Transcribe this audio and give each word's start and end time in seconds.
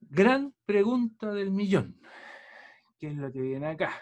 Gran 0.00 0.54
pregunta 0.64 1.32
del 1.32 1.50
millón, 1.50 2.00
que 2.98 3.08
es 3.08 3.16
lo 3.16 3.32
que 3.32 3.40
viene 3.40 3.66
acá. 3.66 3.92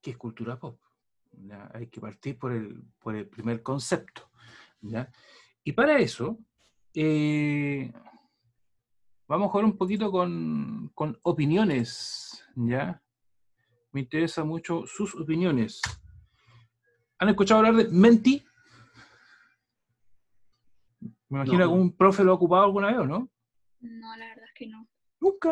¿Qué 0.00 0.10
es 0.10 0.16
cultura 0.16 0.58
pop? 0.58 0.80
Hay 1.72 1.86
que 1.88 2.00
partir 2.00 2.38
por 2.38 2.52
el, 2.52 2.82
por 2.98 3.16
el 3.16 3.28
primer 3.28 3.62
concepto. 3.62 4.30
¿ya? 4.80 5.10
Y 5.64 5.72
para 5.72 5.98
eso, 5.98 6.38
eh, 6.92 7.92
vamos 9.26 9.46
a 9.46 9.50
jugar 9.50 9.64
un 9.64 9.78
poquito 9.78 10.10
con, 10.10 10.90
con, 10.94 11.18
opiniones, 11.22 12.44
¿ya? 12.56 13.00
Me 13.92 14.00
interesa 14.00 14.44
mucho 14.44 14.84
sus 14.86 15.14
opiniones. 15.14 15.80
¿Han 17.18 17.28
escuchado 17.28 17.60
hablar 17.60 17.76
de 17.76 17.88
Menti? 17.88 18.44
Me 21.32 21.38
imagino 21.38 21.56
que 21.56 21.62
algún 21.62 21.96
profe 21.96 22.22
lo 22.22 22.32
ha 22.32 22.34
ocupado 22.34 22.64
alguna 22.64 22.88
vez, 22.88 22.98
¿o 22.98 23.06
no? 23.06 23.30
No, 23.80 24.16
la 24.18 24.26
verdad 24.26 24.44
es 24.44 24.52
que 24.54 24.66
no. 24.66 24.86
Nunca. 25.18 25.48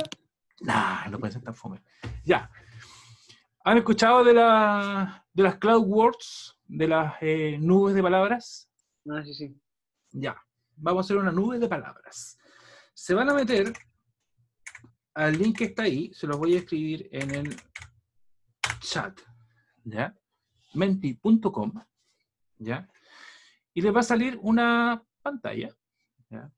Nah, 0.61 1.09
no 1.09 1.19
puede 1.19 1.33
ser 1.33 1.43
tan 1.43 1.55
fome. 1.55 1.83
Ya. 2.23 2.51
¿Han 3.65 3.79
escuchado 3.79 4.23
de, 4.23 4.35
la, 4.35 5.27
de 5.33 5.43
las 5.43 5.57
cloud 5.57 5.87
words, 5.87 6.59
de 6.67 6.87
las 6.87 7.15
eh, 7.23 7.57
nubes 7.59 7.95
de 7.95 8.03
palabras? 8.03 8.71
Ah, 9.09 9.23
sí, 9.25 9.33
sí. 9.33 9.59
Ya. 10.11 10.37
Vamos 10.77 10.99
a 10.99 11.05
hacer 11.07 11.17
una 11.17 11.33
nube 11.33 11.59
de 11.59 11.67
palabras. 11.67 12.39
Se 12.93 13.15
van 13.15 13.31
a 13.31 13.35
meter 13.35 13.73
al 15.15 15.39
link 15.39 15.57
que 15.57 15.65
está 15.65 15.85
ahí, 15.85 16.13
se 16.13 16.27
los 16.27 16.37
voy 16.37 16.57
a 16.57 16.59
escribir 16.59 17.09
en 17.11 17.31
el 17.31 17.57
chat. 18.81 19.19
¿Ya? 19.85 20.15
menti.com. 20.75 21.73
¿Ya? 22.59 22.87
Y 23.73 23.81
les 23.81 23.97
va 23.97 24.01
a 24.01 24.03
salir 24.03 24.39
una 24.43 25.03
pantalla, 25.23 25.75
¿ya? 26.29 26.51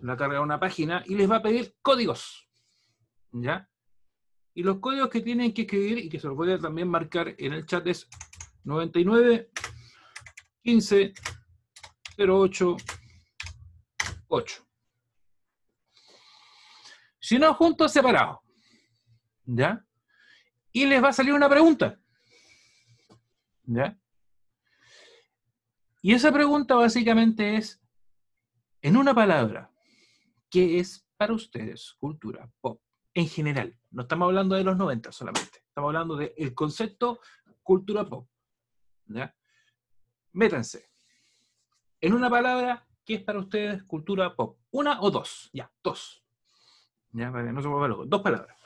la 0.00 0.16
carga 0.16 0.40
una 0.40 0.58
página 0.58 1.02
y 1.06 1.14
les 1.14 1.30
va 1.30 1.36
a 1.36 1.42
pedir 1.42 1.76
códigos, 1.82 2.48
¿ya? 3.32 3.68
Y 4.54 4.62
los 4.62 4.78
códigos 4.80 5.08
que 5.08 5.20
tienen 5.20 5.54
que 5.54 5.62
escribir 5.62 5.98
y 5.98 6.08
que 6.08 6.20
se 6.20 6.26
los 6.26 6.36
voy 6.36 6.52
a 6.52 6.58
también 6.58 6.88
marcar 6.88 7.34
en 7.38 7.52
el 7.52 7.64
chat 7.64 7.86
es 7.86 8.08
99 8.64 9.50
15 10.62 11.14
08 12.18 12.76
8. 14.28 14.68
Si 17.20 17.38
no, 17.38 17.54
juntos, 17.54 17.92
separados. 17.92 18.38
¿Ya? 19.44 19.84
Y 20.72 20.86
les 20.86 21.02
va 21.02 21.08
a 21.08 21.12
salir 21.12 21.34
una 21.34 21.48
pregunta. 21.48 21.98
¿Ya? 23.64 23.98
Y 26.00 26.14
esa 26.14 26.32
pregunta 26.32 26.74
básicamente 26.74 27.56
es, 27.56 27.81
en 28.82 28.96
una 28.96 29.14
palabra, 29.14 29.70
¿qué 30.50 30.80
es 30.80 31.06
para 31.16 31.32
ustedes 31.32 31.94
cultura 31.98 32.50
pop? 32.60 32.80
En 33.14 33.28
general, 33.28 33.78
no 33.90 34.02
estamos 34.02 34.26
hablando 34.26 34.56
de 34.56 34.64
los 34.64 34.76
90 34.76 35.12
solamente, 35.12 35.62
estamos 35.68 35.88
hablando 35.88 36.16
del 36.16 36.54
concepto 36.54 37.20
cultura 37.62 38.04
pop. 38.04 38.28
¿ya? 39.06 39.34
Métanse. 40.32 40.90
En 42.00 42.14
una 42.14 42.28
palabra, 42.28 42.86
¿qué 43.04 43.14
es 43.14 43.22
para 43.22 43.38
ustedes 43.38 43.84
cultura 43.84 44.34
pop? 44.34 44.58
¿Una 44.70 45.00
o 45.00 45.10
dos? 45.10 45.50
Ya, 45.52 45.70
dos. 45.82 46.24
Ya, 47.12 47.30
vale, 47.30 47.52
no 47.52 47.62
se 47.62 47.68
vuelva 47.68 47.88
loco. 47.88 48.06
Dos 48.06 48.22
palabras. 48.22 48.58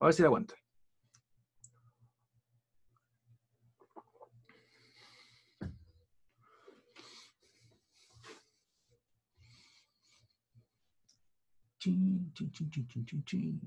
A 0.00 0.06
ver 0.06 0.14
si 0.14 0.22
la 0.22 0.28
aguantan. 0.28 0.58
Chin, 11.80 12.30
chin, 12.34 12.52
chin, 12.52 12.70
chin, 12.70 12.86
chin, 12.86 13.06
chin, 13.06 13.24
chin. 13.24 13.60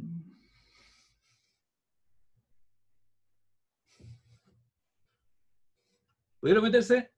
¿Pudieron 6.39 6.63
meterse? 6.63 7.11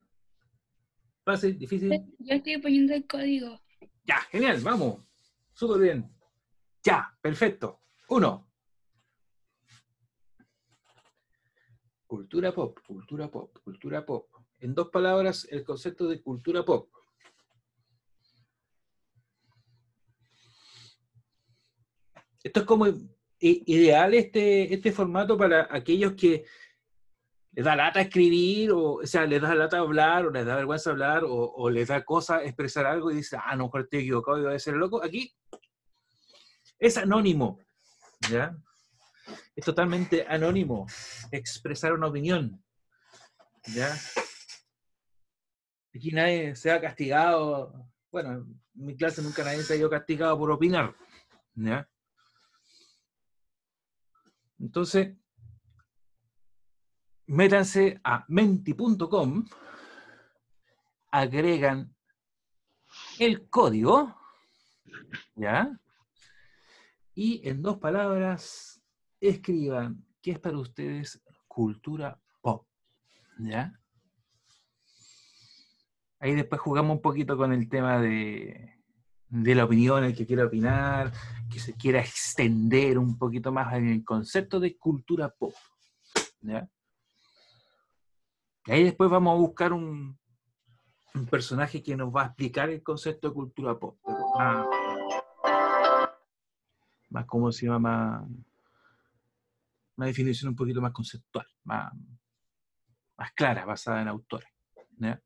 Fácil, 1.25 1.59
difícil. 1.59 1.89
Yo 2.19 2.35
estoy 2.35 2.59
poniendo 2.59 2.93
el 2.93 3.05
código. 3.05 3.59
Ya, 4.05 4.21
genial, 4.31 4.61
vamos. 4.61 5.01
Súper 5.51 5.81
bien. 5.81 6.09
Ya, 6.81 7.13
perfecto. 7.21 7.81
Uno. 8.07 8.49
Cultura 12.07 12.53
pop, 12.53 12.79
cultura 12.87 13.29
pop, 13.29 13.59
cultura 13.65 14.05
pop. 14.05 14.29
En 14.61 14.73
dos 14.73 14.87
palabras, 14.87 15.45
el 15.51 15.65
concepto 15.65 16.07
de 16.07 16.21
cultura 16.21 16.63
pop. 16.63 16.89
Esto 22.45 22.59
es 22.59 22.65
como 22.67 22.85
ideal 23.39 24.13
este, 24.13 24.71
este 24.71 24.91
formato 24.91 25.35
para 25.35 25.67
aquellos 25.71 26.13
que 26.13 26.45
les 27.53 27.65
da 27.65 27.75
lata 27.75 28.01
escribir, 28.01 28.71
o, 28.71 28.97
o 28.97 29.05
sea, 29.07 29.25
les 29.25 29.41
da 29.41 29.55
lata 29.55 29.79
hablar, 29.79 30.27
o 30.27 30.29
les 30.29 30.45
da 30.45 30.55
vergüenza 30.55 30.91
hablar, 30.91 31.23
o, 31.23 31.33
o 31.33 31.69
les 31.71 31.87
da 31.87 32.05
cosa 32.05 32.43
expresar 32.43 32.85
algo 32.85 33.09
y 33.09 33.15
dice, 33.15 33.35
ah, 33.43 33.55
no, 33.55 33.63
mejor 33.63 33.81
estoy 33.81 34.01
equivocado 34.01 34.37
y 34.37 34.43
voy 34.43 34.53
a 34.53 34.59
ser 34.59 34.75
loco. 34.75 35.03
Aquí 35.03 35.35
es 36.77 36.97
anónimo, 36.97 37.59
¿ya? 38.29 38.55
Es 39.55 39.65
totalmente 39.65 40.23
anónimo 40.29 40.85
expresar 41.31 41.93
una 41.93 42.07
opinión, 42.07 42.63
¿ya? 43.73 43.91
Aquí 45.95 46.11
nadie 46.11 46.55
se 46.55 46.69
ha 46.69 46.79
castigado, 46.79 47.73
bueno, 48.11 48.33
en 48.33 48.61
mi 48.75 48.95
clase 48.95 49.23
nunca 49.23 49.43
nadie 49.43 49.63
se 49.63 49.73
ha 49.73 49.77
ido 49.77 49.89
castigado 49.89 50.37
por 50.37 50.51
opinar, 50.51 50.93
¿ya? 51.55 51.89
Entonces, 54.59 55.15
métanse 57.27 57.99
a 58.03 58.25
menti.com, 58.27 59.45
agregan 61.11 61.95
el 63.19 63.49
código, 63.49 64.15
¿ya? 65.35 65.79
Y 67.13 67.47
en 67.47 67.61
dos 67.61 67.77
palabras, 67.77 68.81
escriban 69.19 70.05
qué 70.21 70.31
es 70.31 70.39
para 70.39 70.57
ustedes 70.57 71.21
cultura 71.47 72.19
pop, 72.41 72.67
¿ya? 73.39 73.79
Ahí 76.19 76.33
después 76.33 76.61
jugamos 76.61 76.95
un 76.95 77.01
poquito 77.01 77.37
con 77.37 77.53
el 77.53 77.69
tema 77.69 77.99
de, 77.99 78.74
de 79.43 79.53
la 79.53 79.65
opinión, 79.65 80.03
el 80.03 80.15
que 80.15 80.25
quiera 80.25 80.45
opinar, 80.45 81.11
que 81.51 81.59
se 81.59 81.73
quiera 81.73 81.99
extender 81.99 82.97
un 82.97 83.17
poquito 83.17 83.51
más 83.51 83.73
en 83.73 83.89
el 83.89 84.03
concepto 84.03 84.59
de 84.59 84.77
cultura 84.77 85.29
pop. 85.29 85.53
ahí 88.67 88.83
después 88.83 89.09
vamos 89.09 89.33
a 89.33 89.39
buscar 89.39 89.73
un, 89.73 90.17
un, 91.13 91.25
personaje 91.25 91.83
que 91.83 91.97
nos 91.97 92.15
va 92.15 92.23
a 92.23 92.25
explicar 92.27 92.69
el 92.69 92.81
concepto 92.81 93.27
de 93.27 93.33
cultura 93.33 93.77
pop. 93.77 93.97
Más, 94.37 94.65
más 97.09 97.25
¿cómo 97.25 97.51
se 97.51 97.67
llama? 97.67 98.25
Una 99.97 100.07
definición 100.07 100.49
un 100.49 100.55
poquito 100.55 100.81
más 100.81 100.93
conceptual, 100.93 101.47
más, 101.65 101.91
más 103.17 103.31
clara, 103.33 103.65
basada 103.65 104.01
en 104.01 104.07
autores. 104.07 104.49
¿ya? 104.97 105.21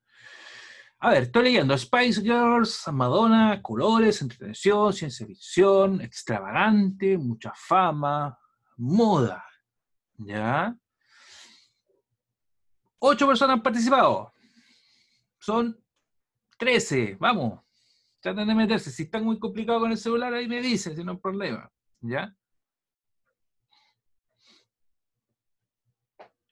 A 1.02 1.12
ver, 1.12 1.24
estoy 1.24 1.44
leyendo 1.44 1.78
Spice 1.78 2.22
Girls, 2.22 2.86
Madonna, 2.92 3.62
colores, 3.62 4.22
entretención, 4.22 4.92
ciencia 4.92 5.26
ficción, 5.26 6.02
extravagante, 6.02 7.18
mucha 7.18 7.54
fama, 7.56 8.38
moda. 8.76 9.46
¿Ya? 10.18 10.76
Ocho 13.00 13.26
personas 13.26 13.56
han 13.56 13.64
participado. 13.64 14.34
Son 15.40 15.82
trece. 16.58 17.16
Vamos. 17.18 17.62
Traten 18.20 18.50
de 18.50 18.56
meterse. 18.56 18.92
Si 18.92 19.04
están 19.04 19.24
muy 19.24 19.40
complicados 19.40 19.82
con 19.82 19.92
el 19.92 19.98
celular, 19.98 20.34
ahí 20.34 20.50
me 20.50 20.62
dicen, 20.62 20.98
si 20.98 21.04
no 21.06 21.14
hay 21.14 21.18
problema. 21.18 21.72
¿Ya? 22.02 22.36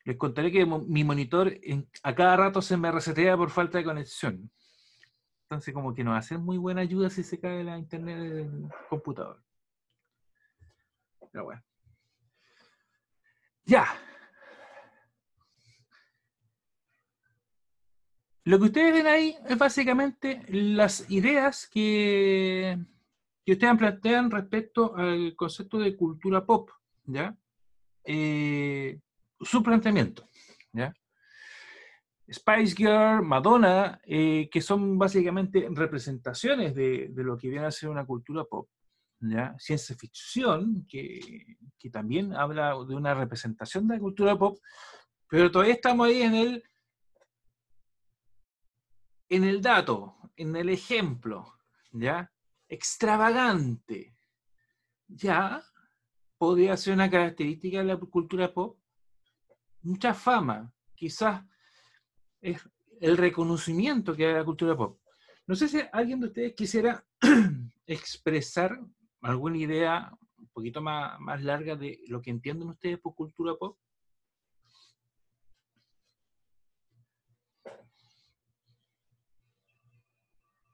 Les 0.08 0.16
contaré 0.16 0.54
que 0.54 0.66
mi 0.66 1.04
monitor 1.04 1.54
a 2.02 2.16
cada 2.16 2.38
rato 2.38 2.62
se 2.62 2.78
me 2.78 2.90
resetea 2.90 3.36
por 3.36 3.50
falta 3.50 3.78
de 3.78 3.84
conexión. 3.84 4.50
Entonces, 5.44 5.74
como 5.74 5.94
que 5.94 6.02
no 6.02 6.22
ser 6.22 6.40
muy 6.40 6.58
buena 6.58 6.80
ayuda 6.80 7.10
si 7.10 7.24
se 7.24 7.38
cae 7.42 7.62
la 7.62 7.78
internet 7.78 8.18
del 8.18 8.70
computador. 8.90 9.44
Pero 11.30 11.44
bueno. 11.44 11.62
Ya. 13.66 13.86
Lo 18.46 18.60
que 18.60 18.64
ustedes 18.64 18.94
ven 18.94 19.08
ahí 19.08 19.36
es 19.50 19.58
básicamente 19.58 20.42
las 20.48 21.12
ideas 21.12 21.68
que, 21.68 22.80
que 23.46 23.52
ustedes 23.52 23.78
plantean 23.78 24.32
respecto 24.32 24.96
al 24.96 25.36
concepto 25.36 25.78
de 25.80 25.98
cultura 25.98 26.46
pop. 26.46 26.72
¿Ya? 27.04 27.38
Eh, 28.06 29.02
su 29.40 29.64
planteamiento. 29.64 30.28
¿ya? 30.74 30.94
Spice 32.32 32.76
Girl, 32.76 33.24
Madonna, 33.24 34.02
eh, 34.04 34.50
que 34.52 34.62
son 34.62 34.98
básicamente 34.98 35.68
representaciones 35.72 36.76
de, 36.76 37.10
de, 37.10 37.24
lo 37.24 37.38
que 37.38 37.50
viene 37.50 37.66
a 37.66 37.72
ser 37.72 37.90
una 37.90 38.06
cultura 38.06 38.44
pop. 38.44 38.70
¿ya? 39.20 39.56
Ciencia 39.58 39.96
ficción, 39.96 40.86
que, 40.88 41.58
que, 41.78 41.90
también 41.90 42.34
habla 42.34 42.76
de 42.88 42.96
una 42.96 43.14
representación 43.14 43.88
de 43.88 43.96
la 43.96 44.02
cultura 44.02 44.38
pop, 44.38 44.60
pero 45.30 45.52
todavía 45.52 45.74
estamos 45.74 46.08
ahí 46.08 46.22
en 46.22 46.36
el, 46.36 46.64
en 49.30 49.44
el 49.44 49.62
dato, 49.62 50.16
en 50.36 50.56
el 50.56 50.70
ejemplo, 50.70 51.54
¿ya? 51.92 52.32
Extravagante. 52.70 54.16
Ya 55.08 55.64
podría 56.38 56.78
ser 56.78 56.94
una 56.94 57.10
característica 57.10 57.80
de 57.80 57.86
la 57.86 57.98
cultura 57.98 58.54
pop. 58.54 58.78
Mucha 59.88 60.14
fama, 60.14 60.70
quizás 60.96 61.46
es 62.42 62.62
el 63.00 63.16
reconocimiento 63.16 64.14
que 64.14 64.26
hay 64.26 64.34
de 64.34 64.40
la 64.40 64.44
cultura 64.44 64.76
pop. 64.76 65.00
No 65.46 65.56
sé 65.56 65.70
si 65.70 65.80
alguien 65.94 66.20
de 66.20 66.28
ustedes 66.28 66.56
quisiera 66.56 67.06
expresar 67.88 68.78
alguna 69.22 69.58
idea 69.58 70.12
un 70.40 70.50
poquito 70.50 70.82
más, 70.82 71.18
más 71.22 71.42
larga 71.42 71.78
de 71.78 72.02
lo 72.10 72.22
que 72.22 72.32
entienden 72.32 72.68
ustedes 72.68 73.00
por 73.00 73.16
cultura 73.16 73.56
pop. 73.56 73.78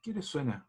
¿Qué 0.02 0.12
les 0.12 0.26
suena? 0.26 0.68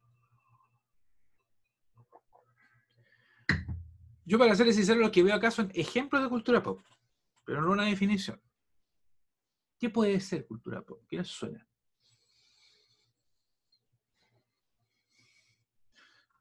Yo, 4.23 4.37
para 4.37 4.53
ser 4.53 4.71
sincero, 4.71 4.99
lo 4.99 5.11
que 5.11 5.23
veo 5.23 5.33
acá 5.33 5.49
son 5.49 5.71
ejemplos 5.73 6.21
de 6.21 6.29
cultura 6.29 6.61
pop, 6.61 6.79
pero 7.45 7.61
no 7.61 7.71
una 7.71 7.85
definición. 7.85 8.41
¿Qué 9.77 9.89
puede 9.89 10.19
ser 10.19 10.47
cultura 10.47 10.81
pop? 10.81 11.03
¿Qué 11.07 11.17
les 11.17 11.27
suena? 11.27 11.65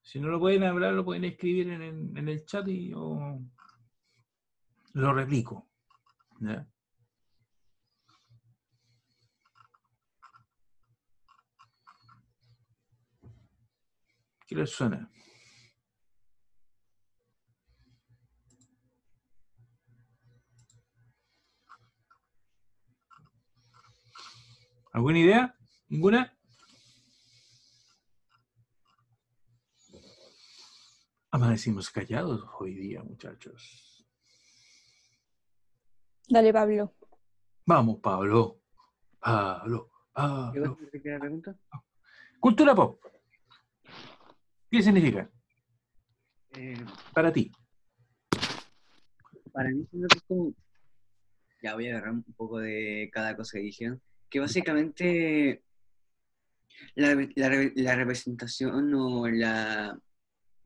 Si 0.03 0.21
no 0.21 0.29
lo 0.29 0.39
pueden 0.39 0.63
hablar, 0.63 0.95
lo 0.95 1.05
pueden 1.05 1.25
escribir 1.25 1.69
en 1.69 2.29
el, 2.29 2.45
chat 2.45 2.69
y 2.69 2.91
yo 2.91 3.41
lo 4.93 5.13
replico. 5.13 5.69
¿Qué 14.47 14.55
les 14.55 14.71
suena? 14.71 15.11
¿Alguna 24.95 25.19
idea? 25.19 25.57
¿Ninguna? 25.89 26.33
Amanecimos 31.33 31.91
callados 31.91 32.49
hoy 32.61 32.75
día, 32.75 33.03
muchachos. 33.03 34.07
Dale, 36.29 36.53
Pablo. 36.53 36.95
Vamos, 37.67 37.99
Pablo. 38.01 38.61
Pablo. 39.19 39.91
Pablo. 40.13 40.79
¿Qué 40.93 41.11
la 41.11 41.19
pregunta? 41.19 41.59
Cultura 42.39 42.73
pop. 42.73 43.03
¿Qué 44.71 44.81
significa 44.81 45.29
Eh, 46.53 46.77
para 47.13 47.33
ti? 47.33 47.51
para 49.53 49.71
mí 49.71 49.85
es 49.93 50.23
como... 50.29 50.53
Ya 51.63 51.75
voy 51.75 51.89
a 51.89 51.93
agarrar 51.97 52.13
un 52.13 52.23
poco 52.37 52.59
de 52.61 53.11
cada 53.13 53.37
cosa 53.37 53.59
que 53.59 53.65
dijeron. 53.65 54.01
Que 54.35 54.41
básicamente 54.41 55.63
la, 56.97 57.15
la 57.37 57.49
re- 57.49 57.73
la 57.77 57.95
representación 57.95 58.93
o 58.93 59.29
la, 59.29 59.97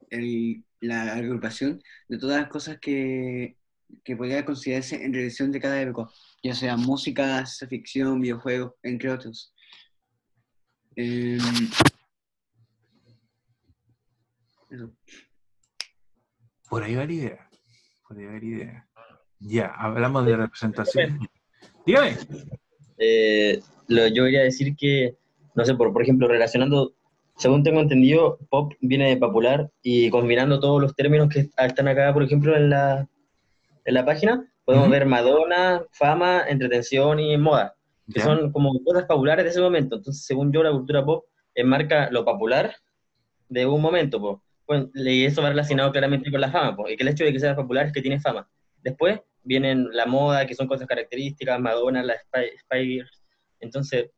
el- 0.09 0.65
la 0.81 1.13
agrupación 1.17 1.83
de 2.09 2.17
todas 2.17 2.41
las 2.41 2.49
cosas 2.49 2.79
que, 2.81 3.59
que 4.03 4.17
podría 4.17 4.47
considerarse 4.47 5.05
en 5.05 5.13
relación 5.13 5.53
de 5.53 5.61
cada 5.61 5.79
época, 5.83 6.11
ya 6.43 6.55
sea 6.55 6.79
música, 6.79 7.45
ficción, 7.69 8.23
videojuegos, 8.23 8.73
entre 8.83 9.11
otros. 9.11 9.53
Eso. 10.97 11.45
Por 16.71 16.85
ahí 16.85 16.95
va 16.95 17.05
la 17.05 17.13
idea. 17.13 17.51
Por 18.09 18.17
ahí 18.19 18.25
va 18.25 18.33
la 18.33 18.45
idea. 18.47 18.89
Ya, 19.41 19.67
hablamos 19.77 20.25
de 20.25 20.37
representación. 20.39 21.19
Dígame. 21.85 22.17
Eh, 22.99 23.61
lo- 23.89 24.09
yo 24.09 24.25
quería 24.25 24.43
decir 24.43 24.75
que, 24.77 25.17
no 25.55 25.65
sé, 25.65 25.75
por, 25.75 25.93
por 25.93 26.03
ejemplo, 26.03 26.29
relacionando, 26.29 26.95
según 27.37 27.63
tengo 27.63 27.81
entendido, 27.81 28.39
pop 28.51 28.73
viene 28.81 29.09
de 29.11 29.17
popular 29.17 29.71
y 29.83 30.11
combinando 30.11 30.61
todos 30.61 30.81
los 30.81 30.95
términos 30.95 31.29
que 31.29 31.49
están 31.57 31.89
acá, 31.89 32.13
por 32.13 32.23
ejemplo, 32.23 32.57
en 32.57 32.71
la, 32.71 33.09
en 33.85 33.95
la 33.95 34.05
página, 34.05 34.45
podemos 34.65 34.87
Ujú. 34.87 34.93
ver 34.93 35.07
Madonna, 35.07 35.83
fama, 35.93 36.45
entretención 36.49 37.21
y 37.21 37.37
moda, 37.37 37.75
que 38.13 38.19
Ya. 38.21 38.25
son 38.27 38.53
como 38.53 38.73
cosas 38.85 39.05
populares 39.05 39.45
de 39.45 39.51
ese 39.51 39.61
momento. 39.61 39.97
Entonces, 39.97 40.25
según 40.27 40.53
yo, 40.53 40.63
la 40.63 40.73
cultura 40.73 41.05
pop 41.05 41.25
enmarca 41.55 42.11
lo 42.11 42.25
popular 42.25 42.75
de 43.49 43.67
un 43.67 43.81
momento, 43.81 44.21
po. 44.21 44.43
Bueno, 44.67 44.91
y 44.95 45.25
eso 45.25 45.41
va 45.41 45.49
relacionado 45.49 45.91
claramente 45.93 46.31
con 46.31 46.41
la 46.43 46.51
fama, 46.51 46.77
po, 46.77 46.89
y 46.89 46.97
que 46.97 47.03
el 47.03 47.09
hecho 47.09 47.25
de 47.25 47.33
que 47.33 47.41
sea 47.41 47.57
popular 47.57 47.87
es 47.87 47.93
que 47.93 48.03
tiene 48.03 48.21
fama. 48.21 48.47
Después 48.83 49.21
vienen 49.43 49.89
la 49.93 50.07
moda, 50.07 50.47
que 50.47 50.55
son 50.55 50.67
cosas 50.67 50.87
características, 50.87 51.61
Madonna, 51.61 52.03
la 52.03 52.15
Spy, 52.19 52.59
Spy 52.61 52.87
Girls. 52.87 53.23
Entonces, 53.61 54.11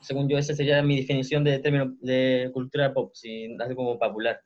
según 0.00 0.28
yo, 0.28 0.36
esa 0.36 0.54
sería 0.54 0.82
mi 0.82 0.98
definición 1.00 1.44
de 1.44 1.58
término 1.58 1.96
de 2.00 2.50
cultura 2.52 2.92
pop, 2.92 3.12
si 3.14 3.56
algo 3.58 3.76
como 3.76 3.98
popular. 3.98 4.40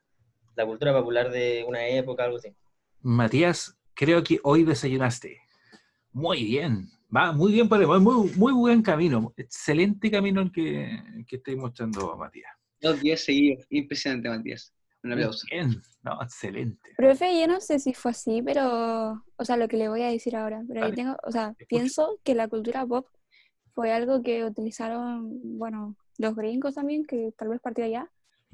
La 0.55 0.65
cultura 0.65 0.93
popular 0.93 1.31
de 1.31 1.65
una 1.67 1.87
época, 1.87 2.23
algo 2.23 2.37
así. 2.37 2.53
Matías, 3.01 3.77
creo 3.93 4.23
que 4.23 4.39
hoy 4.43 4.63
desayunaste. 4.63 5.37
Muy 6.11 6.43
bien. 6.43 6.89
Va 7.15 7.31
muy 7.31 7.51
bien 7.51 7.67
por 7.67 7.81
el 7.81 7.87
muy, 7.87 8.31
muy 8.35 8.53
buen 8.53 8.81
camino. 8.81 9.33
Excelente 9.35 10.11
camino 10.11 10.41
el 10.41 10.51
que, 10.51 11.01
que 11.27 11.37
estoy 11.37 11.55
mostrando, 11.55 12.15
Matías. 12.15 12.51
Dos 12.81 13.01
días 13.01 13.21
seguidos. 13.21 13.65
Impresionante, 13.69 14.29
Matías. 14.29 14.73
Un 15.03 15.13
aplauso. 15.13 15.45
Bien. 15.49 15.81
No, 16.03 16.21
excelente. 16.21 16.89
Profe, 16.97 17.39
yo 17.39 17.47
no 17.47 17.59
sé 17.61 17.79
si 17.79 17.93
fue 17.93 18.11
así, 18.11 18.41
pero, 18.41 19.23
o 19.37 19.45
sea, 19.45 19.57
lo 19.57 19.67
que 19.67 19.77
le 19.77 19.89
voy 19.89 20.01
a 20.01 20.07
decir 20.09 20.35
ahora, 20.35 20.61
pero 20.67 20.81
Dale. 20.81 20.91
yo 20.91 20.95
tengo, 20.95 21.17
o 21.23 21.31
sea, 21.31 21.49
Escucho. 21.49 21.65
pienso 21.67 22.19
que 22.23 22.35
la 22.35 22.47
cultura 22.47 22.85
pop 22.85 23.07
fue 23.73 23.91
algo 23.91 24.21
que 24.21 24.43
utilizaron, 24.43 25.57
bueno, 25.57 25.95
los 26.17 26.35
gringos 26.35 26.75
también, 26.75 27.05
que 27.05 27.33
tal 27.37 27.49
vez 27.49 27.61
partió 27.61 27.85
allá, 27.85 28.09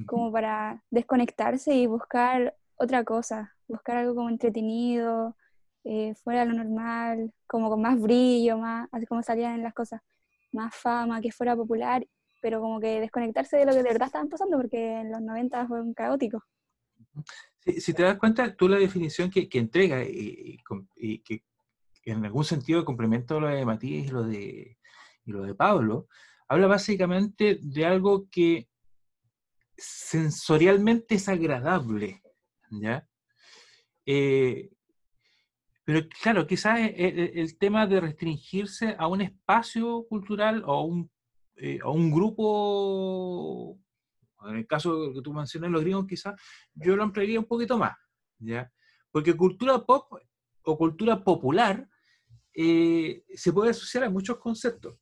como 0.05 0.31
para 0.31 0.83
desconectarse 0.91 1.73
y 1.73 1.87
buscar 1.87 2.55
otra 2.75 3.03
cosa, 3.03 3.55
buscar 3.67 3.97
algo 3.97 4.13
como 4.13 4.29
entretenido, 4.29 5.35
eh, 5.83 6.13
fuera 6.15 6.41
de 6.41 6.47
lo 6.47 6.53
normal, 6.53 7.31
como 7.47 7.69
con 7.69 7.81
más 7.81 7.99
brillo, 7.99 8.57
más, 8.57 8.89
así 8.91 9.05
como 9.05 9.23
salían 9.23 9.55
en 9.55 9.63
las 9.63 9.73
cosas, 9.73 10.01
más 10.51 10.75
fama, 10.75 11.21
que 11.21 11.31
fuera 11.31 11.55
popular, 11.55 12.05
pero 12.45 12.61
como 12.61 12.79
que 12.79 12.99
desconectarse 12.99 13.57
de 13.57 13.65
lo 13.65 13.71
que 13.71 13.81
de 13.81 13.89
verdad 13.89 14.05
estaban 14.05 14.29
pasando, 14.29 14.57
porque 14.57 15.01
en 15.01 15.11
los 15.11 15.19
90 15.19 15.67
fue 15.67 15.81
un 15.81 15.95
caótico. 15.95 16.43
Si, 17.59 17.91
te 17.91 18.03
das 18.03 18.19
cuenta, 18.19 18.55
tú 18.55 18.69
la 18.69 18.77
definición 18.77 19.31
que, 19.31 19.49
que 19.49 19.57
entrega 19.57 20.03
y, 20.03 20.59
que 21.23 21.41
en 22.03 22.23
algún 22.23 22.45
sentido 22.45 22.85
complementa 22.85 23.39
lo 23.39 23.47
de 23.47 23.65
Matías 23.65 24.05
y 24.05 24.11
lo 24.11 24.21
de, 24.21 24.77
y 25.25 25.31
lo 25.31 25.41
de 25.41 25.55
Pablo, 25.55 26.07
habla 26.47 26.67
básicamente 26.67 27.57
de 27.63 27.83
algo 27.83 28.29
que 28.29 28.69
sensorialmente 29.75 31.15
es 31.15 31.27
agradable, 31.27 32.21
¿ya? 32.69 33.07
Eh, 34.05 34.69
pero 35.83 36.07
claro, 36.21 36.45
quizás 36.45 36.79
e- 36.79 36.93
e- 36.95 37.41
el, 37.41 37.57
tema 37.57 37.87
de 37.87 38.01
restringirse 38.01 38.95
a 38.99 39.07
un 39.07 39.21
espacio 39.21 40.05
cultural 40.07 40.61
o 40.67 40.83
un, 40.83 41.09
eh, 41.57 41.79
a 41.81 41.89
un 41.89 42.11
grupo, 42.11 43.77
en 44.47 44.57
el 44.57 44.67
caso 44.67 45.13
que 45.13 45.21
tú 45.21 45.33
mencionas, 45.33 45.71
los 45.71 45.81
gringos 45.81 46.05
quizás, 46.07 46.35
yo 46.73 46.95
lo 46.95 47.03
ampliaría 47.03 47.39
un 47.39 47.45
poquito 47.45 47.77
más, 47.77 47.95
¿ya? 48.39 48.71
Porque 49.11 49.35
cultura 49.35 49.79
pop 49.85 50.11
o 50.63 50.77
cultura 50.77 51.23
popular 51.23 51.87
eh, 52.53 53.23
se 53.33 53.51
puede 53.53 53.71
asociar 53.71 54.03
a 54.05 54.09
muchos 54.09 54.37
conceptos. 54.37 54.97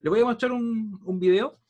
Le 0.00 0.10
voy 0.10 0.20
a 0.20 0.24
mostrar 0.24 0.52
un, 0.52 0.98
un 1.04 1.18
video 1.20 1.60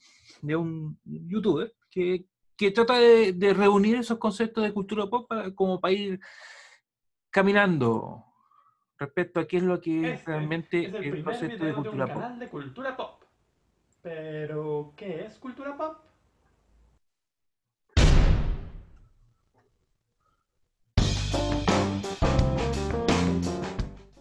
de 0.41 0.57
un 0.57 0.99
youtuber 1.05 1.75
que, 1.91 2.26
que 2.57 2.71
trata 2.71 2.99
de, 2.99 3.33
de 3.33 3.52
reunir 3.55 3.97
esos 3.97 4.19
conceptos 4.19 4.64
de 4.64 4.73
cultura 4.73 5.07
pop 5.07 5.29
para- 5.29 5.55
como 5.55 5.81
para 5.81 5.93
ir 5.95 6.21
caminando 7.31 8.25
respecto 8.99 9.41
a 9.41 9.47
qué 9.47 9.57
es 9.59 9.62
lo 9.62 9.81
que 9.81 10.12
es 10.12 10.19
Este 10.21 10.31
realmente 10.31 10.87
es 10.87 10.95
el 11.12 11.25
concepto 11.25 11.64
de 11.64 11.71
de 11.73 11.76
un 11.76 11.83
cultura 11.83 12.07
pop. 12.07 12.23
canal 12.23 12.38
de 12.38 12.49
cultura 12.49 12.97
pop. 12.97 13.12
Pero, 14.02 14.92
¿qué 14.97 15.25
es 15.26 15.38
cultura 15.38 15.76
pop? 15.76 15.97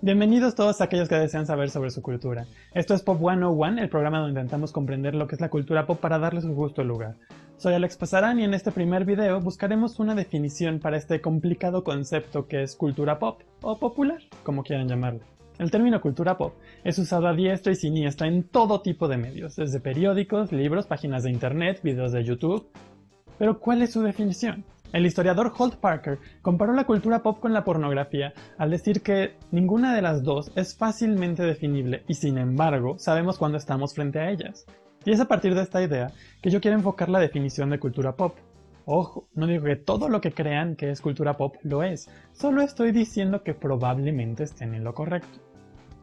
Bienvenidos 0.02 0.54
todos 0.54 0.82
aquellos 0.82 1.10
que 1.10 1.16
desean 1.16 1.48
saber 1.48 1.72
sobre 1.72 1.90
su 1.90 2.04
cultura. 2.04 2.46
Esto 2.76 2.94
es 2.94 3.02
Pop 3.02 3.18
101, 3.20 3.82
el 3.82 3.90
programa 3.90 4.20
donde 4.20 4.40
intentamos 4.40 4.72
comprender 4.72 5.16
lo 5.16 5.28
que 5.28 5.34
es 5.34 5.42
la 5.42 5.50
cultura 5.50 5.88
pop 5.88 6.00
para 6.00 6.20
darle 6.20 6.42
su 6.42 6.56
justo 6.56 6.84
lugar. 6.84 7.16
Soy 7.58 7.74
Alex 7.74 7.98
Pasarán 7.98 8.40
y 8.40 8.44
en 8.44 8.54
este 8.54 8.72
primer 8.72 9.06
video 9.06 9.42
buscaremos 9.42 10.00
una 10.00 10.14
definición 10.14 10.80
para 10.80 10.98
este 10.98 11.22
complicado 11.22 11.84
concepto 11.84 12.48
que 12.48 12.62
es 12.62 12.76
cultura 12.76 13.18
pop, 13.18 13.42
o 13.62 13.80
popular, 13.80 14.22
como 14.44 14.64
quieran 14.64 14.88
llamarlo. 14.88 15.22
El 15.62 15.70
término 15.70 16.02
cultura 16.02 16.40
pop 16.40 16.56
es 16.84 16.98
usado 16.98 17.28
a 17.28 17.36
diestra 17.36 17.72
y 17.72 17.76
siniestra 17.76 18.26
en 18.26 18.46
todo 18.46 18.82
tipo 18.82 19.08
de 19.08 19.18
medios, 19.18 19.58
desde 19.58 19.80
periódicos, 19.80 20.52
libros, 20.52 20.88
páginas 20.88 21.22
de 21.22 21.30
internet, 21.30 21.82
videos 21.84 22.12
de 22.14 22.24
YouTube. 22.24 22.68
Pero 23.38 23.60
¿cuál 23.60 23.84
es 23.84 23.92
su 23.92 24.02
definición? 24.02 24.66
El 24.92 25.06
historiador 25.06 25.54
Holt 25.56 25.76
Parker 25.76 26.18
comparó 26.42 26.74
la 26.74 26.86
cultura 26.86 27.22
pop 27.22 27.40
con 27.40 27.54
la 27.54 27.64
pornografía 27.64 28.34
al 28.58 28.72
decir 28.72 29.04
que 29.04 29.36
ninguna 29.52 29.94
de 29.94 30.02
las 30.02 30.24
dos 30.24 30.52
es 30.56 30.76
fácilmente 30.76 31.44
definible 31.44 32.06
y 32.08 32.16
sin 32.16 32.40
embargo 32.40 32.98
sabemos 32.98 33.38
cuándo 33.38 33.60
estamos 33.60 33.94
frente 33.94 34.18
a 34.18 34.32
ellas. 34.32 34.66
Y 35.06 35.12
es 35.12 35.20
a 35.20 35.28
partir 35.28 35.54
de 35.54 35.62
esta 35.62 35.84
idea 35.84 36.12
que 36.42 36.50
yo 36.50 36.60
quiero 36.60 36.76
enfocar 36.76 37.08
la 37.08 37.20
definición 37.20 37.70
de 37.70 37.78
cultura 37.78 38.16
pop. 38.16 38.36
Ojo, 38.86 39.28
no 39.36 39.46
digo 39.46 39.66
que 39.66 39.76
todo 39.76 40.10
lo 40.10 40.22
que 40.22 40.32
crean 40.32 40.76
que 40.76 40.90
es 40.90 41.02
cultura 41.02 41.38
pop 41.38 41.58
lo 41.62 41.84
es, 41.84 42.10
solo 42.32 42.64
estoy 42.64 42.92
diciendo 42.92 43.44
que 43.44 43.54
probablemente 43.54 44.46
estén 44.46 44.74
en 44.74 44.84
lo 44.84 44.96
correcto. 44.96 45.51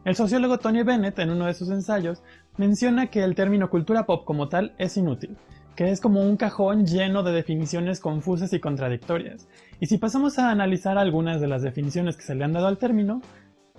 El 0.05 0.15
sociólogo 0.15 0.59
Tony 0.59 0.83
Bennett, 0.83 1.19
en 1.19 1.29
uno 1.29 1.45
de 1.45 1.53
sus 1.53 1.69
ensayos, 1.69 2.23
menciona 2.55 3.07
que 3.07 3.21
el 3.21 3.35
término 3.35 3.69
cultura 3.69 4.05
pop 4.05 4.23
como 4.23 4.47
tal 4.47 4.73
es 4.77 4.95
inútil, 4.95 5.35
que 5.75 5.91
es 5.91 5.99
como 5.99 6.21
un 6.21 6.37
cajón 6.37 6.85
lleno 6.85 7.21
de 7.21 7.33
definiciones 7.33 7.99
confusas 7.99 8.53
y 8.53 8.61
contradictorias. 8.61 9.49
Y 9.81 9.87
si 9.87 9.97
pasamos 9.97 10.39
a 10.39 10.51
analizar 10.51 10.97
algunas 10.97 11.41
de 11.41 11.49
las 11.49 11.63
definiciones 11.63 12.15
que 12.15 12.23
se 12.23 12.33
le 12.33 12.45
han 12.45 12.53
dado 12.53 12.67
al 12.67 12.77
término, 12.77 13.21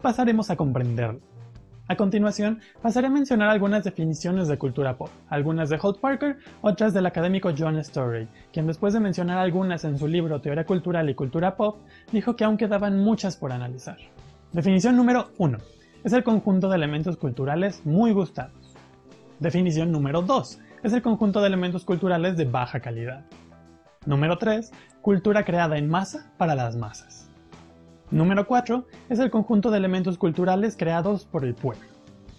pasaremos 0.03 0.51
a 0.51 0.57
comprenderlo. 0.57 1.21
A 1.89 1.97
continuación, 1.97 2.61
pasaré 2.83 3.07
a 3.07 3.11
mencionar 3.11 3.49
algunas 3.49 3.83
definiciones 3.83 4.47
de 4.47 4.59
cultura 4.59 4.99
pop, 4.99 5.09
algunas 5.31 5.71
de 5.71 5.79
Holt 5.81 6.01
Parker, 6.01 6.37
otras 6.61 6.93
del 6.93 7.07
académico 7.07 7.51
John 7.57 7.79
Story, 7.79 8.29
quien 8.53 8.67
después 8.67 8.93
de 8.93 9.01
mencionar 9.01 9.39
algunas 9.39 9.85
en 9.85 9.99
su 9.99 10.07
libro 10.07 10.43
Teoría 10.43 10.65
Cultural 10.65 11.09
y 11.09 11.15
Cultura 11.15 11.57
Pop, 11.57 11.79
dijo 12.13 12.37
que 12.37 12.45
aún 12.45 12.59
quedaban 12.59 12.99
muchas 12.99 13.39
por 13.39 13.53
analizar. 13.53 13.97
Definición 14.53 14.97
número 14.97 15.31
1 15.39 15.80
es 16.03 16.13
el 16.13 16.25
conjunto 16.25 16.69
de 16.69 16.77
elementos 16.77 17.17
culturales 17.17 17.83
muy 17.85 18.13
gustados. 18.13 18.75
Definición 19.39 19.93
número 19.93 20.23
2 20.23 20.59
es 20.83 20.93
el 20.93 21.03
conjunto 21.03 21.41
de 21.41 21.49
elementos 21.49 21.85
culturales 21.85 22.37
de 22.37 22.47
baja 22.47 22.81
calidad. 22.81 23.25
Número 24.07 24.39
3. 24.39 24.71
Cultura 25.03 25.45
creada 25.45 25.77
en 25.77 25.89
masa 25.89 26.33
para 26.39 26.55
las 26.55 26.77
masas. 26.77 27.29
Número 28.11 28.47
4. 28.47 28.87
Es 29.11 29.19
el 29.19 29.31
conjunto 29.31 29.71
de 29.71 29.77
elementos 29.77 30.17
culturales 30.17 30.77
creados 30.77 31.27
por 31.27 31.45
el 31.45 31.55
pueblo. 31.55 31.87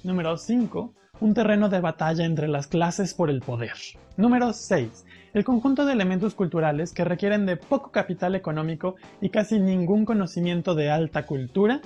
Número 0.03 0.37
5. 0.37 0.93
Un 1.19 1.33
terreno 1.35 1.69
de 1.69 1.79
batalla 1.79 2.25
entre 2.25 2.47
las 2.47 2.65
clases 2.65 3.13
por 3.13 3.29
el 3.29 3.41
poder. 3.41 3.73
Número 4.17 4.53
6. 4.53 5.05
El 5.33 5.43
conjunto 5.43 5.85
de 5.85 5.93
elementos 5.93 6.33
culturales 6.33 6.93
que 6.93 7.05
requieren 7.05 7.45
de 7.45 7.57
poco 7.57 7.91
capital 7.91 8.33
económico 8.33 8.95
y 9.21 9.29
casi 9.29 9.59
ningún 9.59 10.03
conocimiento 10.03 10.73
de 10.73 10.89
alta 10.89 11.27
cultura 11.27 11.81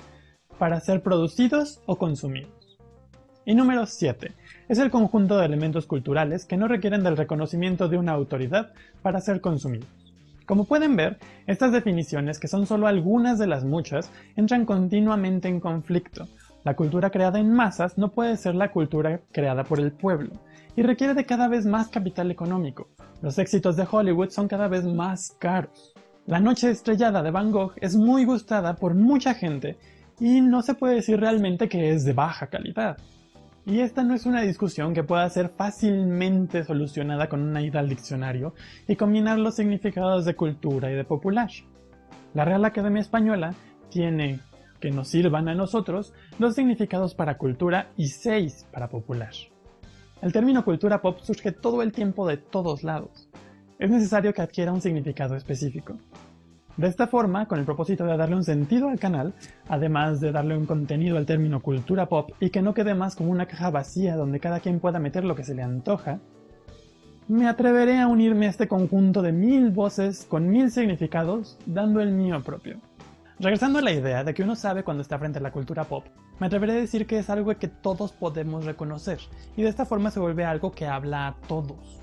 para 0.58 0.80
ser 0.80 1.02
producidos 1.02 1.80
o 1.86 1.96
consumidos. 1.96 2.50
Y 3.44 3.54
número 3.54 3.86
7. 3.86 4.32
Es 4.68 4.78
el 4.78 4.90
conjunto 4.90 5.38
de 5.38 5.46
elementos 5.46 5.86
culturales 5.86 6.44
que 6.44 6.56
no 6.56 6.66
requieren 6.66 7.04
del 7.04 7.16
reconocimiento 7.16 7.88
de 7.88 7.98
una 7.98 8.12
autoridad 8.12 8.72
para 9.02 9.20
ser 9.20 9.40
consumidos. 9.40 9.88
Como 10.46 10.64
pueden 10.64 10.96
ver, 10.96 11.18
estas 11.46 11.72
definiciones, 11.72 12.38
que 12.38 12.48
son 12.48 12.66
solo 12.66 12.86
algunas 12.86 13.38
de 13.38 13.46
las 13.46 13.64
muchas, 13.64 14.10
entran 14.36 14.64
continuamente 14.64 15.48
en 15.48 15.60
conflicto. 15.60 16.26
La 16.64 16.74
cultura 16.74 17.10
creada 17.10 17.38
en 17.38 17.52
masas 17.52 17.98
no 17.98 18.10
puede 18.10 18.36
ser 18.36 18.54
la 18.54 18.70
cultura 18.70 19.20
creada 19.32 19.64
por 19.64 19.78
el 19.78 19.92
pueblo, 19.92 20.30
y 20.76 20.82
requiere 20.82 21.14
de 21.14 21.26
cada 21.26 21.48
vez 21.48 21.66
más 21.66 21.88
capital 21.88 22.30
económico. 22.30 22.88
Los 23.22 23.38
éxitos 23.38 23.76
de 23.76 23.86
Hollywood 23.90 24.30
son 24.30 24.46
cada 24.46 24.68
vez 24.68 24.84
más 24.84 25.34
caros. 25.38 25.94
La 26.26 26.40
Noche 26.40 26.70
Estrellada 26.70 27.22
de 27.22 27.30
Van 27.30 27.52
Gogh 27.52 27.72
es 27.80 27.96
muy 27.96 28.24
gustada 28.24 28.74
por 28.74 28.94
mucha 28.94 29.34
gente 29.34 29.76
y 30.18 30.40
no 30.40 30.62
se 30.62 30.74
puede 30.74 30.96
decir 30.96 31.20
realmente 31.20 31.68
que 31.68 31.90
es 31.92 32.04
de 32.04 32.12
baja 32.12 32.46
calidad. 32.48 32.96
Y 33.66 33.80
esta 33.80 34.04
no 34.04 34.14
es 34.14 34.26
una 34.26 34.42
discusión 34.42 34.94
que 34.94 35.02
pueda 35.02 35.28
ser 35.28 35.48
fácilmente 35.48 36.62
solucionada 36.62 37.28
con 37.28 37.42
una 37.42 37.62
ida 37.62 37.80
al 37.80 37.88
diccionario 37.88 38.54
y 38.86 38.94
combinar 38.94 39.38
los 39.38 39.56
significados 39.56 40.24
de 40.24 40.36
cultura 40.36 40.90
y 40.90 40.94
de 40.94 41.04
popular. 41.04 41.50
La 42.32 42.44
Real 42.44 42.64
Academia 42.64 43.00
Española 43.00 43.54
tiene, 43.90 44.38
que 44.78 44.92
nos 44.92 45.08
sirvan 45.08 45.48
a 45.48 45.54
nosotros, 45.54 46.14
dos 46.38 46.54
significados 46.54 47.14
para 47.16 47.38
cultura 47.38 47.88
y 47.96 48.06
seis 48.06 48.66
para 48.72 48.88
popular. 48.88 49.32
El 50.22 50.32
término 50.32 50.64
cultura 50.64 51.02
pop 51.02 51.18
surge 51.20 51.50
todo 51.50 51.82
el 51.82 51.90
tiempo 51.92 52.26
de 52.26 52.36
todos 52.36 52.84
lados. 52.84 53.28
Es 53.80 53.90
necesario 53.90 54.32
que 54.32 54.42
adquiera 54.42 54.72
un 54.72 54.80
significado 54.80 55.34
específico. 55.34 55.98
De 56.76 56.88
esta 56.88 57.06
forma, 57.06 57.46
con 57.48 57.58
el 57.58 57.64
propósito 57.64 58.04
de 58.04 58.18
darle 58.18 58.36
un 58.36 58.44
sentido 58.44 58.88
al 58.88 58.98
canal, 58.98 59.32
además 59.66 60.20
de 60.20 60.30
darle 60.30 60.58
un 60.58 60.66
contenido 60.66 61.16
al 61.16 61.24
término 61.24 61.62
cultura 61.62 62.06
pop 62.06 62.32
y 62.38 62.50
que 62.50 62.60
no 62.60 62.74
quede 62.74 62.94
más 62.94 63.16
como 63.16 63.30
una 63.30 63.46
caja 63.46 63.70
vacía 63.70 64.14
donde 64.14 64.40
cada 64.40 64.60
quien 64.60 64.78
pueda 64.78 64.98
meter 64.98 65.24
lo 65.24 65.34
que 65.34 65.44
se 65.44 65.54
le 65.54 65.62
antoja, 65.62 66.20
me 67.28 67.48
atreveré 67.48 67.98
a 67.98 68.08
unirme 68.08 68.46
a 68.46 68.50
este 68.50 68.68
conjunto 68.68 69.22
de 69.22 69.32
mil 69.32 69.70
voces 69.70 70.26
con 70.28 70.50
mil 70.50 70.70
significados, 70.70 71.58
dando 71.64 72.00
el 72.00 72.12
mío 72.12 72.42
propio. 72.42 72.76
Regresando 73.40 73.78
a 73.78 73.82
la 73.82 73.92
idea 73.92 74.22
de 74.22 74.34
que 74.34 74.42
uno 74.42 74.54
sabe 74.54 74.84
cuando 74.84 75.02
está 75.02 75.18
frente 75.18 75.38
a 75.38 75.42
la 75.42 75.52
cultura 75.52 75.84
pop, 75.84 76.04
me 76.38 76.46
atreveré 76.46 76.72
a 76.72 76.76
decir 76.76 77.06
que 77.06 77.18
es 77.18 77.30
algo 77.30 77.54
que 77.56 77.68
todos 77.68 78.12
podemos 78.12 78.66
reconocer, 78.66 79.18
y 79.56 79.62
de 79.62 79.70
esta 79.70 79.86
forma 79.86 80.10
se 80.10 80.20
vuelve 80.20 80.44
algo 80.44 80.72
que 80.72 80.86
habla 80.86 81.28
a 81.28 81.34
todos. 81.48 82.02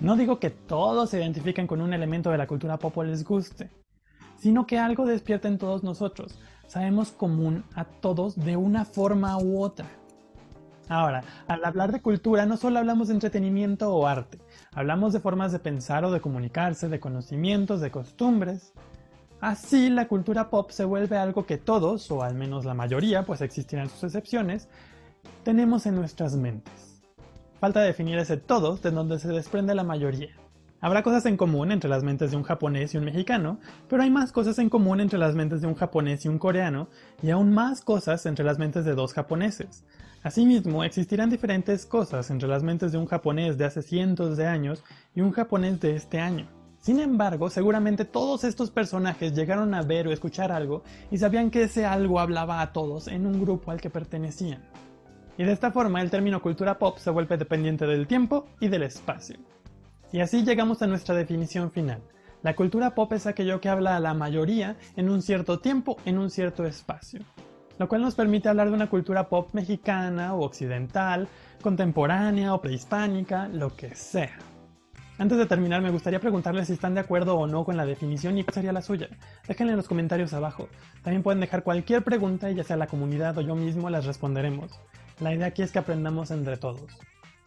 No 0.00 0.16
digo 0.16 0.38
que 0.38 0.50
todos 0.50 1.10
se 1.10 1.18
identifiquen 1.18 1.66
con 1.66 1.82
un 1.82 1.92
elemento 1.92 2.30
de 2.30 2.38
la 2.38 2.46
cultura 2.46 2.78
pop 2.78 2.96
o 2.96 3.04
les 3.04 3.22
guste, 3.22 3.70
sino 4.38 4.66
que 4.66 4.78
algo 4.78 5.06
despierta 5.06 5.48
en 5.48 5.58
todos 5.58 5.82
nosotros. 5.82 6.38
Sabemos 6.66 7.12
común 7.12 7.64
a 7.74 7.84
todos 7.84 8.36
de 8.36 8.56
una 8.56 8.84
forma 8.84 9.36
u 9.38 9.62
otra. 9.62 9.86
Ahora, 10.88 11.22
al 11.46 11.64
hablar 11.64 11.92
de 11.92 12.00
cultura 12.00 12.46
no 12.46 12.56
solo 12.56 12.78
hablamos 12.78 13.08
de 13.08 13.14
entretenimiento 13.14 13.94
o 13.94 14.06
arte, 14.06 14.38
hablamos 14.72 15.12
de 15.12 15.20
formas 15.20 15.52
de 15.52 15.58
pensar 15.58 16.04
o 16.04 16.10
de 16.10 16.20
comunicarse, 16.20 16.88
de 16.88 17.00
conocimientos, 17.00 17.80
de 17.80 17.90
costumbres. 17.90 18.72
Así, 19.40 19.90
la 19.90 20.08
cultura 20.08 20.48
pop 20.50 20.70
se 20.70 20.84
vuelve 20.84 21.16
algo 21.18 21.44
que 21.46 21.58
todos, 21.58 22.10
o 22.10 22.22
al 22.22 22.34
menos 22.34 22.64
la 22.64 22.74
mayoría, 22.74 23.24
pues 23.24 23.42
existirán 23.42 23.88
sus 23.88 24.04
excepciones, 24.04 24.68
tenemos 25.44 25.86
en 25.86 25.94
nuestras 25.94 26.36
mentes. 26.36 27.02
Falta 27.60 27.80
definir 27.80 28.18
ese 28.18 28.36
todos 28.36 28.82
de 28.82 28.90
donde 28.90 29.18
se 29.18 29.28
desprende 29.28 29.74
la 29.74 29.84
mayoría. 29.84 30.34
Habrá 30.80 31.02
cosas 31.02 31.26
en 31.26 31.36
común 31.36 31.72
entre 31.72 31.90
las 31.90 32.04
mentes 32.04 32.30
de 32.30 32.36
un 32.36 32.44
japonés 32.44 32.94
y 32.94 32.98
un 32.98 33.04
mexicano, 33.04 33.58
pero 33.88 34.04
hay 34.04 34.10
más 34.10 34.30
cosas 34.30 34.60
en 34.60 34.70
común 34.70 35.00
entre 35.00 35.18
las 35.18 35.34
mentes 35.34 35.60
de 35.60 35.66
un 35.66 35.74
japonés 35.74 36.24
y 36.24 36.28
un 36.28 36.38
coreano, 36.38 36.88
y 37.20 37.30
aún 37.30 37.52
más 37.52 37.80
cosas 37.80 38.24
entre 38.26 38.44
las 38.44 38.60
mentes 38.60 38.84
de 38.84 38.94
dos 38.94 39.12
japoneses. 39.12 39.84
Asimismo, 40.22 40.84
existirán 40.84 41.30
diferentes 41.30 41.84
cosas 41.84 42.30
entre 42.30 42.48
las 42.48 42.62
mentes 42.62 42.92
de 42.92 42.98
un 42.98 43.06
japonés 43.06 43.58
de 43.58 43.64
hace 43.64 43.82
cientos 43.82 44.36
de 44.36 44.46
años 44.46 44.84
y 45.16 45.20
un 45.20 45.32
japonés 45.32 45.80
de 45.80 45.96
este 45.96 46.20
año. 46.20 46.46
Sin 46.80 47.00
embargo, 47.00 47.50
seguramente 47.50 48.04
todos 48.04 48.44
estos 48.44 48.70
personajes 48.70 49.34
llegaron 49.34 49.74
a 49.74 49.82
ver 49.82 50.06
o 50.06 50.12
escuchar 50.12 50.52
algo 50.52 50.84
y 51.10 51.18
sabían 51.18 51.50
que 51.50 51.64
ese 51.64 51.86
algo 51.86 52.20
hablaba 52.20 52.62
a 52.62 52.72
todos 52.72 53.08
en 53.08 53.26
un 53.26 53.40
grupo 53.40 53.72
al 53.72 53.80
que 53.80 53.90
pertenecían. 53.90 54.62
Y 55.36 55.44
de 55.44 55.52
esta 55.52 55.72
forma 55.72 56.00
el 56.02 56.10
término 56.10 56.40
cultura 56.40 56.78
pop 56.78 56.98
se 56.98 57.10
vuelve 57.10 57.36
dependiente 57.36 57.86
del 57.86 58.06
tiempo 58.06 58.46
y 58.60 58.68
del 58.68 58.84
espacio. 58.84 59.38
Y 60.12 60.20
así 60.20 60.42
llegamos 60.44 60.80
a 60.80 60.86
nuestra 60.86 61.14
definición 61.14 61.70
final. 61.70 62.02
La 62.42 62.54
cultura 62.54 62.94
pop 62.94 63.12
es 63.12 63.26
aquello 63.26 63.60
que 63.60 63.68
habla 63.68 63.96
a 63.96 64.00
la 64.00 64.14
mayoría 64.14 64.76
en 64.96 65.10
un 65.10 65.22
cierto 65.22 65.58
tiempo, 65.58 65.96
en 66.04 66.18
un 66.18 66.30
cierto 66.30 66.64
espacio. 66.64 67.20
Lo 67.78 67.88
cual 67.88 68.02
nos 68.02 68.14
permite 68.14 68.48
hablar 68.48 68.68
de 68.68 68.74
una 68.74 68.88
cultura 68.88 69.28
pop 69.28 69.50
mexicana 69.52 70.34
o 70.34 70.44
occidental, 70.44 71.28
contemporánea 71.60 72.54
o 72.54 72.60
prehispánica, 72.60 73.48
lo 73.48 73.74
que 73.74 73.94
sea. 73.94 74.38
Antes 75.18 75.36
de 75.36 75.46
terminar, 75.46 75.82
me 75.82 75.90
gustaría 75.90 76.20
preguntarles 76.20 76.68
si 76.68 76.74
están 76.74 76.94
de 76.94 77.00
acuerdo 77.00 77.36
o 77.36 77.48
no 77.48 77.64
con 77.64 77.76
la 77.76 77.84
definición 77.84 78.38
y 78.38 78.44
cuál 78.44 78.54
sería 78.54 78.72
la 78.72 78.82
suya. 78.82 79.08
Déjenla 79.48 79.72
en 79.72 79.76
los 79.76 79.88
comentarios 79.88 80.32
abajo. 80.32 80.68
También 81.02 81.24
pueden 81.24 81.40
dejar 81.40 81.64
cualquier 81.64 82.04
pregunta 82.04 82.50
y 82.50 82.54
ya 82.54 82.62
sea 82.62 82.76
la 82.76 82.86
comunidad 82.86 83.36
o 83.36 83.40
yo 83.40 83.56
mismo 83.56 83.90
las 83.90 84.06
responderemos. 84.06 84.70
La 85.18 85.34
idea 85.34 85.48
aquí 85.48 85.62
es 85.62 85.72
que 85.72 85.80
aprendamos 85.80 86.30
entre 86.30 86.56
todos. 86.56 86.96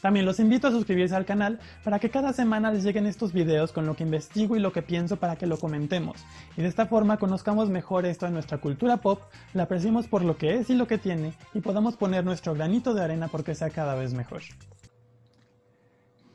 También 0.01 0.25
los 0.25 0.39
invito 0.39 0.67
a 0.67 0.71
suscribirse 0.71 1.15
al 1.15 1.25
canal 1.25 1.59
para 1.83 1.99
que 1.99 2.09
cada 2.09 2.33
semana 2.33 2.71
les 2.71 2.83
lleguen 2.83 3.05
estos 3.05 3.33
videos 3.33 3.71
con 3.71 3.85
lo 3.85 3.95
que 3.95 4.03
investigo 4.03 4.55
y 4.55 4.59
lo 4.59 4.73
que 4.73 4.81
pienso 4.81 5.17
para 5.17 5.35
que 5.35 5.45
lo 5.45 5.57
comentemos. 5.57 6.23
Y 6.57 6.61
de 6.61 6.67
esta 6.67 6.87
forma 6.87 7.17
conozcamos 7.17 7.69
mejor 7.69 8.05
esto 8.05 8.25
de 8.25 8.31
nuestra 8.31 8.57
cultura 8.57 8.97
pop, 8.97 9.21
la 9.53 9.63
apreciemos 9.63 10.07
por 10.07 10.23
lo 10.23 10.37
que 10.37 10.55
es 10.55 10.69
y 10.69 10.75
lo 10.75 10.87
que 10.87 10.97
tiene 10.97 11.33
y 11.53 11.61
podamos 11.61 11.97
poner 11.97 12.25
nuestro 12.25 12.53
granito 12.53 12.93
de 12.93 13.03
arena 13.03 13.27
porque 13.27 13.55
sea 13.55 13.69
cada 13.69 13.95
vez 13.95 14.13
mejor. 14.13 14.41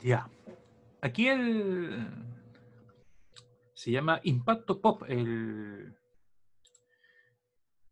Ya. 0.03 0.29
Aquí 1.01 1.29
el. 1.29 2.07
Se 3.75 3.91
llama 3.91 4.21
Impacto 4.23 4.81
Pop, 4.81 5.03
el. 5.09 5.97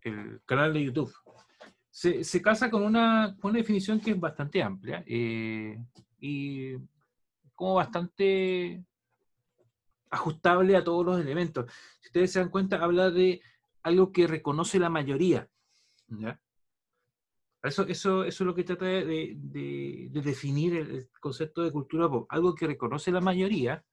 El 0.02 0.40
canal 0.46 0.72
de 0.74 0.84
YouTube. 0.84 1.12
Se, 1.94 2.24
se 2.24 2.42
casa 2.42 2.68
con 2.70 2.82
una, 2.82 3.36
con 3.40 3.52
una 3.52 3.60
definición 3.60 4.00
que 4.00 4.10
es 4.10 4.18
bastante 4.20 4.60
amplia 4.60 5.04
eh, 5.06 5.78
y 6.18 6.72
como 7.54 7.74
bastante 7.74 8.84
ajustable 10.10 10.76
a 10.76 10.82
todos 10.82 11.06
los 11.06 11.20
elementos. 11.20 11.70
Si 12.00 12.08
ustedes 12.08 12.32
se 12.32 12.40
dan 12.40 12.48
cuenta, 12.50 12.82
habla 12.82 13.10
de 13.10 13.40
algo 13.84 14.10
que 14.10 14.26
reconoce 14.26 14.80
la 14.80 14.90
mayoría. 14.90 15.48
¿ya? 16.08 16.40
Eso, 17.62 17.86
eso, 17.86 18.24
eso 18.24 18.42
es 18.44 18.46
lo 18.46 18.54
que 18.56 18.64
trata 18.64 18.86
de, 18.86 19.36
de- 19.38 20.08
de 20.10 20.20
definir 20.20 20.74
el, 20.74 20.90
el 20.96 21.08
concepto 21.20 21.62
de 21.62 21.70
cultura 21.70 22.08
pop. 22.08 22.26
Algo 22.28 22.56
que 22.56 22.66
reconoce 22.66 23.12
la 23.12 23.20
mayoría, 23.20 23.84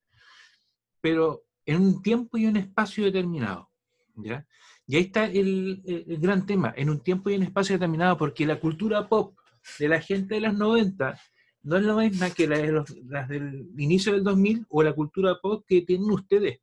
pero 1.01 1.43
en 1.67 1.81
un 1.83 2.01
tiempo 2.01 2.35
y 2.39 2.47
un 2.47 2.57
espacio 2.57 3.05
determinado. 3.05 3.69
¿ya? 4.15 4.45
Y 4.87 4.95
ahí 4.97 5.03
está 5.03 5.25
el, 5.25 5.81
el- 5.85 6.17
gran 6.19 6.45
tema, 6.45 6.73
en 6.75 6.89
un 6.89 6.99
tiempo 7.01 7.29
y 7.29 7.35
un 7.35 7.43
espacio 7.43 7.75
determinado, 7.75 8.17
porque 8.17 8.45
la 8.45 8.59
cultura 8.59 9.07
pop 9.07 9.37
de 9.79 9.87
la 9.87 10.01
gente 10.01 10.35
de 10.35 10.41
los 10.41 10.55
90 10.55 11.19
no 11.63 11.77
es 11.77 11.83
la 11.83 11.95
misma 11.95 12.29
que 12.31 12.47
la 12.47 12.83
las 13.05 13.29
del 13.29 13.69
inicio 13.77 14.13
del 14.13 14.23
2000 14.23 14.65
o 14.69 14.81
la 14.83 14.93
cultura 14.93 15.37
pop 15.41 15.63
que 15.67 15.83
tienen 15.83 16.09
ustedes, 16.09 16.59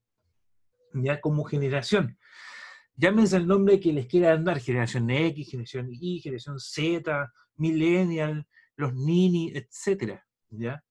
ya 0.94 1.20
como 1.20 1.44
generación. 1.44 2.18
Llámense 2.96 3.36
el 3.36 3.46
nombre 3.46 3.78
que 3.78 3.92
les 3.92 4.06
quiera 4.06 4.36
dar, 4.36 4.58
generación 4.58 5.08
X, 5.08 5.50
generación 5.50 5.88
Y, 5.92 6.20
generación 6.20 6.58
Z, 6.58 7.32
millennial, 7.56 8.44
los 8.76 8.92
nini, 8.94 9.52
etcétera, 9.54 10.26
¿ya? 10.50 10.82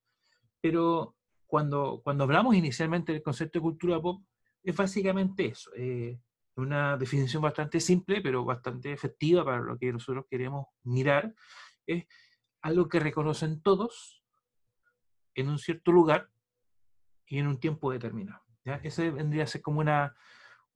Pero 0.62 1.14
cuando, 1.46 2.00
cuando 2.02 2.24
hablamos 2.24 2.54
inicialmente 2.56 3.12
del 3.12 3.22
concepto 3.22 3.58
de 3.58 3.62
cultura 3.62 4.00
pop, 4.00 4.22
es 4.62 4.74
básicamente 4.74 5.46
eso, 5.46 5.70
eh, 5.76 6.18
una 6.58 6.96
definición 6.96 7.42
bastante 7.42 7.80
simple, 7.80 8.20
pero 8.20 8.44
bastante 8.44 8.92
efectiva 8.92 9.44
para 9.44 9.60
lo 9.60 9.78
que 9.78 9.92
nosotros 9.92 10.26
queremos 10.28 10.66
mirar, 10.82 11.34
es 11.86 12.06
algo 12.62 12.88
que 12.88 13.00
reconocen 13.00 13.62
todos 13.62 14.22
en 15.34 15.48
un 15.48 15.58
cierto 15.58 15.92
lugar 15.92 16.28
y 17.26 17.38
en 17.38 17.46
un 17.46 17.60
tiempo 17.60 17.92
determinado. 17.92 18.42
¿ya? 18.64 18.80
Esa 18.82 19.02
vendría 19.10 19.44
a 19.44 19.46
ser 19.46 19.62
como 19.62 19.80
una, 19.80 20.14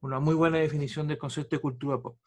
una 0.00 0.20
muy 0.20 0.34
buena 0.34 0.58
definición 0.58 1.08
del 1.08 1.18
concepto 1.18 1.56
de 1.56 1.62
cultura 1.62 1.98
pop. 1.98 2.18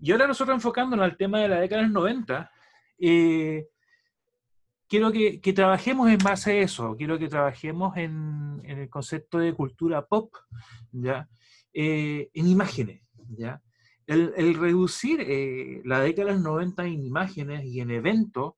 Y 0.00 0.12
ahora 0.12 0.26
nosotros 0.26 0.56
enfocándonos 0.56 1.04
al 1.04 1.16
tema 1.16 1.38
de 1.40 1.48
la 1.48 1.60
década 1.60 1.82
de 1.82 1.88
los 1.88 1.94
90, 1.94 2.50
eh, 2.98 3.68
quiero 4.88 5.12
que, 5.12 5.40
que 5.40 5.52
trabajemos 5.52 6.10
en 6.10 6.18
base 6.18 6.52
a 6.52 6.62
eso, 6.62 6.96
quiero 6.96 7.18
que 7.18 7.28
trabajemos 7.28 7.96
en, 7.96 8.60
en 8.64 8.78
el 8.78 8.90
concepto 8.90 9.38
de 9.38 9.54
cultura 9.54 10.04
pop, 10.04 10.34
¿ya? 10.92 11.28
Eh, 11.76 12.30
en 12.34 12.46
imágenes. 12.46 13.02
¿ya? 13.36 13.60
El, 14.06 14.54
reducir 14.54 15.20
eh, 15.20 15.82
la 15.84 16.00
década 16.00 16.28
de 16.28 16.34
los 16.34 16.42
90 16.42 16.84
en 16.86 17.04
imágenes 17.04 17.64
y 17.64 17.80
en 17.80 17.90
eventos 17.90 18.54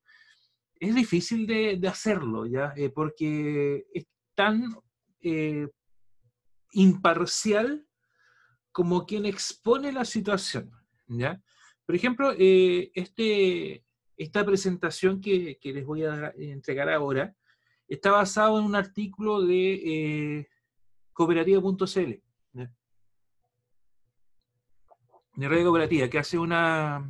es 0.79 0.93
difícil 0.93 1.47
de, 1.47 1.87
hacerlo, 1.87 2.45
¿ya? 2.45 2.73
Eh, 2.77 2.89
porque 2.89 3.87
es 3.91 4.05
tan 4.35 4.75
imparcial 6.73 7.87
como 8.71 9.07
quien 9.07 9.25
expone 9.25 9.91
la 9.91 10.05
situación. 10.05 10.71
¿ya? 11.07 11.41
Por 11.87 11.95
ejemplo, 11.95 12.31
este, 12.37 13.83
esta 14.15 14.45
presentación 14.45 15.19
que, 15.19 15.57
les 15.63 15.85
voy 15.85 16.03
a 16.03 16.31
entregar 16.37 16.87
ahora 16.89 17.35
está 17.87 18.11
basado 18.11 18.59
en 18.59 18.65
un 18.65 18.75
artículo 18.75 19.41
de 19.41 20.47
cooperativa.cl, 21.13 22.21
¿ya? 22.53 22.71
De 25.37 25.47
Radio 25.47 25.65
Cooperativa, 25.65 26.09
que 26.09 26.17
hace 26.17 26.37
una, 26.39 27.07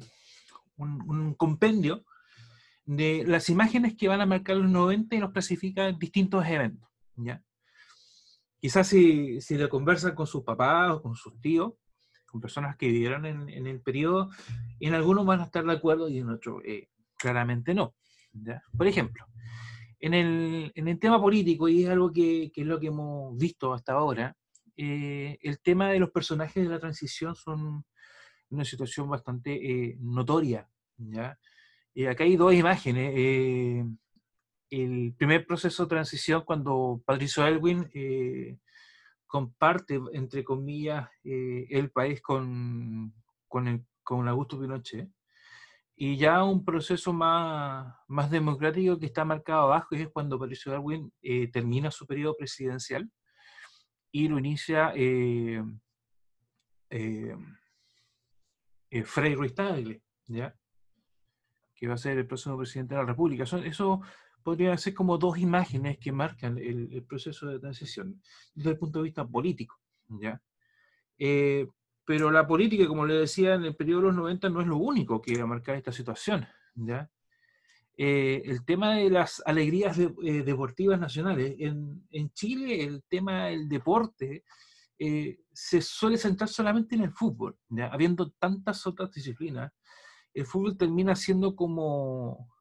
un, 0.76 1.34
compendio 1.36 2.04
de 2.86 3.24
las 3.26 3.50
imágenes 3.50 3.96
que 3.96 4.10
van 4.10 4.20
a 4.20 4.26
marcar 4.26 4.58
los 4.58 4.70
90 4.70 5.16
y 5.16 5.20
los 5.20 5.32
clasifica 5.32 5.92
distintos 5.94 6.46
eventos. 6.46 6.90
¿ya? 7.16 7.42
Quizás 8.60 8.88
si, 8.88 9.40
si 9.40 9.58
le 9.58 9.70
conversan 9.70 10.14
con 10.14 10.28
sus 10.28 10.44
papás 10.44 10.92
o 10.92 11.02
con 11.02 11.16
sus 11.16 11.40
tíos, 11.40 11.74
con 12.26 12.42
personas 12.42 12.76
que 12.76 12.88
vivieron 12.88 13.26
en, 13.26 13.48
en 13.48 13.66
el 13.66 13.80
periodo, 13.80 14.30
en 14.82 14.94
algunos 14.94 15.26
van 15.26 15.40
a 15.40 15.46
estar 15.46 15.64
de 15.64 15.72
acuerdo 15.72 16.10
y 16.10 16.18
en 16.18 16.30
otros 16.30 16.62
eh, 16.66 16.90
claramente 17.18 17.74
no. 17.74 17.96
¿ya? 18.34 18.62
Por 18.78 18.88
ejemplo, 18.88 19.26
en 20.02 20.14
el, 20.14 20.72
en 20.76 20.88
el 20.90 21.00
tema 21.00 21.22
político, 21.22 21.70
y 21.70 21.86
es 21.86 21.90
algo 21.90 22.12
que, 22.12 22.52
que 22.54 22.62
es 22.62 22.68
lo 22.68 22.78
que 22.78 22.88
hemos 22.88 23.38
visto 23.38 23.74
hasta 23.74 23.94
ahora, 23.94 24.36
eh, 24.76 25.38
el 25.42 25.62
tema 25.62 25.90
de 25.90 26.00
los 26.00 26.12
personajes 26.12 26.62
de 26.62 26.70
la 26.70 26.80
transición 26.80 27.34
son 27.34 27.86
una 28.50 28.66
situación 28.66 29.10
bastante 29.10 29.54
eh, 29.54 29.98
notoria. 30.00 30.68
¿ya? 30.98 31.38
Eh, 31.96 32.08
acá 32.08 32.24
hay 32.24 32.36
dos 32.36 32.54
imágenes. 32.54 33.14
eh, 33.16 33.86
el 34.70 35.14
primer 35.18 35.46
proceso 35.48 35.84
de 35.84 35.90
transición 35.90 36.44
cuando 36.46 37.02
Patricio 37.06 37.46
Elwin 37.48 37.90
eh, 37.94 38.58
comparte, 39.26 40.00
entre 40.14 40.44
comillas, 40.44 41.10
eh, 41.24 41.66
el 41.70 41.90
país 41.90 42.22
con, 42.22 43.14
con, 43.48 43.68
el- 43.68 43.86
con 44.04 44.28
Augusto 44.28 44.60
Pinochet. 44.60 45.10
Y 45.96 46.18
ya 46.18 46.44
un 46.44 46.64
proceso 46.66 47.12
más, 47.14 47.96
más 48.08 48.30
democrático 48.30 49.00
que 49.00 49.06
está 49.08 49.24
marcado 49.26 49.64
abajo 49.64 49.96
y 49.96 50.02
es 50.02 50.10
cuando 50.10 50.38
Patricio 50.38 50.72
Darwin 50.72 51.12
eh, 51.22 51.48
termina 51.50 51.90
su 51.90 52.06
periodo 52.06 52.36
presidencial 52.38 53.10
y 54.12 54.28
lo 54.28 54.38
inicia 54.38 54.92
eh, 54.96 55.64
eh, 58.90 59.04
Frei 59.04 59.36
Ruiz 59.36 59.54
Tagle, 59.56 60.02
¿ya? 60.28 60.56
que 61.76 61.88
va 61.88 61.94
a 61.94 61.98
ser 61.98 62.18
el 62.18 62.26
próximo 62.28 62.58
presidente 62.58 62.96
de 62.96 63.02
la 63.02 63.08
República. 63.08 63.46
Son- 63.46 63.64
eso 63.64 64.02
podría 64.44 64.76
ser 64.78 64.94
como 64.94 65.18
dos 65.18 65.38
imágenes 65.38 65.98
que 66.00 66.12
marcan 66.12 66.58
el, 66.58 66.92
el 66.92 67.04
proceso 67.04 67.48
de 67.48 67.60
transición 67.60 68.22
desde 68.56 68.72
el 68.72 68.78
punto 68.78 69.00
de 69.00 69.04
vista 69.04 69.28
político. 69.28 69.80
¿ya? 70.10 70.42
Eh, 71.20 71.68
pero 72.06 72.32
la 72.32 72.48
política, 72.48 72.88
como 72.88 73.06
le 73.06 73.16
decía, 73.16 73.56
en 73.56 73.66
el 73.66 73.76
periodo 73.76 74.02
de 74.02 74.08
los 74.08 74.16
90 74.16 74.50
no 74.50 74.62
es 74.62 74.68
lo 74.68 74.78
único 74.78 75.22
que 75.22 75.38
va 75.38 75.44
a 75.44 75.48
marcar 75.48 75.76
esta 75.76 75.92
situación. 75.92 76.48
¿ya? 76.76 77.10
Eh, 77.98 78.42
el 78.46 78.64
tema 78.64 78.96
de 78.96 79.10
las 79.10 79.42
alegrías 79.46 79.98
de- 79.98 80.14
eh, 80.24 80.44
deportivas 80.44 81.00
nacionales. 81.00 81.56
En, 81.60 82.08
en 82.12 82.30
Chile 82.32 82.84
el 82.84 83.04
tema 83.04 83.46
del 83.48 83.68
deporte 83.68 84.44
eh, 85.00 85.40
se 85.54 85.82
suele 85.82 86.18
centrar 86.18 86.50
solamente 86.50 86.96
en 86.96 87.04
el 87.04 87.12
fútbol, 87.12 87.58
¿ya? 87.70 87.88
habiendo 87.88 88.32
tantas 88.32 88.86
otras 88.88 89.12
disciplinas. 89.12 89.72
El 90.34 90.46
fútbol 90.46 90.78
termina 90.78 91.16
siendo 91.16 91.56
como, 91.56 92.52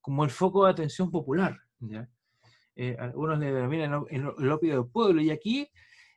como 0.00 0.24
el 0.24 0.30
foco 0.30 0.64
de 0.64 0.72
atención 0.72 1.10
popular. 1.10 1.58
¿ya? 1.80 2.08
Eh, 2.76 2.96
algunos 2.98 3.38
le 3.38 3.52
denominan 3.52 4.04
el, 4.10 4.32
el 4.38 4.50
opio 4.50 4.74
del 4.74 4.90
pueblo. 4.90 5.20
Y 5.20 5.30
aquí 5.30 5.68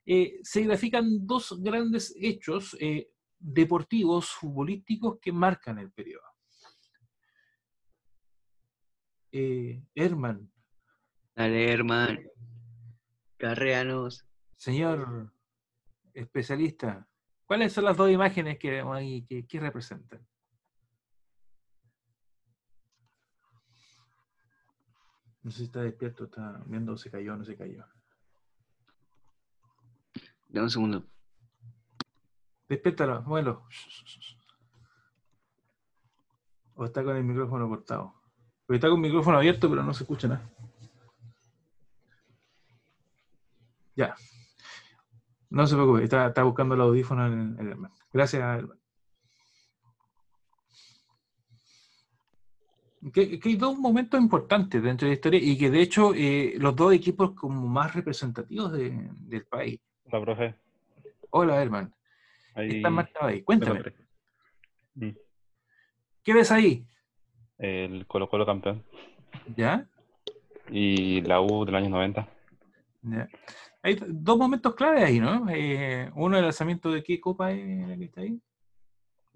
eh, 0.06 0.40
se 0.44 0.64
grafican 0.64 1.26
dos 1.28 1.62
grandes 1.62 2.16
hechos 2.20 2.76
deportivos, 3.40 4.30
futbolísticos, 4.32 5.20
que 5.20 5.32
marcan 5.32 5.80
el 5.80 5.92
periodo. 5.92 6.24
Herman, 9.94 10.52
Dale, 11.36 11.72
hermano. 11.72 12.20
Carreanos. 13.38 14.26
señor 14.56 15.32
especialista, 16.18 17.08
¿cuáles 17.46 17.74
son 17.74 17.86
las 17.86 17.96
dos 17.96 18.10
imágenes 18.10 18.58
que 18.58 18.72
vemos 18.72 18.96
ahí 18.96 19.24
que, 19.24 19.46
que 19.46 19.60
representan? 19.60 20.26
No 25.44 25.52
sé 25.52 25.60
si 25.60 25.64
está 25.66 25.82
despierto, 25.82 26.26
está 26.26 26.62
viendo 26.66 26.98
se 26.98 27.10
cayó 27.10 27.34
o 27.34 27.38
no 27.38 27.46
se 27.46 27.56
cayó. 27.56 27.86
Dame 30.50 30.64
un 30.64 30.70
segundo. 30.70 31.06
Despiértalo, 32.68 33.22
muévelo. 33.22 33.66
O 36.76 36.86
está 36.86 37.04
con 37.04 37.16
el 37.16 37.24
micrófono 37.24 37.70
cortado. 37.70 38.14
Porque 38.66 38.78
está 38.78 38.90
con 38.90 38.98
el 38.98 39.04
micrófono 39.04 39.38
abierto, 39.38 39.70
pero 39.70 39.84
no 39.84 39.94
se 39.94 40.04
escucha 40.04 40.28
nada. 40.28 40.50
Ya. 43.96 44.16
No 45.50 45.66
se 45.66 45.76
preocupe, 45.76 46.04
está, 46.04 46.28
está 46.28 46.44
buscando 46.44 46.76
el 46.76 46.82
audífono 46.82 47.26
en 47.28 47.58
el 47.60 47.68
hermano. 47.70 47.96
Gracias, 48.12 48.42
hermano. 48.42 48.80
Que, 53.14 53.40
que 53.40 53.50
hay 53.50 53.56
dos 53.56 53.78
momentos 53.78 54.20
importantes 54.20 54.82
dentro 54.82 55.06
de 55.06 55.12
la 55.12 55.16
historia 55.16 55.40
y 55.42 55.58
que 55.58 55.70
de 55.70 55.82
hecho 55.82 56.14
eh, 56.16 56.56
los 56.58 56.76
dos 56.76 56.92
equipos 56.94 57.32
como 57.32 57.68
más 57.68 57.94
representativos 57.96 58.72
de- 58.74 59.10
del 59.22 59.46
país. 59.46 59.80
Hola, 60.06 60.22
profe. 60.22 60.56
Hola, 61.30 61.62
Herman. 61.62 61.94
Ahí 62.56 62.78
Están 62.78 62.94
marcados 62.94 63.30
ahí. 63.30 63.44
Cuéntame. 63.44 63.82
Mm, 64.96 65.10
¿qué 66.24 66.34
ves 66.34 66.52
ahí? 66.52 66.86
El 67.60 68.06
Colo 68.08 68.28
Colo 68.30 68.46
campeón. 68.46 68.84
¿Ya? 69.56 69.88
Y 70.70 71.22
la 71.22 71.40
U 71.40 71.66
del 71.66 71.76
año 71.76 71.90
90. 71.90 72.28
Ya. 73.04 73.28
Hay 73.88 73.98
dos 74.06 74.38
momentos 74.38 74.76
claves 74.76 75.02
ahí, 75.02 75.18
¿no? 75.18 75.46
Eh, 75.50 76.12
uno, 76.16 76.36
el 76.36 76.44
lanzamiento 76.44 76.92
de 76.92 77.02
qué 77.02 77.22
copa 77.22 77.54
es 77.54 77.88
la 77.88 77.96
que 77.96 78.04
está 78.04 78.20
ahí. 78.20 78.38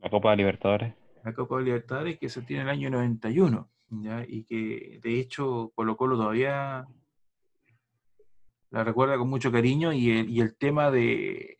La 0.02 0.10
Copa 0.10 0.36
Libertadores. 0.36 0.94
la 1.24 1.34
Copa 1.34 1.62
Libertadores 1.62 2.20
que 2.20 2.28
se 2.28 2.42
tiene 2.42 2.64
en 2.64 2.68
el 2.68 2.74
año 2.74 2.90
91, 2.90 3.70
¿ya? 4.02 4.26
y 4.28 4.44
que 4.44 5.00
de 5.02 5.20
hecho 5.22 5.72
Colo 5.74 5.96
Colo 5.96 6.18
todavía 6.18 6.86
la 8.72 8.84
recuerda 8.84 9.18
con 9.18 9.30
mucho 9.30 9.54
cariño 9.54 9.94
y 9.94 10.20
el, 10.20 10.30
y 10.30 10.42
el 10.42 10.58
tema 10.58 10.92
de... 10.92 11.58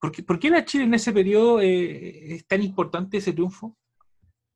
¿Por 0.00 0.12
qué, 0.12 0.22
por 0.22 0.38
qué 0.38 0.48
la 0.48 0.64
Chile 0.64 0.84
en 0.84 0.94
ese 0.94 1.12
periodo 1.12 1.60
eh, 1.60 2.34
es 2.34 2.46
tan 2.46 2.62
importante 2.62 3.16
ese 3.16 3.32
triunfo? 3.32 3.76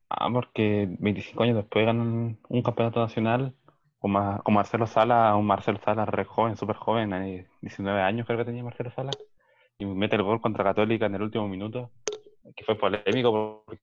Ah, 0.08 0.30
porque 0.32 0.88
25 1.00 1.42
años 1.42 1.56
después 1.56 1.84
ganan 1.84 2.38
un 2.48 2.62
campeonato 2.62 3.00
nacional 3.00 3.56
con, 4.00 4.10
Ma- 4.12 4.40
con 4.42 4.54
Marcelo 4.54 4.86
Sala, 4.86 5.36
un 5.36 5.46
Marcelo 5.46 5.78
Sala 5.84 6.04
re 6.06 6.24
joven, 6.24 6.56
súper 6.56 6.76
joven, 6.76 7.12
ahí 7.12 7.46
19 7.60 8.00
años 8.00 8.26
creo 8.26 8.38
que 8.38 8.44
tenía 8.46 8.64
Marcelo 8.64 8.90
Sala, 8.90 9.12
y 9.78 9.84
mete 9.86 10.16
el 10.16 10.22
gol 10.22 10.40
contra 10.40 10.64
Católica 10.64 11.06
en 11.06 11.14
el 11.14 11.22
último 11.22 11.46
minuto, 11.46 11.90
que 12.56 12.64
fue 12.64 12.76
polémico 12.76 13.62
porque 13.66 13.82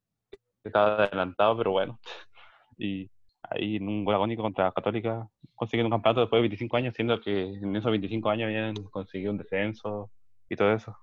estaba 0.64 1.04
adelantado, 1.06 1.56
pero 1.58 1.72
bueno. 1.72 2.00
Y 2.80 3.10
ahí 3.42 3.78
en 3.78 3.88
un 3.88 4.06
gol 4.06 4.14
agónico 4.14 4.44
contra 4.44 4.72
Católica 4.72 5.28
consiguen 5.56 5.88
un 5.88 5.92
campeonato 5.92 6.22
después 6.22 6.38
de 6.38 6.42
25 6.44 6.78
años, 6.78 6.94
siendo 6.94 7.20
que 7.20 7.54
en 7.56 7.76
esos 7.76 7.90
25 7.90 8.30
años 8.30 8.46
habían 8.48 8.76
conseguido 8.92 9.32
un 9.32 9.40
descenso 9.40 10.12
y 10.48 10.56
todo 10.56 10.72
eso. 10.74 10.96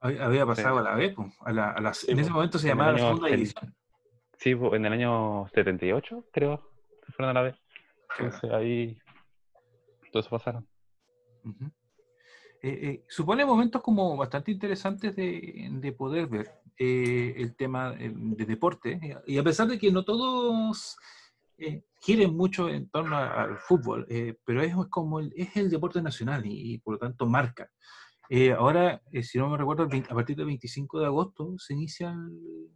Hab- 0.00 0.20
Había 0.20 0.46
pasado 0.46 0.76
Sí. 0.76 0.86
a 0.86 0.90
la 0.90 0.94
B, 0.94 1.16
a 1.40 1.52
la, 1.52 1.70
a 1.72 1.80
la- 1.80 1.94
Sí, 1.94 2.12
en 2.12 2.20
ese 2.20 2.30
momento 2.30 2.58
se 2.60 2.68
llamaba 2.68 2.92
la 2.92 2.98
segunda 2.98 3.26
división. 3.28 3.74
Sí, 4.38 4.50
en 4.50 4.84
el 4.86 4.92
año 4.92 5.48
78, 5.48 6.24
creo, 6.32 6.70
se 7.04 7.12
fueron 7.12 7.30
a 7.36 7.40
la 7.40 7.42
vez. 7.48 7.56
Entonces 8.18 8.50
ahí 8.50 8.98
todo 10.10 10.20
eso 10.20 10.30
pasaron. 10.30 10.68
Ujú. 11.44 11.66
Eh, 12.62 12.78
eh, 12.82 13.04
supone 13.08 13.44
momentos 13.44 13.82
como 13.82 14.16
bastante 14.16 14.50
interesantes 14.50 15.14
de, 15.14 15.68
de 15.70 15.92
poder 15.92 16.26
ver 16.26 16.50
eh, 16.78 17.34
el 17.36 17.54
tema 17.54 17.94
eh, 17.98 18.12
de 18.14 18.44
deporte. 18.44 18.98
Y 19.26 19.38
a 19.38 19.42
pesar 19.44 19.68
de 19.68 19.78
que 19.78 19.92
no 19.92 20.04
todos 20.04 20.96
eh, 21.58 21.84
quieren 22.04 22.36
mucho 22.36 22.68
en 22.68 22.88
torno 22.88 23.16
al 23.16 23.58
fútbol, 23.58 24.06
eh, 24.08 24.36
pero 24.44 24.62
es 24.62 24.74
como 24.90 25.20
el, 25.20 25.32
es 25.36 25.56
el 25.56 25.70
deporte 25.70 26.00
nacional 26.02 26.44
y, 26.46 26.74
y 26.74 26.78
por 26.78 26.94
lo 26.94 26.98
tanto 26.98 27.26
marca. 27.26 27.70
Ahora, 28.58 29.00
si 29.22 29.38
no 29.38 29.48
me 29.48 29.56
recuerdo, 29.56 29.84
el 29.84 29.88
20 29.88 30.10
a 30.10 30.14
partir 30.16 30.34
del 30.34 30.46
25 30.46 30.98
de 30.98 31.06
agosto 31.06 31.54
se 31.58 31.74
inicia 31.74 32.12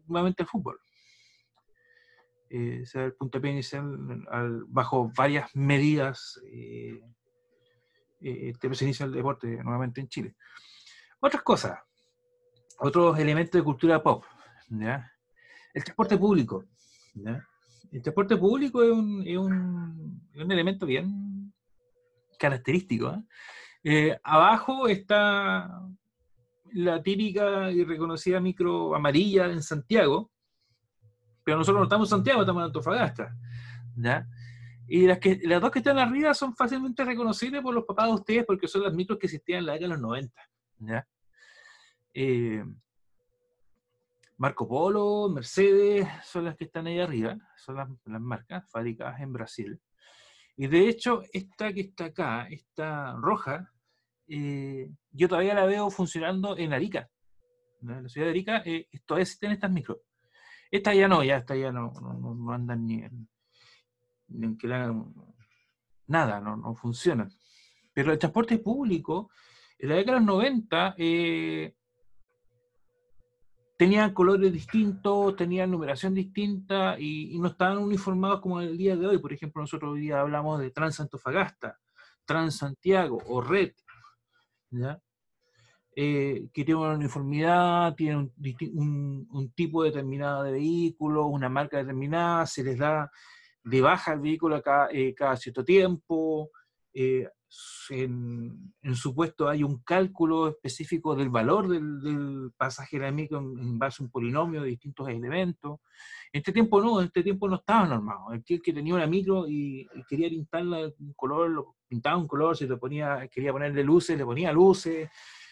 nuevamente 0.06 0.44
el 0.44 0.48
fútbol. 0.48 0.78
Eh, 2.52 2.84
se 2.84 2.98
da 2.98 3.04
el 3.04 3.14
puntapié 3.14 3.52
inicial 3.52 3.84
al- 4.28 4.64
bajo 4.66 5.10
varias 5.16 5.54
medidas 5.54 6.40
eh, 6.52 7.00
eh, 8.20 8.52
se 8.72 8.84
inicia 8.84 9.06
el 9.06 9.12
deporte 9.12 9.46
nuevamente 9.62 10.00
en 10.00 10.08
Chile. 10.08 10.34
Otras 11.20 11.42
cosas, 11.42 11.78
otros 12.78 13.18
elementos 13.18 13.52
de 13.52 13.62
cultura 13.62 14.02
pop, 14.02 14.24
¿ya? 14.68 15.10
El 15.72 15.84
transporte 15.84 16.18
público, 16.18 16.64
¿ya? 17.14 17.46
El 17.92 18.02
transporte 18.02 18.36
público 18.36 18.82
es 18.82 18.90
un, 18.90 19.22
es 19.26 19.38
un- 19.38 20.28
es 20.34 20.42
un 20.44 20.52
elemento 20.52 20.86
bien 20.86 21.52
característico. 22.38 23.12
¿eh? 23.14 23.22
Eh, 23.84 24.20
abajo 24.22 24.88
está 24.88 25.80
la 26.72 27.02
típica 27.02 27.70
y 27.70 27.84
reconocida 27.84 28.40
micro 28.40 28.94
amarilla 28.94 29.46
en 29.46 29.62
Santiago, 29.62 30.30
nosotros 31.56 31.80
no 31.80 31.84
estamos 31.84 32.08
en 32.08 32.18
Santiago, 32.18 32.40
estamos 32.40 32.60
en 32.60 32.66
Antofagasta. 32.66 33.36
¿ya? 33.96 34.26
Y 34.88 35.06
las, 35.06 35.18
que, 35.18 35.40
las 35.44 35.60
dos 35.60 35.70
que 35.70 35.78
están 35.78 35.98
arriba 35.98 36.34
son 36.34 36.54
fácilmente 36.54 37.04
reconocibles 37.04 37.62
por 37.62 37.74
los 37.74 37.84
papás 37.84 38.06
de 38.06 38.14
ustedes 38.14 38.44
porque 38.44 38.68
son 38.68 38.82
las 38.82 38.92
micros 38.92 39.18
que 39.18 39.26
existían 39.26 39.60
en 39.60 39.66
la 39.66 39.72
década 39.74 39.88
de 39.88 39.94
los 39.94 40.02
90. 40.02 40.42
¿ya? 40.78 41.06
Eh, 42.14 42.64
Marco 44.40 44.66
Polo, 44.66 45.28
Mercedes, 45.28 46.08
son 46.24 46.46
las 46.46 46.56
que 46.56 46.64
están 46.64 46.86
ahí 46.86 46.98
arriba, 46.98 47.36
son 47.56 47.76
las, 47.76 47.88
marcas 48.20 48.64
fabricadas 48.70 49.20
en 49.20 49.34
Brasil. 49.34 49.78
Y 50.56 50.66
de 50.66 50.88
hecho, 50.88 51.22
esta 51.32 51.72
que 51.74 51.82
está 51.82 52.06
acá, 52.06 52.46
esta 52.48 53.16
roja, 53.16 53.70
eh, 54.26 54.90
yo 55.10 55.28
todavía 55.28 55.52
la 55.52 55.66
veo 55.66 55.90
funcionando 55.90 56.56
en 56.56 56.72
Arica. 56.72 57.10
En 57.82 58.02
la 58.02 58.08
ciudad 58.08 58.28
de 58.28 58.30
Arica 58.30 58.62
eh, 58.64 58.88
todavía 59.04 59.24
existen 59.24 59.52
estas 59.52 59.70
micros. 59.70 59.98
Esta 60.70 60.94
ya 60.94 61.08
no, 61.08 61.24
ya 61.24 61.36
esta 61.38 61.56
ya 61.56 61.72
no, 61.72 61.92
no, 62.00 62.34
no- 62.34 62.52
andan 62.52 62.86
ni 62.86 63.02
en, 63.02 63.28
ni 64.28 64.46
en 64.46 64.56
que 64.58 64.68
la 64.68 64.76
hagan 64.84 65.12
nada, 66.06 66.40
no, 66.40 66.56
no 66.56 66.74
funcionan. 66.74 67.30
Pero 67.92 68.12
el 68.12 68.18
transporte 68.18 68.58
público, 68.58 69.30
en 69.78 69.88
la 69.88 69.94
década 69.96 70.18
de 70.20 70.24
los 70.26 70.34
90, 70.34 70.94
eh, 70.98 71.74
tenían 73.76 74.12
colores 74.12 74.52
distintos, 74.52 75.34
tenían 75.36 75.70
numeración 75.70 76.14
distinta 76.14 76.96
y, 76.98 77.34
y 77.34 77.38
no 77.38 77.48
estaban 77.48 77.78
uniformados 77.78 78.40
como 78.40 78.60
el 78.60 78.76
día 78.76 78.94
de 78.96 79.06
hoy. 79.06 79.18
Por 79.18 79.32
ejemplo, 79.32 79.62
nosotros 79.62 79.92
hoy 79.94 80.00
día 80.02 80.20
hablamos 80.20 80.60
de 80.60 80.70
Transantofagasta, 80.70 81.78
Transantiago 82.24 83.18
o 83.26 83.40
Red, 83.40 83.72
¿ya? 84.70 85.00
Eh, 86.02 86.48
que 86.54 86.64
tiene 86.64 86.80
una 86.80 86.94
uniformidad, 86.94 87.94
tiene 87.94 88.16
un, 88.16 88.32
disti- 88.36 88.70
un- 88.72 89.26
un 89.38 89.50
tipo 89.52 89.82
determinado 89.82 90.44
de 90.44 90.52
vehículo, 90.52 91.26
una 91.26 91.48
marca 91.50 91.76
determinada, 91.76 92.46
se 92.46 92.62
les 92.64 92.78
da 92.78 93.10
de 93.64 93.80
baja 93.82 94.14
el 94.14 94.20
vehículo 94.20 94.62
cada, 94.62 94.88
eh, 94.92 95.12
cada 95.14 95.36
cierto 95.36 95.62
tiempo. 95.64 96.50
eh, 96.94 97.28
en, 97.90 98.72
en 98.82 98.94
su 98.94 99.12
puesto 99.12 99.48
hay 99.48 99.62
un 99.64 99.82
cálculo 99.82 100.48
específico 100.48 101.16
del 101.16 101.28
valor 101.30 101.66
del, 101.68 102.00
del 102.00 102.52
pasaje 102.56 102.98
micro 103.10 103.38
en, 103.40 103.58
en 103.58 103.78
base 103.78 104.02
a 104.02 104.04
un 104.06 104.10
polinomio 104.10 104.62
de 104.62 104.68
distintos 104.68 105.08
elementos. 105.08 105.80
En 106.32 106.38
este 106.38 106.52
tiempo 106.52 106.80
no, 106.80 107.00
en 107.00 107.06
este 107.06 107.22
tiempo 107.24 107.48
no 107.48 107.56
estaba 107.56 107.86
normado. 107.86 108.30
Aquel 108.30 108.62
que 108.62 108.72
tenía 108.72 108.94
una 108.94 109.06
micro 109.06 109.48
y, 109.48 109.80
y 109.94 110.04
quería 110.08 110.28
pintarla 110.28 110.78
un 110.98 111.12
color, 111.14 111.50
lo 111.50 111.76
pintaba 111.88 112.16
un 112.16 112.28
color, 112.28 112.56
se 112.56 112.68
le 112.68 112.76
ponía, 112.76 113.26
quería 113.28 113.52
ponerle 113.52 113.82
luces, 113.82 114.16
le 114.16 114.24
ponía 114.24 114.52
luces, 114.52 115.08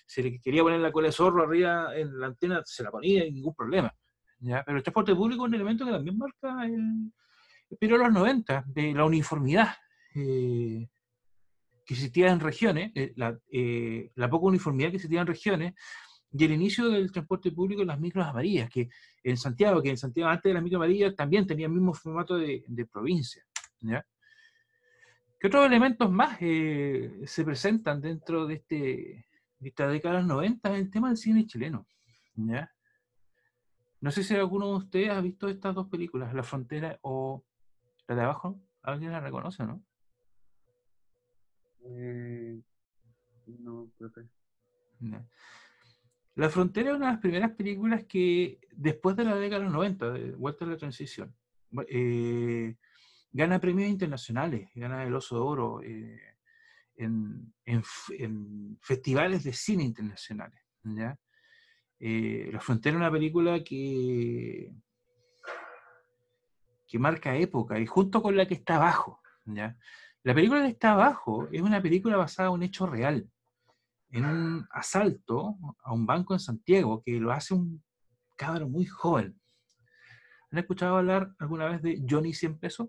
se 0.08 0.22
le 0.22 0.40
quería 0.40 0.62
poner 0.62 0.80
la 0.80 0.90
cola 0.90 1.08
de 1.08 1.12
zorro 1.12 1.42
arriba 1.42 1.94
en 1.94 2.18
la 2.18 2.28
antena, 2.28 2.62
se 2.64 2.82
la 2.82 2.90
ponía 2.90 3.26
y 3.26 3.30
ningún 3.30 3.54
problema. 3.54 3.94
Pero 4.40 4.78
el 4.78 4.82
transporte 4.82 5.14
público 5.14 5.44
es 5.44 5.48
un 5.48 5.54
elemento 5.54 5.84
que 5.84 5.92
también 5.92 6.16
marca 6.16 6.64
el, 6.64 7.12
de 7.78 7.88
los 7.88 8.12
90, 8.12 8.64
de 8.68 8.94
la 8.94 9.04
uniformidad 9.04 9.74
eh, 10.14 10.88
que 11.84 11.94
existía 11.94 12.32
en 12.32 12.40
regiones, 12.40 12.90
eh, 12.94 13.12
la, 13.16 13.38
eh, 13.52 14.10
la 14.14 14.30
poca 14.30 14.46
uniformidad 14.46 14.90
que 14.90 14.96
existía 14.96 15.20
en 15.20 15.26
regiones, 15.26 15.74
y 16.32 16.44
el 16.44 16.52
inicio 16.52 16.88
del 16.88 17.12
transporte 17.12 17.52
público 17.52 17.82
en 17.82 17.88
las 17.88 18.00
micros 18.00 18.26
amarillas, 18.26 18.70
que 18.70 18.88
en 19.22 19.36
Santiago, 19.36 19.82
que 19.82 19.90
en 19.90 19.98
Santiago 19.98 20.30
antes 20.30 20.48
de 20.48 20.54
las 20.54 20.62
micros 20.62 20.78
amarillas 20.78 21.14
también 21.14 21.46
tenía 21.46 21.66
el 21.66 21.72
mismo 21.72 21.92
formato 21.92 22.36
de, 22.36 22.64
de 22.66 22.86
provincia. 22.86 23.44
¿Qué 25.40 25.46
otros 25.46 25.66
elementos 25.66 26.10
más 26.10 26.36
eh, 26.40 27.20
se 27.24 27.44
presentan 27.44 28.00
dentro 28.00 28.46
de, 28.46 28.54
este, 28.54 29.26
esta 29.60 29.88
década 29.88 30.16
de 30.16 30.20
los 30.20 30.28
90 30.28 30.68
en 30.70 30.74
el 30.74 30.90
tema 30.90 31.08
del 31.08 31.16
cine 31.16 31.46
chileno? 31.46 31.86
¿ya? 32.36 32.72
No 34.00 34.10
sé 34.10 34.22
si 34.22 34.34
alguno 34.34 34.68
de 34.68 34.76
ustedes 34.76 35.10
ha 35.10 35.20
visto 35.20 35.48
estas 35.48 35.74
dos 35.74 35.88
películas, 35.88 36.32
La 36.32 36.42
Frontera 36.42 36.98
o 37.02 37.44
la 38.06 38.14
de 38.14 38.22
abajo. 38.22 38.60
¿Alguien 38.82 39.12
la 39.12 39.20
reconoce, 39.20 39.64
no? 39.64 39.82
Eh, 41.84 42.60
no, 43.46 43.90
profe. 43.98 44.28
Ya. 45.00 45.26
La 46.36 46.48
Frontera 46.48 46.90
es 46.90 46.96
una 46.96 47.06
de 47.06 47.12
las 47.12 47.20
primeras 47.20 47.50
películas 47.52 48.04
que, 48.04 48.60
después 48.70 49.16
de 49.16 49.24
la 49.24 49.34
década 49.34 49.58
de 49.58 49.64
los 49.64 49.72
90, 49.72 50.10
de 50.12 50.30
vuelta 50.32 50.64
a 50.64 50.68
la 50.68 50.76
transición, 50.76 51.34
eh, 51.88 52.76
gana 53.32 53.58
premios 53.58 53.90
internacionales, 53.90 54.70
gana 54.74 55.02
el 55.02 55.14
Oso 55.14 55.34
de 55.34 55.42
Oro 55.42 55.82
eh, 55.82 56.27
en, 56.98 57.52
festivales 58.80 59.44
de 59.44 59.52
cine 59.52 59.84
internacionales. 59.84 60.60
¿ya? 60.84 61.18
Eh, 61.98 62.50
la 62.52 62.60
Frontera 62.60 62.96
es 62.96 63.00
una 63.00 63.10
película 63.10 63.62
que, 63.64 64.72
que 66.86 66.98
marca 66.98 67.36
época 67.36 67.78
y 67.78 67.86
junto 67.86 68.22
con 68.22 68.36
la 68.36 68.46
que 68.46 68.54
está 68.54 68.76
abajo. 68.76 69.22
La 69.44 70.34
película 70.34 70.62
que 70.62 70.68
está 70.68 70.92
abajo 70.92 71.48
es 71.50 71.62
una 71.62 71.80
película 71.80 72.16
basada 72.16 72.48
en 72.48 72.54
un 72.54 72.62
hecho 72.62 72.86
real 72.86 73.30
en 74.10 74.24
un 74.24 74.66
asalto 74.70 75.56
a 75.82 75.92
un 75.92 76.06
banco 76.06 76.34
en 76.34 76.40
Santiago 76.40 77.02
que 77.04 77.12
lo 77.20 77.32
hace 77.32 77.54
un 77.54 77.82
cabro 78.36 78.68
muy 78.68 78.86
joven. 78.86 79.38
¿Han 80.50 80.58
escuchado 80.58 80.96
hablar 80.96 81.34
alguna 81.38 81.66
vez 81.66 81.82
de 81.82 82.02
Johnny 82.08 82.32
100 82.32 82.58
pesos? 82.58 82.88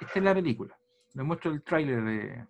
Esta 0.00 0.18
es 0.18 0.24
la 0.24 0.34
película. 0.34 0.78
Les 1.14 1.24
muestro 1.24 1.50
el 1.50 1.62
tráiler 1.62 2.02
de... 2.02 2.46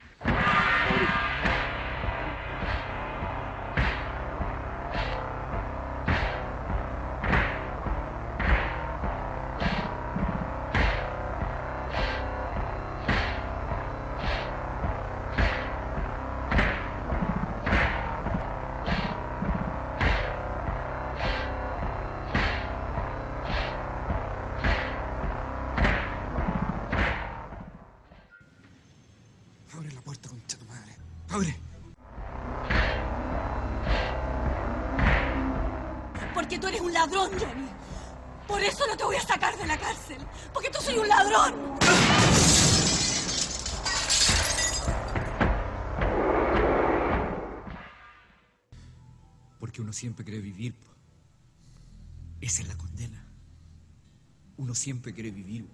siempre 54.81 55.13
quiere 55.13 55.31
vivir. 55.31 55.67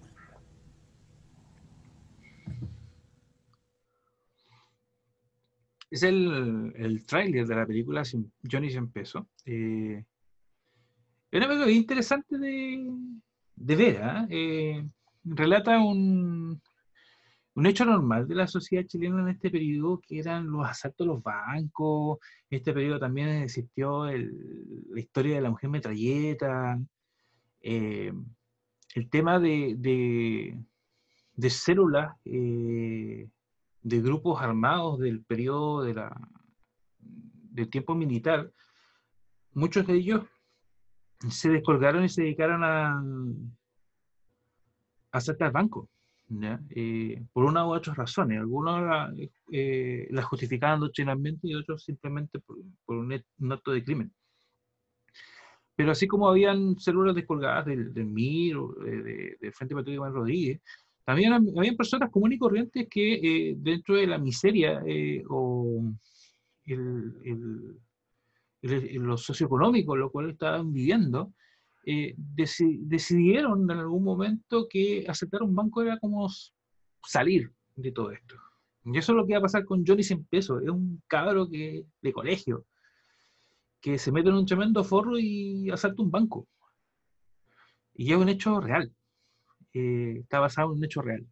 Es 5.89 6.03
el, 6.03 6.73
el 6.75 7.05
tráiler 7.05 7.47
de 7.47 7.55
la 7.55 7.65
película 7.65 8.03
Sin- 8.03 8.31
Johnny 8.49 8.69
100 8.69 8.91
pesos. 8.91 9.25
Eh, 9.45 10.03
es 11.31 11.37
una 11.37 11.47
película 11.47 11.71
interesante 11.71 12.37
de, 12.37 12.91
de 13.55 13.75
ver. 13.75 14.03
¿ah? 14.03 14.27
Eh, 14.29 14.85
relata 15.23 15.79
un, 15.79 16.61
un 17.55 17.65
hecho 17.65 17.85
normal 17.85 18.27
de 18.27 18.35
la 18.35 18.47
sociedad 18.47 18.85
chilena 18.85 19.21
en 19.21 19.29
este 19.29 19.49
periodo, 19.49 20.01
que 20.05 20.19
eran 20.19 20.47
los 20.47 20.67
asaltos 20.67 21.05
a 21.07 21.11
los 21.11 21.23
bancos. 21.23 22.19
En 22.49 22.57
este 22.57 22.73
periodo 22.73 22.99
también 22.99 23.29
existió 23.29 24.05
la 24.07 24.99
historia 24.99 25.35
de 25.35 25.41
la 25.41 25.49
mujer 25.51 25.69
metralleta. 25.69 26.77
eh, 27.61 28.11
el 28.97 29.09
tema 29.11 29.39
de, 29.39 29.75
de, 31.35 31.49
células 31.51 32.15
eh, 32.25 33.29
de 33.83 34.01
grupos 34.01 34.41
armados 34.41 34.97
del 34.99 35.23
periodo 35.23 35.83
de 35.83 35.93
la, 35.93 36.29
del 36.99 37.69
tiempo 37.69 37.93
militar, 37.93 38.51
muchos 39.53 39.85
de 39.85 39.93
ellos 39.93 40.23
se 41.29 41.49
descolgaron 41.49 42.05
y 42.05 42.09
se 42.09 42.23
dedicaron 42.23 42.63
a, 42.63 42.97
a 42.97 43.03
asaltar 45.11 45.51
bancos. 45.51 45.87
Eh, 46.71 47.23
por 47.31 47.45
una 47.45 47.65
u 47.65 47.73
otras 47.73 47.95
razones. 47.95 48.39
Algunos 48.39 48.81
la, 48.81 49.13
eh, 49.51 50.07
la 50.09 50.23
justificaban 50.23 50.79
doctrinalmente 50.79 51.47
y 51.47 51.53
otros 51.53 51.83
simplemente 51.83 52.39
por, 52.39 52.57
por 52.83 52.97
un 52.97 53.51
acto 53.51 53.71
de 53.71 53.83
crimen. 53.83 54.11
Pero 55.77 55.91
así 55.91 56.07
como 56.07 56.27
habían 56.27 56.77
células 56.79 57.15
descolgadas 57.15 57.67
del, 57.67 57.93
del 57.93 58.07
MIR, 58.07 58.57
o 58.57 58.73
de- 58.83 59.01
de- 59.03 59.37
del 59.39 59.53
Frente 59.53 59.75
Patriótico 59.75 60.01
Manuel 60.03 60.21
Rodríguez, 60.21 60.59
también 61.05 61.31
hab- 61.33 61.57
habían 61.57 61.75
personas 61.77 62.09
comunes 62.09 62.35
y 62.37 62.39
corrientes 62.39 62.87
que 62.89 63.13
eh, 63.51 63.55
dentro 63.57 63.95
de 63.95 64.07
la 64.07 64.17
miseria 64.17 64.81
eh, 64.87 65.23
o 65.29 65.83
el, 66.65 67.13
el- 67.23 67.77
el- 68.63 68.95
lo 68.95 69.17
socioeconómico, 69.17 69.95
lo 69.95 70.11
cual 70.11 70.31
estaban 70.31 70.73
viviendo, 70.73 71.31
eh, 71.85 72.15
deci- 72.17 72.79
decidieron 72.81 73.69
en 73.71 73.77
algún 73.77 74.03
momento 74.03 74.67
que 74.67 75.05
aceptar 75.07 75.43
un 75.43 75.55
banco 75.55 75.81
era 75.83 75.97
como 75.99 76.27
salir 77.03 77.51
de 77.75 77.91
todo 77.91 78.11
esto. 78.11 78.35
Y 78.83 78.97
eso 78.97 79.11
es 79.11 79.15
lo 79.15 79.27
que 79.27 79.33
va 79.33 79.39
a 79.39 79.43
pasar 79.43 79.63
con 79.63 79.85
Johnny 79.85 80.01
100 80.03 80.25
pesos. 80.25 80.63
Es 80.63 80.69
un 80.69 81.01
cabro 81.07 81.47
que, 81.47 81.85
de 82.01 82.11
colegio 82.13 82.65
que 83.81 83.97
se 83.97 84.11
mete 84.11 84.29
en 84.29 84.35
un 84.35 84.45
tremendo 84.45 84.83
forro 84.83 85.17
y 85.19 85.69
asalta 85.69 86.01
un 86.01 86.11
banco. 86.11 86.47
Y 87.93 88.11
es 88.11 88.17
un 88.17 88.29
hecho 88.29 88.59
real. 88.59 88.91
Eh, 89.73 90.17
está 90.21 90.39
basado 90.39 90.71
en 90.71 90.77
un 90.79 90.85
hecho 90.85 91.01
real. 91.01 91.25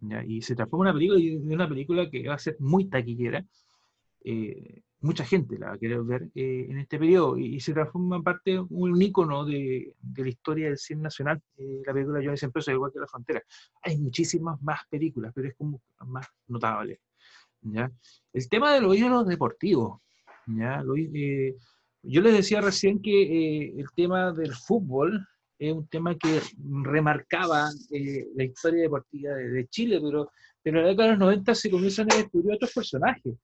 ¿ya? 0.00 0.24
Y 0.24 0.42
se 0.42 0.54
transforma 0.54 0.90
en 0.90 0.96
una 0.96 0.98
película, 0.98 1.54
una 1.54 1.68
película 1.68 2.10
que 2.10 2.28
va 2.28 2.34
a 2.34 2.38
ser 2.38 2.56
muy 2.60 2.86
taquillera. 2.86 3.44
Eh, 4.24 4.82
mucha 5.00 5.24
gente 5.24 5.58
la 5.58 5.68
va 5.70 5.72
a 5.74 5.78
querer 5.78 6.00
ver 6.02 6.28
eh, 6.36 6.66
en 6.68 6.78
este 6.78 6.96
periodo 6.96 7.36
y, 7.36 7.56
y 7.56 7.60
se 7.60 7.72
transforma 7.72 8.16
en 8.16 8.22
parte 8.22 8.60
un 8.60 9.02
ícono 9.02 9.44
de, 9.44 9.94
de 10.00 10.22
la 10.22 10.28
historia 10.28 10.66
del 10.68 10.78
cine 10.78 11.02
nacional, 11.02 11.42
eh, 11.56 11.82
la 11.84 11.92
película 11.92 12.20
Johnny 12.22 12.36
100 12.36 12.52
pesos, 12.52 12.72
igual 12.72 12.92
que 12.92 13.00
La 13.00 13.08
Frontera. 13.08 13.42
Hay 13.82 13.98
muchísimas 13.98 14.62
más 14.62 14.80
películas, 14.88 15.32
pero 15.34 15.48
es 15.48 15.54
como 15.56 15.80
más 16.06 16.28
notable. 16.46 17.00
¿ya? 17.62 17.90
El 18.32 18.48
tema 18.48 18.74
de 18.74 18.80
los 18.80 18.96
ídolos 18.96 19.26
deportivos. 19.26 20.00
¿ya? 20.46 20.82
Lo- 20.84 20.94
eh, 20.96 21.56
yo 22.02 22.20
les 22.20 22.34
decía 22.34 22.60
recién 22.60 23.00
que 23.00 23.22
eh, 23.22 23.74
el 23.76 23.86
tema 23.94 24.32
del 24.32 24.54
fútbol 24.54 25.26
es 25.58 25.72
un 25.72 25.86
tema 25.86 26.16
que 26.16 26.40
remarcaba 26.82 27.70
eh, 27.90 28.26
la 28.34 28.44
historia 28.44 28.82
deportiva 28.82 29.34
de, 29.34 29.48
de 29.50 29.68
Chile, 29.68 30.00
pero, 30.02 30.30
pero 30.62 30.78
en 30.78 30.84
la 30.84 30.90
década 30.90 31.08
de 31.10 31.14
los 31.14 31.20
90 31.20 31.54
se 31.54 31.70
comienzan 31.70 32.12
a 32.12 32.16
descubrir 32.16 32.54
otros 32.54 32.72
personajes. 32.72 33.34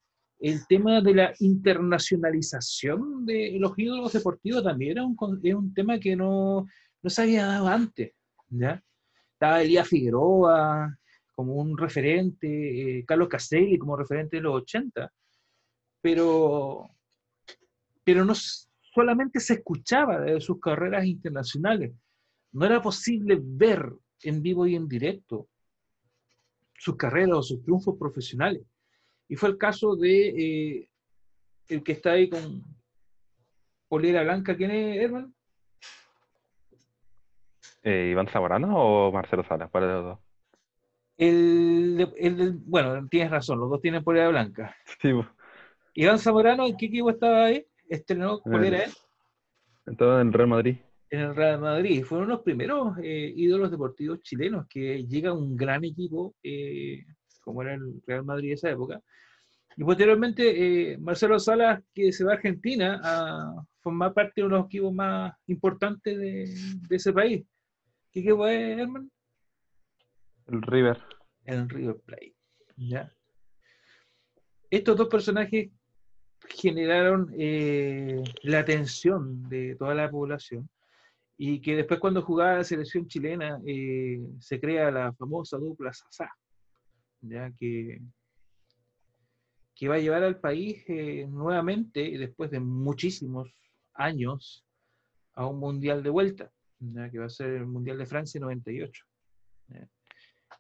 El 0.40 0.66
tema 0.68 1.00
de 1.00 1.14
la 1.14 1.34
internacionalización 1.40 3.26
de 3.26 3.56
los 3.58 3.72
ídolos 3.76 4.12
deportivos 4.12 4.62
también 4.62 4.92
era 4.92 5.04
un, 5.04 5.16
era 5.42 5.56
un 5.56 5.74
tema 5.74 5.98
que 5.98 6.14
no, 6.14 6.66
no 7.02 7.10
se 7.10 7.22
había 7.22 7.46
dado 7.46 7.68
antes. 7.68 8.12
¿ya? 8.48 8.82
Estaba 9.32 9.62
Elías 9.62 9.88
Figueroa 9.88 10.96
como 11.34 11.54
un 11.54 11.78
referente, 11.78 12.98
eh, 12.98 13.04
Carlos 13.04 13.28
Caselli 13.28 13.78
como 13.78 13.96
referente 13.96 14.38
de 14.38 14.42
los 14.42 14.62
80, 14.62 15.12
pero, 16.00 16.90
pero 18.08 18.24
no 18.24 18.32
solamente 18.34 19.38
se 19.38 19.52
escuchaba 19.52 20.18
de 20.20 20.40
sus 20.40 20.58
carreras 20.58 21.04
internacionales, 21.04 21.92
no 22.52 22.64
era 22.64 22.80
posible 22.80 23.38
ver 23.38 23.92
en 24.22 24.40
vivo 24.40 24.66
y 24.66 24.76
en 24.76 24.88
directo 24.88 25.46
sus 26.72 26.96
carreras 26.96 27.36
o 27.36 27.42
sus 27.42 27.62
triunfos 27.62 27.98
profesionales. 27.98 28.62
Y 29.28 29.36
fue 29.36 29.50
el 29.50 29.58
caso 29.58 29.94
de 29.94 30.28
eh, 30.28 30.88
el 31.68 31.82
que 31.82 31.92
está 31.92 32.12
ahí 32.12 32.30
con 32.30 32.64
polera 33.88 34.22
blanca, 34.22 34.56
¿quién 34.56 34.70
es, 34.70 35.02
Herman? 35.02 35.34
Eh, 37.82 38.08
¿Iván 38.12 38.28
Zamorano 38.28 38.74
o 38.74 39.12
Marcelo 39.12 39.44
Salas? 39.44 39.68
¿Cuál 39.70 39.84
de 39.84 39.92
los 39.92 40.04
dos? 40.04 40.18
El, 41.18 42.10
el 42.16 42.52
bueno, 42.64 43.06
tienes 43.08 43.30
razón, 43.30 43.60
los 43.60 43.68
dos 43.68 43.82
tienen 43.82 44.02
polera 44.02 44.30
blanca. 44.30 44.74
Sí, 44.98 45.12
pues. 45.12 45.26
Iván 45.92 46.18
Zamorano, 46.18 46.64
¿en 46.66 46.74
qué 46.78 46.86
equipo 46.86 47.10
estaba 47.10 47.44
ahí? 47.44 47.66
Estrenó 47.88 48.40
En 48.44 48.52
polera 48.52 48.78
el- 48.78 48.90
él 48.90 48.96
Entonces 49.86 50.22
en 50.22 50.32
Real 50.32 50.48
Madrid. 50.48 50.76
en 51.10 51.20
el 51.20 51.34
Real 51.34 51.60
Madrid. 51.60 52.04
Fueron 52.04 52.28
los 52.28 52.40
primeros 52.42 52.96
eh, 53.02 53.32
ídolos 53.34 53.70
deportivos 53.70 54.20
chilenos 54.22 54.66
que 54.68 55.04
llega 55.06 55.32
un 55.32 55.56
gran 55.56 55.84
equipo, 55.84 56.34
eh, 56.42 57.04
como 57.40 57.62
era 57.62 57.74
el 57.74 58.02
Real 58.06 58.24
Madrid 58.24 58.48
de 58.48 58.54
esa 58.54 58.70
época. 58.70 59.00
Y 59.76 59.84
posteriormente 59.84 60.92
eh, 60.92 60.98
Marcelo 60.98 61.38
Salas, 61.38 61.82
que 61.94 62.12
se 62.12 62.24
va 62.24 62.32
a 62.32 62.34
Argentina 62.34 63.00
a 63.02 63.64
formar 63.80 64.12
parte 64.12 64.32
de 64.40 64.46
uno 64.46 64.56
de 64.56 64.60
los 64.62 64.66
equipos 64.66 64.92
más 64.92 65.32
importantes 65.46 66.18
de, 66.18 66.44
de 66.88 66.96
ese 66.96 67.12
país. 67.12 67.46
¿Qué 68.12 68.20
equipo 68.20 68.46
es, 68.46 68.78
Herman? 68.78 69.10
El 70.46 70.62
River. 70.62 70.98
El 71.44 71.68
River 71.68 71.96
Plate. 72.04 72.34
¿ya? 72.76 73.10
Estos 74.70 74.96
dos 74.96 75.08
personajes 75.08 75.70
generaron 76.48 77.32
eh, 77.38 78.22
la 78.42 78.60
atención 78.60 79.48
de 79.48 79.76
toda 79.76 79.94
la 79.94 80.10
población 80.10 80.68
y 81.36 81.60
que 81.60 81.76
después 81.76 82.00
cuando 82.00 82.22
jugaba 82.22 82.56
la 82.56 82.64
selección 82.64 83.06
chilena 83.06 83.60
eh, 83.64 84.20
se 84.40 84.60
crea 84.60 84.90
la 84.90 85.12
famosa 85.12 85.56
dupla 85.56 85.92
Sasá, 85.92 86.28
ya 87.20 87.52
que, 87.52 88.00
que 89.74 89.88
va 89.88 89.94
a 89.94 90.00
llevar 90.00 90.24
al 90.24 90.40
país 90.40 90.84
eh, 90.88 91.26
nuevamente, 91.28 92.18
después 92.18 92.50
de 92.50 92.58
muchísimos 92.58 93.48
años, 93.94 94.64
a 95.34 95.46
un 95.46 95.60
mundial 95.60 96.02
de 96.02 96.10
vuelta, 96.10 96.50
ya 96.80 97.08
que 97.08 97.20
va 97.20 97.26
a 97.26 97.30
ser 97.30 97.50
el 97.50 97.66
Mundial 97.66 97.96
de 97.98 98.06
Francia 98.06 98.40
98. 98.40 99.04
¿ya? 99.68 99.88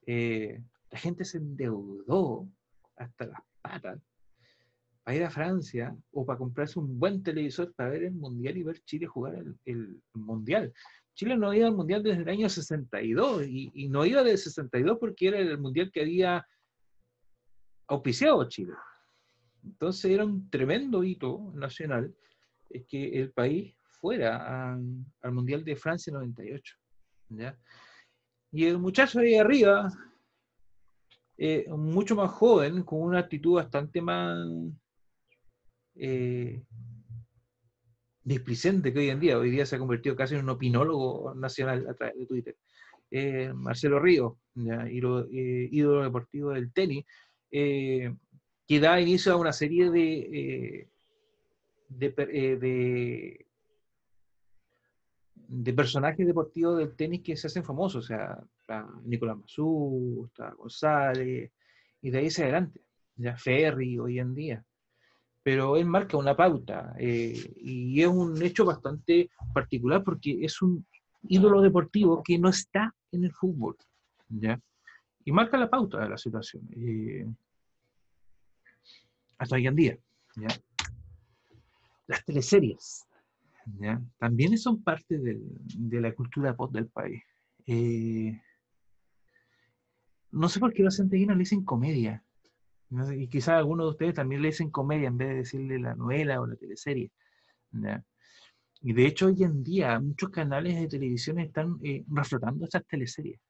Eh, 0.06 0.62
la 0.90 0.98
gente 0.98 1.24
se 1.24 1.38
endeudó 1.38 2.48
hasta 2.96 3.26
las 3.26 3.40
patas 3.60 4.00
para 5.08 5.16
ir 5.16 5.24
a 5.24 5.30
Francia 5.30 5.96
o 6.12 6.26
para 6.26 6.38
comprarse 6.38 6.78
un 6.78 6.98
buen 7.00 7.22
televisor 7.22 7.72
para 7.72 7.88
ver 7.88 8.02
el 8.02 8.12
Mundial 8.12 8.58
y 8.58 8.62
ver 8.62 8.78
Chile 8.80 9.06
jugar 9.06 9.42
el, 9.64 10.02
Mundial. 10.12 10.70
Chile 11.14 11.34
no 11.34 11.54
iba 11.54 11.66
al 11.66 11.74
Mundial 11.74 12.02
desde 12.02 12.20
el 12.20 12.28
año 12.28 12.46
62 12.46 13.46
y, 13.46 13.70
y 13.72 13.88
no 13.88 14.04
iba 14.04 14.22
del 14.22 14.36
62 14.36 14.98
porque 15.00 15.28
era 15.28 15.38
el 15.38 15.56
Mundial 15.56 15.90
que 15.90 16.02
había 16.02 16.46
auspiciado 17.86 18.46
Chile. 18.50 18.74
Entonces 19.64 20.10
era 20.10 20.26
un 20.26 20.50
tremendo 20.50 21.02
hito 21.02 21.52
nacional 21.54 22.14
que 22.86 23.18
el 23.18 23.32
país 23.32 23.74
fuera 23.84 24.74
al 24.74 25.32
Mundial 25.32 25.64
de 25.64 25.74
Francia 25.74 26.12
98. 26.12 26.76
¿ya? 27.30 27.58
Y 28.52 28.66
el 28.66 28.76
muchacho 28.76 29.20
ahí 29.20 29.36
arriba, 29.36 29.90
eh, 31.38 31.64
mucho 31.70 32.14
más 32.14 32.30
joven, 32.30 32.82
con 32.82 33.00
una 33.00 33.20
actitud 33.20 33.54
bastante 33.54 34.02
más 34.02 34.36
eh, 35.98 36.62
displicente 38.22 38.92
que 38.92 38.98
hoy 39.00 39.10
en 39.10 39.20
día. 39.20 39.38
Hoy 39.38 39.50
día 39.50 39.66
se 39.66 39.76
ha 39.76 39.78
convertido 39.78 40.14
casi 40.16 40.34
en 40.34 40.42
un 40.42 40.50
opinólogo 40.50 41.34
nacional 41.34 41.86
a 41.88 41.94
través 41.94 42.16
de 42.18 42.26
Twitter. 42.26 42.56
Eh, 43.10 43.52
Marcelo 43.54 44.06
ídolo, 44.06 45.26
eh, 45.32 45.68
ídolo 45.72 46.02
deportivo 46.02 46.50
del 46.50 46.72
tenis, 46.72 47.04
eh, 47.50 48.14
que 48.66 48.80
da 48.80 49.00
inicio 49.00 49.32
a 49.32 49.36
una 49.36 49.52
serie 49.52 49.90
de, 49.90 50.88
de, 51.88 52.10
per- 52.10 52.28
de, 52.60 53.46
de 55.34 55.72
personajes 55.72 56.26
deportivos 56.26 56.76
del 56.76 56.94
tenis 56.94 57.22
que 57.22 57.34
se 57.34 57.46
hacen 57.46 57.64
famosos. 57.64 58.04
O 58.04 58.06
sea, 58.06 58.38
Nicolás 59.04 59.38
Mazú, 59.38 60.26
está 60.26 60.50
González, 60.50 61.50
y 62.02 62.10
de 62.10 62.18
ahí 62.18 62.26
hacia 62.26 62.44
adelante. 62.44 62.82
Ya 63.16 63.36
Ferry 63.38 63.98
hoy 63.98 64.18
en 64.18 64.34
día. 64.34 64.64
Pero 65.48 65.78
él 65.78 65.86
marca 65.86 66.18
una 66.18 66.36
pauta 66.36 66.94
eh, 66.98 67.54
y 67.56 68.02
es 68.02 68.06
un 68.06 68.42
hecho 68.42 68.66
bastante 68.66 69.30
particular 69.54 70.04
porque 70.04 70.44
es 70.44 70.60
un 70.60 70.86
ídolo 71.22 71.62
deportivo 71.62 72.22
que 72.22 72.38
no 72.38 72.50
está 72.50 72.94
en 73.12 73.24
el 73.24 73.32
fútbol. 73.32 73.74
¿ya? 74.28 74.60
Y 75.24 75.32
marca 75.32 75.56
la 75.56 75.70
pauta 75.70 76.00
de 76.02 76.08
la 76.10 76.18
situación. 76.18 76.68
eh, 76.76 77.26
hasta 79.38 79.54
hoy 79.56 79.66
en 79.66 79.74
día. 79.74 79.98
¿ya? 80.36 80.48
Las 82.08 82.22
teleseries 82.26 83.06
¿ya? 83.80 84.02
también 84.18 84.58
son 84.58 84.82
parte 84.82 85.16
del- 85.16 85.48
de 85.78 86.00
la 86.02 86.14
cultura 86.14 86.54
pop 86.54 86.70
del 86.74 86.88
país. 86.88 87.22
Eh, 87.66 88.38
no 90.30 90.46
sé 90.50 90.60
por 90.60 90.74
qué 90.74 90.82
los 90.82 90.96
santiaguinos 90.96 91.36
le 91.38 91.44
dicen 91.44 91.64
comedia. 91.64 92.22
No 92.90 93.12
y 93.12 93.28
quizás 93.28 93.50
algunos 93.50 93.86
de 93.86 93.90
ustedes 93.90 94.14
también 94.14 94.40
le 94.40 94.48
dicen 94.48 94.70
comedia 94.70 95.08
en 95.08 95.18
vez 95.18 95.28
de 95.28 95.34
decirle 95.36 95.78
la 95.78 95.94
novela 95.94 96.40
o 96.40 96.46
la 96.46 96.56
teleserie. 96.56 97.10
Y 98.80 98.92
de 98.92 99.06
hecho 99.06 99.26
hoy 99.26 99.42
en 99.42 99.62
día 99.62 99.98
muchos 100.00 100.30
canales 100.30 100.80
de 100.80 100.88
televisión 100.88 101.38
están 101.38 101.78
eh, 101.82 102.04
reflotando 102.08 102.64
estas 102.64 102.86
teleseries. 102.86 103.40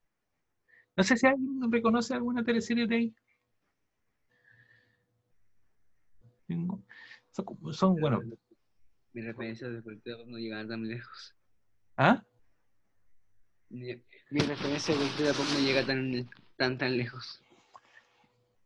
No 0.97 1.05
sé 1.05 1.17
si 1.17 1.27
alguien 1.27 1.71
reconoce 1.71 2.15
alguna 2.15 2.45
teleserie 2.45 2.87
de 2.87 2.97
ahí. 2.97 3.15
Son, 7.31 7.73
son, 7.73 7.97
bueno, 8.01 8.21
Mis 9.13 9.25
referencias 9.25 9.71
de 9.71 9.83
pop 9.83 10.27
no 10.27 10.39
llegan 10.39 10.67
tan 10.67 10.89
lejos. 10.89 11.37
¿ah? 11.99 12.25
Mi, 13.69 13.95
mi 14.31 14.41
referencia 14.41 14.97
de 14.97 15.33
pop 15.35 15.47
no 15.53 15.61
llega 15.61 15.87
tan, 15.87 16.29
tan, 16.57 16.79
tan 16.79 16.97
lejos. 16.97 17.41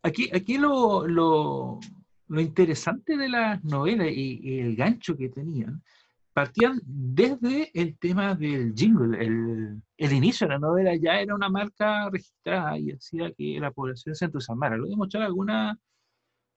Aquí, 0.03 0.29
aquí 0.33 0.57
lo, 0.57 1.07
lo, 1.07 1.79
lo 2.27 2.41
interesante 2.41 3.15
de 3.15 3.29
las 3.29 3.63
novelas 3.63 4.07
y, 4.11 4.59
el 4.59 4.75
gancho 4.75 5.15
que 5.15 5.29
tenían, 5.29 5.81
partían 6.33 6.81
desde 6.83 7.71
el 7.73 7.97
tema 7.97 8.35
del 8.35 8.73
jingle. 8.75 9.17
El, 9.23 9.81
el 9.97 10.13
inicio 10.13 10.45
de 10.45 10.53
la 10.53 10.59
novela 10.59 10.93
ya 10.95 11.21
era 11.21 11.33
una 11.33 11.47
marca 11.47 12.09
registrada 12.09 12.77
y 12.77 12.91
hacía 12.91 13.31
que 13.31 13.57
la 13.61 13.71
población 13.71 14.13
se 14.13 14.25
entusiasmara. 14.25 14.75
Lo 14.75 14.83
voy 14.83 14.93
a 14.93 14.97
mostrar 14.97 15.23
alguna, 15.23 15.79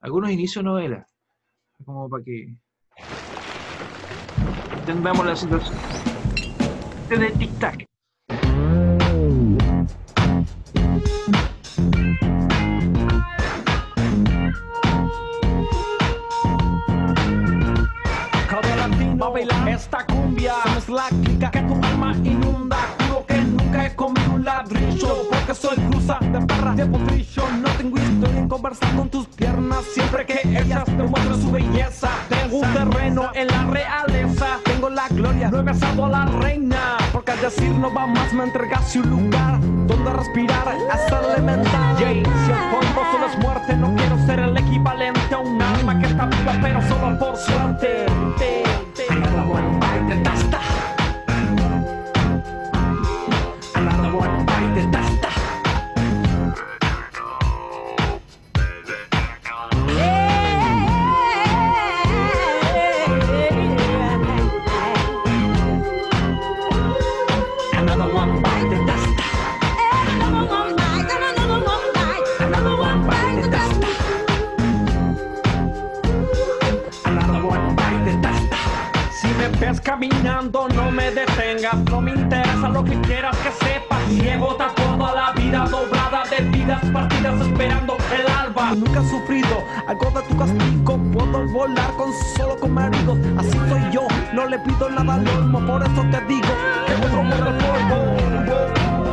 algunos 0.00 0.30
inicios 0.32 0.64
de 0.64 0.70
novelas, 0.70 1.14
como 1.84 2.08
para 2.08 2.24
que 2.24 2.56
entendamos 4.78 5.24
la 5.24 5.36
situación. 5.36 5.78
Este 7.08 7.26
es 7.26 7.95
esta 19.76 20.04
cumbia. 20.06 20.54
Somos 20.64 20.88
la 20.88 21.08
clica 21.22 21.50
que 21.50 21.60
tu 21.60 21.74
alma 21.74 22.14
inunda. 22.24 22.78
Juro 22.98 23.26
que 23.26 23.36
nunca 23.36 23.86
he 23.86 23.94
comido 23.94 24.32
un 24.32 24.44
ladrillo 24.44 25.28
Porque 25.30 25.54
soy 25.54 25.76
cruza 25.76 26.18
de 26.20 26.40
perra 26.46 26.74
de 26.74 26.86
potrillo 26.86 27.42
No 27.62 27.68
tengo 27.76 27.98
historia 27.98 28.38
en 28.38 28.48
conversar 28.48 28.96
con 28.96 29.08
tus 29.10 29.26
piernas. 29.26 29.84
Siempre 29.94 30.24
que 30.26 30.40
ellas 30.44 30.84
te 30.84 31.02
muestran 31.02 31.40
su 31.40 31.50
belleza 31.50 32.08
Tengo 32.28 32.58
un 32.58 32.72
terreno 32.72 33.30
en 33.34 33.46
la 33.48 33.64
realeza. 33.66 34.46
Tengo 34.64 34.88
la 34.88 35.08
gloria, 35.08 35.50
no 35.50 35.58
he 35.58 35.62
besado 35.62 36.06
a 36.06 36.08
la 36.08 36.24
reina 36.26 36.96
Porque 37.12 37.32
al 37.32 37.40
decir 37.40 37.70
no 37.70 37.92
va 37.92 38.06
más 38.06 38.32
me 38.32 38.44
entregaste 38.44 39.00
un 39.00 39.10
lugar 39.10 39.60
Donde 39.60 40.12
respirar 40.12 40.74
hasta 40.90 41.34
elemental. 41.34 41.96
Yay, 41.98 42.22
si 42.24 42.50
el 42.50 42.58
polvo 42.70 43.02
solo 43.12 43.26
es 43.26 43.38
muerte 43.38 43.76
No 43.76 43.94
quiero 43.94 44.26
ser 44.26 44.40
el 44.40 44.56
equivalente 44.56 45.34
a 45.34 45.38
un 45.38 45.60
alma 45.60 45.98
que 46.00 46.06
está 46.06 46.26
viva 46.26 46.58
Pero 46.62 46.82
solo 46.88 47.18
por 47.18 47.36
suerte 47.36 48.06
caminando 79.96 80.68
no 80.68 80.90
me 80.90 81.10
detengas 81.10 81.76
No 81.90 82.00
me 82.00 82.12
interesa 82.12 82.68
lo 82.68 82.84
que 82.84 83.00
quieras 83.00 83.36
que 83.38 83.50
sepas 83.64 84.08
Llevo 84.08 84.54
toda 84.54 85.14
la 85.14 85.32
vida 85.32 85.66
doblada 85.70 86.22
de 86.30 86.44
vidas 86.50 86.80
partidas 86.92 87.40
esperando 87.40 87.96
el 88.14 88.30
alba. 88.30 88.72
Nunca 88.76 89.00
he 89.00 89.08
sufrido 89.08 89.64
algo 89.88 90.10
de 90.12 90.22
tu 90.28 90.36
castigo. 90.36 90.98
Puedo 91.12 91.48
volar 91.48 91.90
con 91.96 92.12
solo 92.36 92.56
con 92.56 92.72
maridos. 92.72 93.18
Así 93.36 93.50
soy 93.68 93.90
yo, 93.90 94.06
no 94.32 94.46
le 94.46 94.60
pido 94.60 94.88
nada 94.90 95.14
al 95.14 95.28
olmo 95.28 95.60
Por 95.66 95.82
eso 95.82 96.02
te 96.12 96.20
digo 96.26 96.48
que 96.86 97.06
otro 97.06 97.22
mundo 97.24 97.52
polvo 97.58 99.05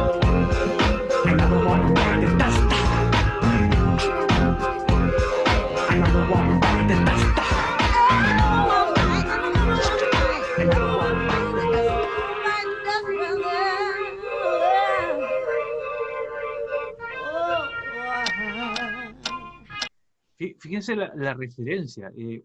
Fíjense 20.64 20.96
la, 20.96 21.12
la 21.14 21.34
referencia. 21.34 22.10
Eh, 22.18 22.42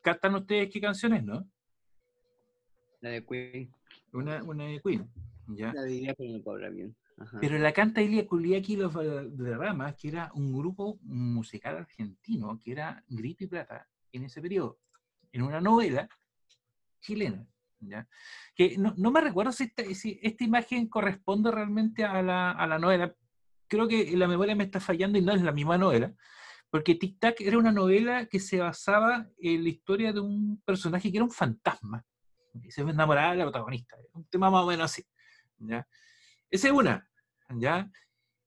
¿Captan 0.00 0.36
ustedes 0.36 0.70
qué 0.72 0.80
canciones, 0.80 1.24
no? 1.24 1.44
La 3.00 3.10
de 3.10 3.26
Queen. 3.26 3.74
Una, 4.12 4.44
una 4.44 4.66
de 4.66 4.80
Queen. 4.80 5.10
¿ya? 5.48 5.72
La 5.74 6.14
puedo 6.14 6.52
hablar 6.52 6.72
bien. 6.72 6.96
Ajá. 7.18 7.38
Pero 7.40 7.58
la 7.58 7.72
canta 7.72 8.00
Ilia 8.00 8.28
Kuliaki 8.28 8.74
y 8.74 8.76
los 8.76 8.94
Valderramas, 8.94 9.96
que 9.96 10.08
era 10.08 10.30
un 10.34 10.52
grupo 10.52 11.00
musical 11.02 11.78
argentino, 11.78 12.56
que 12.60 12.70
era 12.70 13.04
Grito 13.08 13.42
y 13.42 13.48
Plata 13.48 13.88
en 14.12 14.22
ese 14.22 14.40
periodo, 14.40 14.78
en 15.32 15.42
una 15.42 15.60
novela 15.60 16.08
chilena. 17.00 17.44
¿ya? 17.80 18.08
Que 18.54 18.78
no, 18.78 18.94
no 18.96 19.10
me 19.10 19.20
recuerdo 19.20 19.50
si 19.50 19.64
esta, 19.64 19.82
si 19.94 20.20
esta 20.22 20.44
imagen 20.44 20.86
corresponde 20.86 21.50
realmente 21.50 22.04
a 22.04 22.22
la, 22.22 22.52
a 22.52 22.68
la 22.68 22.78
novela. 22.78 23.12
Creo 23.66 23.88
que 23.88 24.16
la 24.16 24.28
memoria 24.28 24.54
me 24.54 24.64
está 24.64 24.78
fallando 24.78 25.18
y 25.18 25.22
no 25.22 25.32
es 25.32 25.42
la 25.42 25.50
misma 25.50 25.76
novela. 25.76 26.14
Porque 26.72 26.94
Tic 26.94 27.20
Tac 27.20 27.38
era 27.42 27.58
una 27.58 27.70
novela 27.70 28.24
que 28.24 28.40
se 28.40 28.58
basaba 28.58 29.28
en 29.36 29.62
la 29.62 29.68
historia 29.68 30.10
de 30.10 30.20
un 30.20 30.58
personaje 30.64 31.10
que 31.12 31.18
era 31.18 31.24
un 31.24 31.30
fantasma. 31.30 32.02
Y 32.62 32.70
se 32.70 32.80
enamoraba 32.80 33.32
de 33.32 33.36
la 33.36 33.44
protagonista. 33.44 33.98
Un 34.14 34.24
tema 34.24 34.50
más 34.50 34.64
o 34.64 34.68
menos 34.68 34.86
así. 34.86 35.04
¿ya? 35.58 35.86
Esa 36.50 36.68
es 36.68 36.72
una. 36.72 37.06
¿ya? 37.50 37.90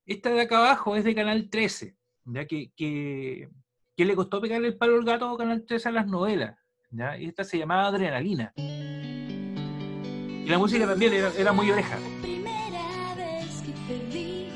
Esta 0.07 0.31
de 0.31 0.41
acá 0.41 0.57
abajo 0.57 0.95
es 0.95 1.03
de 1.03 1.13
Canal 1.13 1.51
13, 1.51 1.95
¿ya? 2.23 2.47
Que, 2.47 2.71
que, 2.75 3.47
le 3.95 4.15
costó 4.15 4.41
pegarle 4.41 4.69
el 4.69 4.77
palo 4.77 4.95
al 4.95 5.05
gato 5.05 5.29
a 5.29 5.37
Canal 5.37 5.63
13 5.63 5.89
a 5.89 5.91
las 5.91 6.07
novelas. 6.07 6.57
¿ya? 6.89 7.19
Y 7.19 7.27
esta 7.27 7.43
se 7.43 7.59
llamaba 7.59 7.85
Adrenalina. 7.85 8.53
Y 8.55 10.47
la 10.47 10.57
música 10.57 10.87
también 10.87 11.13
era, 11.13 11.31
era 11.37 11.53
muy 11.53 11.69
oreja. 11.69 11.99
Primera 12.23 13.13
vez 13.15 13.61
que 13.61 13.71
te 13.87 14.03
vi, 14.11 14.49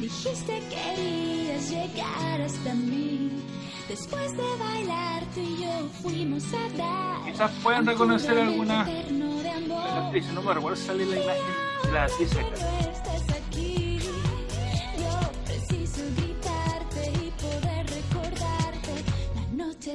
dijiste 0.00 0.60
que 0.68 1.15
llegar 1.68 2.40
hasta 2.40 2.74
mí. 2.74 3.30
Después 3.88 4.36
de 4.36 4.56
bailar, 4.58 5.24
tú 5.34 5.40
y 5.40 5.62
yo 5.62 5.88
fuimos 6.02 6.44
a 6.52 6.76
dar. 6.76 7.32
Quizás 7.32 7.50
puedan 7.62 7.86
reconocer 7.86 8.38
un 8.38 8.48
alguna 8.48 8.80
actrices, 8.80 10.32
no 10.32 10.42
me 10.42 10.54
recuerdo 10.54 10.76
sale 10.76 11.06
la 11.06 11.16
imagen 11.16 11.42
de 11.84 11.92
la 11.92 12.04
actriz 12.04 12.30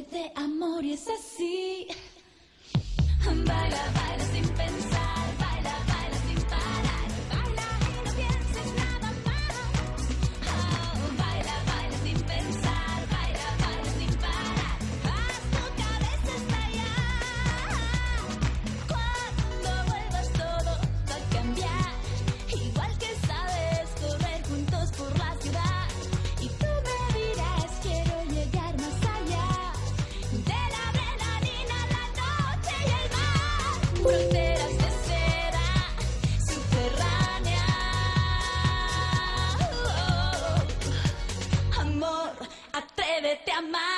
de 0.10 0.32
amor 0.36 0.84
y 0.84 0.94
es 0.94 1.06
así. 1.08 1.88
Baila, 3.26 3.92
baila 3.94 4.26
sin 4.34 4.48
pensar, 4.50 4.91
my 43.70 43.91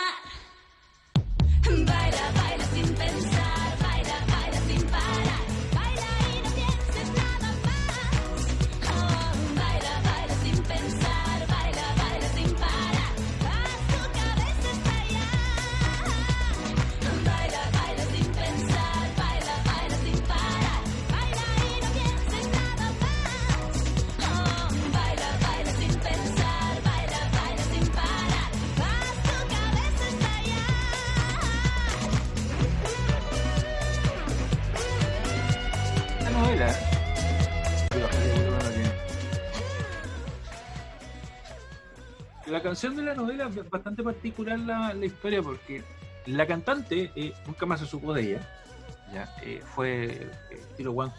canción 42.73 42.95
de 42.95 43.03
la 43.03 43.13
novela 43.13 43.47
es 43.49 43.69
bastante 43.69 44.01
particular 44.01 44.57
la, 44.57 44.95
historia 45.05 45.43
porque 45.43 45.83
la 46.25 46.47
cantante 46.47 47.11
eh, 47.15 47.31
nunca 47.45 47.67
más 47.67 47.81
se 47.81 47.85
supo 47.85 48.11
de 48.13 48.21
ella. 48.23 48.49
¿ya? 49.13 49.31
Eh, 49.43 49.61
fue 49.63 50.05
eh, 50.05 50.31
estilo 50.49 50.91
One, 50.93 51.11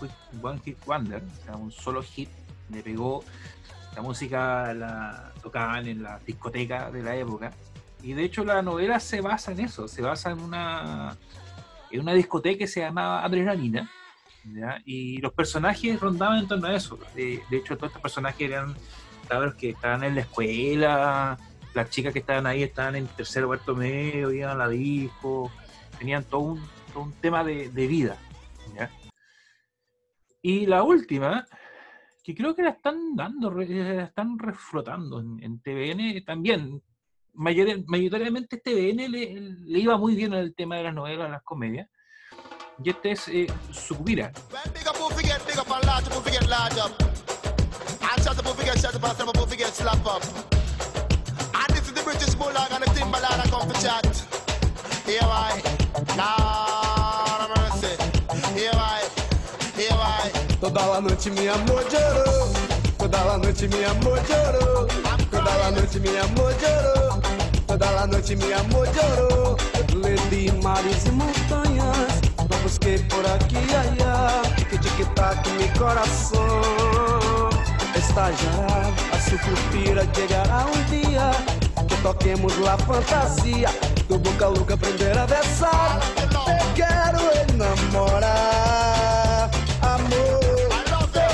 One 0.43 0.61
Hit 0.65 0.85
Wonder, 0.85 1.23
un 1.57 1.71
solo 1.71 2.03
hit. 2.03 2.29
Le 2.71 2.83
pegó 2.83 3.23
la 3.95 4.03
música, 4.03 4.75
la 4.75 5.33
tocaban 5.45 5.87
en 5.87 6.03
la 6.03 6.19
discoteca 6.27 6.91
de 6.91 7.05
la 7.05 7.15
época. 7.15 7.53
Y 8.03 8.15
de 8.15 8.25
hecho 8.25 8.45
la 8.45 8.61
novela 8.61 8.99
se 8.99 9.21
basa 9.21 9.53
en 9.53 9.61
eso, 9.61 9.87
se 9.87 10.03
basa 10.03 10.33
en 10.33 10.41
una, 10.41 11.17
en 11.93 12.01
una 12.01 12.15
discoteca 12.15 12.59
que 12.59 12.67
se 12.67 12.81
llamaba 12.81 13.25
Adrenalina. 13.25 13.89
¿ya? 14.43 14.83
Y 14.85 15.19
los 15.19 15.33
personajes 15.33 16.01
rondaban 16.01 16.39
en 16.39 16.49
torno 16.49 16.67
a 16.67 16.75
eso. 16.75 16.99
De, 17.15 17.41
de 17.49 17.57
hecho, 17.59 17.77
todos 17.77 17.91
estos 17.91 18.03
personajes 18.03 18.41
eran 18.41 18.75
que 19.57 19.71
estaban 19.71 20.05
en 20.05 20.15
la 20.15 20.21
escuela, 20.23 21.39
las 21.75 21.91
chicas 21.91 22.13
que 22.13 22.21
estaban 22.21 22.47
ahí 22.47 22.63
estaban 22.63 22.97
en 22.97 23.07
tercer 23.09 23.45
o 23.45 23.49
cuarto 23.49 23.75
medio, 23.75 24.31
iban 24.33 24.51
a 24.51 24.55
la 24.55 24.69
disco, 24.69 25.51
tenían 25.99 26.25
todo 26.25 26.41
un, 26.41 26.67
todo 26.93 27.05
un 27.05 27.13
tema 27.15 27.43
de, 27.45 27.69
de 27.71 27.87
vida. 27.87 28.17
Y 30.43 30.67
la 30.67 30.83
última, 30.83 31.47
que 32.23 32.35
creo 32.35 32.55
que 32.55 32.63
la 32.63 32.71
están 32.71 33.17
dando, 33.17 33.49
re- 33.51 33.67
la 33.69 34.05
están 34.05 34.39
reflotando 34.39 35.21
en, 35.21 35.61
TVN 35.61 36.23
también. 36.25 36.83
mayor- 37.33 37.83
mayoritariamente 37.87 38.59
TVN 38.59 39.11
le, 39.11 39.35
le 39.41 39.79
iba 39.79 39.97
muy 39.97 40.15
bien 40.15 40.35
en 40.35 40.41
el 40.41 40.55
tema 40.55 40.77
de 40.77 40.83
las 40.85 40.95
novelas, 40.95 41.31
las 41.31 41.43
comedias. 41.43 41.89
Y 42.83 42.91
este 42.91 43.13
es 43.13 43.29
eh, 43.29 43.47
Sucubira. 43.71 44.33
And 48.17 48.27
up. 48.29 48.37
Shut 48.37 48.47
up, 48.47 48.57
forget, 48.57 48.79
shut 48.79 48.95
up, 48.95 49.21
and 49.21 49.51
forget, 49.51 49.75
slap 49.75 50.07
up. 50.07 50.23
And 51.55 51.71
this 51.71 51.87
is 51.87 51.93
the 51.93 52.03
British 52.03 52.35
Bulldog 52.35 52.71
and 52.71 52.83
the 52.85 52.91
Timberland, 52.91 53.41
I 53.43 53.47
come 53.49 53.69
for 53.69 53.81
chat. 53.81 54.07
Here 55.07 55.21
I, 55.23 55.61
Lord 56.19 57.41
of 57.45 57.57
mercy. 57.57 57.95
Here 58.59 58.71
I, 58.75 59.03
here 59.77 59.93
I. 59.93 60.31
Toda 60.61 61.01
noite 61.01 61.31
mi 61.31 61.49
amor 61.49 61.83
llorou. 61.91 62.53
Toda 62.99 63.39
noite 63.39 63.69
mi 63.69 63.85
amor 63.85 64.19
llorou. 64.29 64.89
Toda 65.31 65.71
noite 65.71 65.99
mi 66.01 66.17
amor 66.17 66.53
llorou. 66.61 67.23
Toda 67.67 68.07
noite 68.07 68.37
mi 68.37 68.53
amor 68.53 68.89
llorou. 68.95 69.57
Le 69.95 70.15
di 70.31 70.51
mares 70.63 71.07
e 71.07 71.11
montanhas. 71.11 72.21
Lo 72.51 72.57
busquei 72.63 72.99
por 73.11 73.25
aqui 73.27 73.57
e 73.57 73.75
allá. 73.77 74.43
Tic 74.57 74.81
tic 74.81 75.15
tac 75.15 75.47
mi 75.51 75.69
coração. 75.79 77.44
Estallará 78.15 78.95
a 79.13 79.21
su 79.21 79.37
suspira. 79.39 80.05
Llegará 80.15 80.67
um 80.67 80.85
dia 80.89 81.33
que 81.89 81.97
toquemos 81.97 82.57
la 82.59 82.79
fantasia. 82.79 83.69
Tu 84.07 84.17
boca 84.17 84.51
louca 84.51 84.75
aprender 84.75 85.19
a 85.19 85.27
besar. 85.27 85.99
Te 86.47 86.57
quero 86.77 87.33
enamorar. 87.49 89.51
Amor, 89.83 91.09
te 91.13 91.25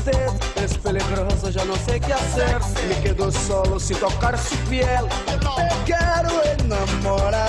usted 0.00 0.28
Es 0.56 0.78
peligroso, 0.78 1.50
ya 1.50 1.64
no 1.64 1.74
sé 1.76 2.00
qué 2.00 2.12
hacer. 2.12 2.58
Me 2.88 3.00
quedo 3.02 3.30
solo 3.30 3.78
sin 3.78 3.96
tocar 3.98 4.38
su 4.38 4.56
piel. 4.68 5.06
Te 5.26 5.68
quiero 5.84 6.42
enamorar 6.58 7.40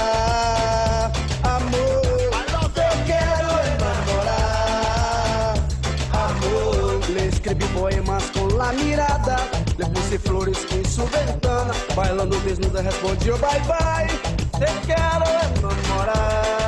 Amor, 1.43 2.71
te 2.73 2.87
quiero 3.05 3.49
enamorar 3.73 5.55
Amor, 6.13 7.09
le 7.09 7.27
escribí 7.27 7.65
poemas 7.67 8.23
con 8.31 8.57
la 8.57 8.71
mirada. 8.71 9.37
Le 9.77 9.85
puse 9.87 10.19
flores 10.19 10.65
en 10.71 10.85
su 10.85 11.03
ventana. 11.09 11.73
Bailando 11.95 12.39
desnuda 12.41 12.81
respondió 12.81 13.37
bye 13.37 13.61
bye. 13.67 14.07
Te 14.59 14.67
quiero 14.85 15.25
enamorar 15.55 16.60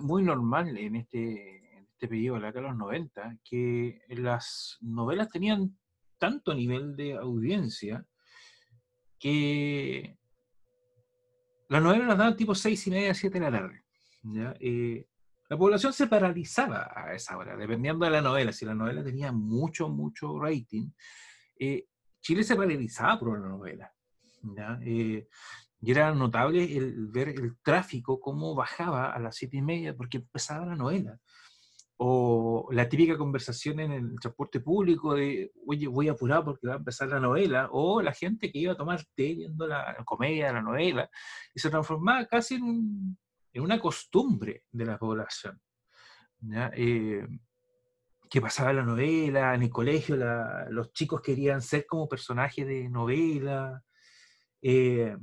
Muy 0.00 0.22
normal 0.22 0.76
en 0.76 0.96
este, 0.96 1.76
en 1.76 1.84
este 1.84 2.08
periodo, 2.08 2.38
la 2.38 2.52
de 2.52 2.60
los 2.60 2.76
90, 2.76 3.38
que 3.44 4.02
las 4.08 4.78
novelas 4.80 5.28
tenían 5.28 5.76
tanto 6.18 6.54
nivel 6.54 6.96
de 6.96 7.14
audiencia 7.14 8.04
que 9.18 10.18
las 11.68 11.82
novelas 11.82 12.08
las 12.08 12.18
daban 12.18 12.36
tipo 12.36 12.54
6 12.54 12.86
y 12.86 12.90
media, 12.90 13.14
7 13.14 13.38
de 13.38 13.50
la 13.50 13.58
tarde. 13.58 13.84
¿ya? 14.22 14.54
Eh, 14.60 15.06
la 15.48 15.56
población 15.56 15.92
se 15.92 16.06
paralizaba 16.06 16.92
a 16.94 17.14
esa 17.14 17.36
hora, 17.36 17.56
dependiendo 17.56 18.04
de 18.04 18.10
la 18.10 18.20
novela. 18.20 18.52
Si 18.52 18.64
la 18.64 18.74
novela 18.74 19.02
tenía 19.02 19.32
mucho, 19.32 19.88
mucho 19.88 20.38
rating, 20.38 20.90
eh, 21.58 21.86
Chile 22.20 22.44
se 22.44 22.56
paralizaba 22.56 23.18
por 23.18 23.40
la 23.40 23.48
novela. 23.48 23.92
¿Ya? 24.42 24.78
Eh, 24.82 25.28
y 25.80 25.90
era 25.90 26.12
notable 26.12 26.76
el 26.76 27.06
ver 27.06 27.28
el 27.28 27.56
tráfico, 27.62 28.20
cómo 28.20 28.54
bajaba 28.54 29.12
a 29.12 29.18
las 29.20 29.36
siete 29.36 29.56
y 29.58 29.62
media, 29.62 29.96
porque 29.96 30.18
empezaba 30.18 30.66
la 30.66 30.74
novela. 30.76 31.18
O 32.00 32.68
la 32.70 32.88
típica 32.88 33.18
conversación 33.18 33.80
en 33.80 33.92
el 33.92 34.14
transporte 34.20 34.60
público 34.60 35.14
de, 35.14 35.50
oye, 35.66 35.88
voy 35.88 36.08
apurado 36.08 36.44
porque 36.44 36.68
va 36.68 36.74
a 36.74 36.78
empezar 36.78 37.08
la 37.08 37.18
novela. 37.20 37.68
O 37.72 38.00
la 38.02 38.12
gente 38.12 38.50
que 38.52 38.58
iba 38.60 38.72
a 38.72 38.76
tomar 38.76 39.04
té 39.16 39.34
viendo 39.34 39.66
la, 39.66 39.96
comedia, 40.04 40.52
la 40.52 40.62
novela. 40.62 41.10
Y 41.54 41.58
se 41.60 41.70
transformaba 41.70 42.24
casi 42.26 42.54
en, 42.56 42.62
un- 42.62 43.18
en 43.52 43.62
una 43.62 43.80
costumbre 43.80 44.62
de 44.70 44.84
la 44.86 44.96
población. 44.98 45.60
¿ya? 46.40 46.70
Eh, 46.74 47.26
que 48.30 48.40
pasaba 48.40 48.72
la 48.72 48.82
novela, 48.84 49.54
en 49.54 49.62
el 49.62 49.70
colegio 49.70 50.16
la- 50.16 50.66
los 50.70 50.92
chicos 50.92 51.20
querían 51.20 51.62
ser 51.62 51.84
como 51.86 52.08
personajes 52.08 52.66
de 52.66 52.88
novela. 52.88 53.82
Eh, 54.62 55.16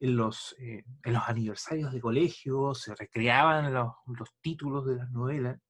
en 0.00 0.16
los, 0.16 0.54
eh, 0.58 0.84
en 1.04 1.12
los 1.12 1.22
aniversarios 1.28 1.92
de 1.92 2.00
colegio, 2.00 2.74
se 2.74 2.94
recreaban 2.94 3.72
los, 3.72 3.92
los 4.06 4.28
títulos 4.40 4.86
de 4.86 4.96
las 4.96 5.10
novelas 5.10 5.60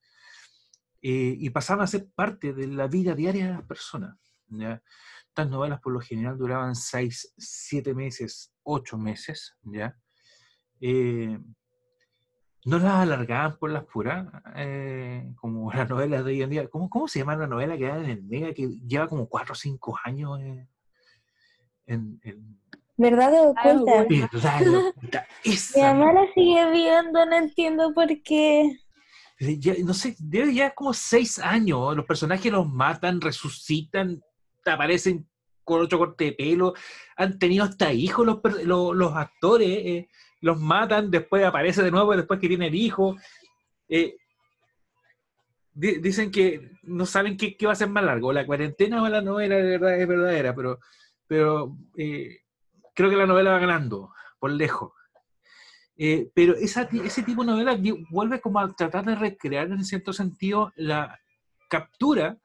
eh, 1.01 1.35
y 1.39 1.51
pasaban 1.51 1.85
a 1.85 1.89
ser 1.89 2.09
parte 2.15 2.53
de 2.53 2.67
la 2.67 2.87
vida 2.87 3.15
diaria 3.15 3.47
de 3.47 3.53
las 3.53 3.65
personas. 3.65 4.17
¿ya? 4.49 4.83
Estas 5.29 5.49
novelas 5.49 5.81
por 5.81 5.93
lo 5.93 6.01
general 6.01 6.37
duraban 6.37 6.75
seis, 6.75 7.33
siete 7.39 7.95
meses, 7.95 8.53
ocho 8.63 8.99
meses, 8.99 9.57
¿ya? 9.63 9.97
no 12.65 12.79
las 12.79 12.95
alargaban 12.97 13.57
por 13.59 13.71
las 13.71 13.85
puras, 13.85 14.27
como 15.37 15.73
las 15.73 15.89
novelas 15.89 16.25
de 16.25 16.33
hoy 16.33 16.43
en 16.43 16.51
día. 16.51 16.69
¿Cómo, 16.69 16.91
cómo 16.91 17.09
se 17.09 17.21
llama 17.21 17.37
la 17.37 17.47
novela 17.47 17.79
que 17.79 17.87
da 17.87 17.99
en 17.99 18.11
el 18.11 18.23
Mega 18.25 18.53
que 18.53 18.69
lleva 18.87 19.09
como 19.09 19.29
4 19.29 19.53
o 19.53 19.57
5 19.57 19.99
años 20.05 20.39
en- 20.41 20.69
¿Verdad 22.99 23.33
o 23.47 23.51
oculta? 23.51 24.07
Verdad 24.09 24.75
oculta, 24.89 25.27
Mi 25.45 25.53
esa 25.53 25.95
mamá 25.95 26.13
la 26.13 26.33
sigue 26.35 26.71
viendo, 26.73 27.25
no 27.25 27.37
entiendo 27.37 27.95
por 27.95 28.09
qué. 28.23 28.77
Eh, 29.39 29.57
ya, 29.59 29.75
no 29.85 29.95
sé, 29.95 30.17
debe 30.19 30.53
ya 30.53 30.75
como 30.75 30.93
seis 30.93 31.39
años. 31.39 31.97
Los 31.97 32.05
personajes 32.05 32.51
los 32.51 32.69
matan, 32.69 33.21
resucitan, 33.21 34.21
aparecen 34.67 35.29
con 35.63 35.81
otro 35.81 35.99
corte 35.99 36.25
de 36.25 36.33
pelo. 36.33 36.75
Han 37.17 37.39
tenido 37.39 37.65
hasta 37.65 37.93
hijos 37.93 38.27
los, 38.27 38.41
per- 38.41 38.67
los, 38.67 38.95
los 38.97 39.15
actores. 39.15 39.69
eh, 39.69 40.09
los 40.41 40.59
matan, 40.61 41.11
después 41.11 41.45
aparece 41.45 41.83
de 41.83 41.91
nuevo, 41.91 42.17
después 42.17 42.39
que 42.41 42.49
tienen 42.49 42.75
hijos. 42.75 43.17
Eh, 43.89 44.17
di- 45.73 45.99
dicen 46.01 46.31
que 46.31 46.73
no 46.83 47.07
saben 47.07 47.37
qué, 47.37 47.57
qué 47.57 47.67
va 47.67 47.73
a 47.73 47.77
ser 47.77 47.89
más 47.89 48.05
largo, 48.05 48.33
la 48.33 48.47
cuarentena 48.47 49.03
o 49.03 49.09
la 49.09 49.21
novela 49.21 49.57
de 49.57 49.63
verdad 49.79 50.01
es 50.01 50.07
verdadera, 50.09 50.55
pero, 50.55 50.79
pero 51.27 51.77
eh, 51.97 52.39
creo 52.99 53.11
que 53.11 53.17
la 53.17 53.27
novela 53.27 53.53
va 53.53 53.61
ganando, 53.61 54.13
por 54.41 54.51
lejos. 54.51 54.91
Eh, 55.97 56.33
pero 56.35 56.57
ese 56.57 57.23
tipo 57.23 57.45
de 57.45 57.53
novela 57.53 57.79
vuelve 58.11 58.41
como 58.41 58.59
a 58.59 58.75
tratar 58.75 59.05
de 59.05 59.15
recrear 59.15 59.69
en 59.69 59.85
cierto 59.85 60.13
sentido 60.13 60.73
la 60.75 61.17
captura 61.71 62.37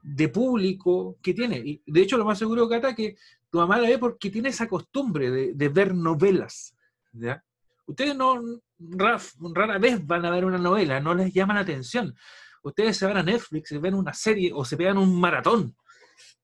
de 0.00 0.28
público 0.28 1.16
que 1.20 1.34
tiene. 1.34 1.58
Y 1.58 1.82
de 1.84 2.02
hecho, 2.02 2.16
lo 2.16 2.24
más 2.24 2.38
seguro, 2.38 2.68
Cata, 2.68 2.94
que 2.94 3.16
tu 3.50 3.58
mamá 3.58 3.78
la 3.78 3.88
ve 3.88 3.98
porque 3.98 4.30
tiene 4.30 4.50
esa 4.50 4.68
costumbre 4.68 5.28
de, 5.52 5.68
ver 5.70 5.92
novelas. 5.92 6.76
¿ya? 7.12 7.42
Ustedes 7.86 8.14
no 8.16 8.40
ra- 8.78 9.20
rara 9.54 9.78
vez 9.78 10.06
van 10.06 10.24
a 10.24 10.30
ver 10.30 10.44
una 10.44 10.58
novela, 10.58 11.00
no 11.00 11.14
les 11.14 11.34
llama 11.34 11.54
la 11.54 11.60
atención. 11.62 12.14
Ustedes 12.62 12.96
se 12.96 13.06
van 13.06 13.16
a 13.16 13.24
Netflix, 13.24 13.70
se 13.70 13.78
ven 13.78 13.94
una 13.94 14.14
serie 14.14 14.52
o 14.54 14.64
se 14.64 14.76
pegan 14.76 14.98
un 14.98 15.18
maratón, 15.18 15.74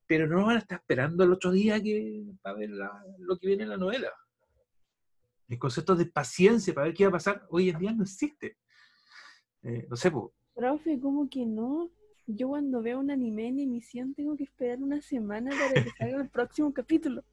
pero 0.07 0.26
no 0.26 0.46
van 0.46 0.57
a 0.57 0.59
estar 0.61 0.78
esperando 0.78 1.24
el 1.24 1.32
otro 1.32 1.50
día 1.50 1.80
que, 1.82 2.24
para 2.42 2.57
ver 2.59 2.70
la- 2.70 3.05
lo 3.18 3.36
que 3.38 3.46
viene 3.46 3.62
en 3.64 3.70
la 3.70 3.76
novela. 3.76 4.11
El 5.48 5.59
concepto 5.59 5.94
de 5.94 6.07
paciencia 6.07 6.72
para 6.72 6.86
ver 6.86 6.94
qué 6.94 7.05
va 7.05 7.11
a 7.11 7.12
pasar 7.12 7.46
hoy 7.50 7.68
en 7.70 7.78
día 7.78 7.92
no 7.92 8.03
existe. 8.05 8.57
Eh, 9.62 9.86
no 9.88 9.96
sé, 9.96 10.11
po, 10.11 10.32
Profe, 10.55 10.98
¿cómo 11.00 11.28
que 11.28 11.46
no? 11.46 11.90
Yo 12.26 12.48
cuando 12.48 12.82
veo 12.82 13.00
un 13.00 13.11
anime 13.11 13.48
en 13.48 13.59
emisión 13.61 14.14
tengo 14.14 14.36
que 14.36 14.44
esperar 14.44 14.82
una 14.82 15.00
semana 15.03 15.50
para 15.50 15.82
que 15.82 15.90
salga 15.98 16.22
el 16.22 16.28
próximo 16.28 16.72
capítulo. 16.72 17.24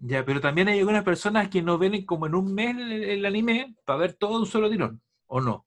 ya, 0.00 0.24
pero 0.24 0.40
también 0.40 0.68
hay 0.68 0.78
algunas 0.78 1.04
personas 1.04 1.48
que 1.48 1.62
no 1.62 1.78
ven 1.78 2.04
como 2.06 2.26
en 2.26 2.34
un 2.34 2.54
mes 2.54 2.76
el, 2.76 2.92
el 3.04 3.26
anime 3.26 3.74
para 3.84 3.98
ver 3.98 4.14
todo 4.14 4.32
de 4.34 4.38
un 4.40 4.46
solo 4.46 4.70
tirón, 4.70 5.00
¿o 5.26 5.40
no? 5.40 5.66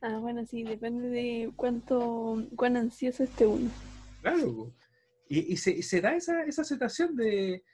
Ah, 0.00 0.18
bueno, 0.18 0.44
sí, 0.46 0.64
depende 0.64 1.08
de 1.08 1.52
cuánto, 1.56 2.42
cuán 2.56 2.76
ansioso 2.76 3.22
esté 3.22 3.46
uno. 3.46 3.70
Claro. 4.20 4.72
Y, 5.28 5.56
se, 5.56 6.00
da 6.00 6.14
esa, 6.14 6.42
esa 6.44 6.62
sensación 6.62 7.16
de, 7.16 7.64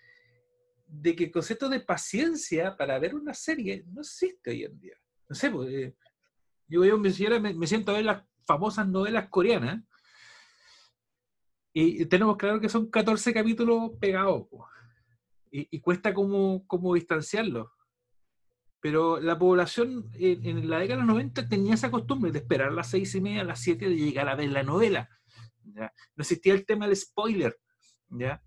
de 0.86 1.16
que 1.16 1.24
el 1.24 1.30
concepto 1.30 1.68
de 1.68 1.80
paciencia 1.80 2.76
para 2.76 2.99
ver 2.99 3.14
una 3.14 3.34
serie 3.34 3.84
no 3.88 4.01
existe 4.01 4.51
hoy 4.51 4.64
en 4.64 4.78
día. 4.78 4.94
No 5.28 5.34
sé, 5.34 5.51
pues, 5.51 5.68
eh, 5.70 5.94
yo, 6.68 6.84
yo 6.84 6.99
me, 6.99 7.55
me, 7.55 7.66
siento 7.66 7.92
a 7.92 7.96
ver 7.96 8.05
las 8.05 8.24
famosas 8.46 8.88
novelas 8.88 9.28
coreanas 9.28 9.82
y, 11.72 12.07
tenemos 12.07 12.36
claro 12.36 12.61
que 12.61 12.68
son 12.68 12.90
14 12.90 13.32
capítulos 13.32 13.92
pegados 14.01 14.46
y, 15.51 15.80
cuesta 15.80 16.12
como, 16.14 16.66
como 16.66 16.94
distanciarlos. 16.94 17.68
Pero 18.80 19.20
la 19.20 19.38
población 19.38 20.11
en, 20.14 20.46
en 20.46 20.70
la 20.70 20.78
década 20.78 21.01
de 21.01 21.07
los 21.07 21.14
90 21.14 21.49
tenía 21.49 21.74
esa 21.74 21.90
costumbre 21.90 22.30
de 22.30 22.38
esperar 22.38 22.68
a 22.68 22.74
las 22.74 22.90
seis 22.90 23.14
y 23.14 23.20
media, 23.20 23.40
a 23.40 23.44
las 23.44 23.61
7 23.61 23.88
de 23.88 23.96
llegar 23.96 24.28
a 24.28 24.36
ver 24.36 24.51
la 24.51 24.62
novela. 24.62 25.09
No 25.75 25.91
existía 26.23 26.55
el 26.55 26.66
tema 26.66 26.87
del 26.87 26.97
spoiler. 26.97 27.59
¿ya? 28.09 28.43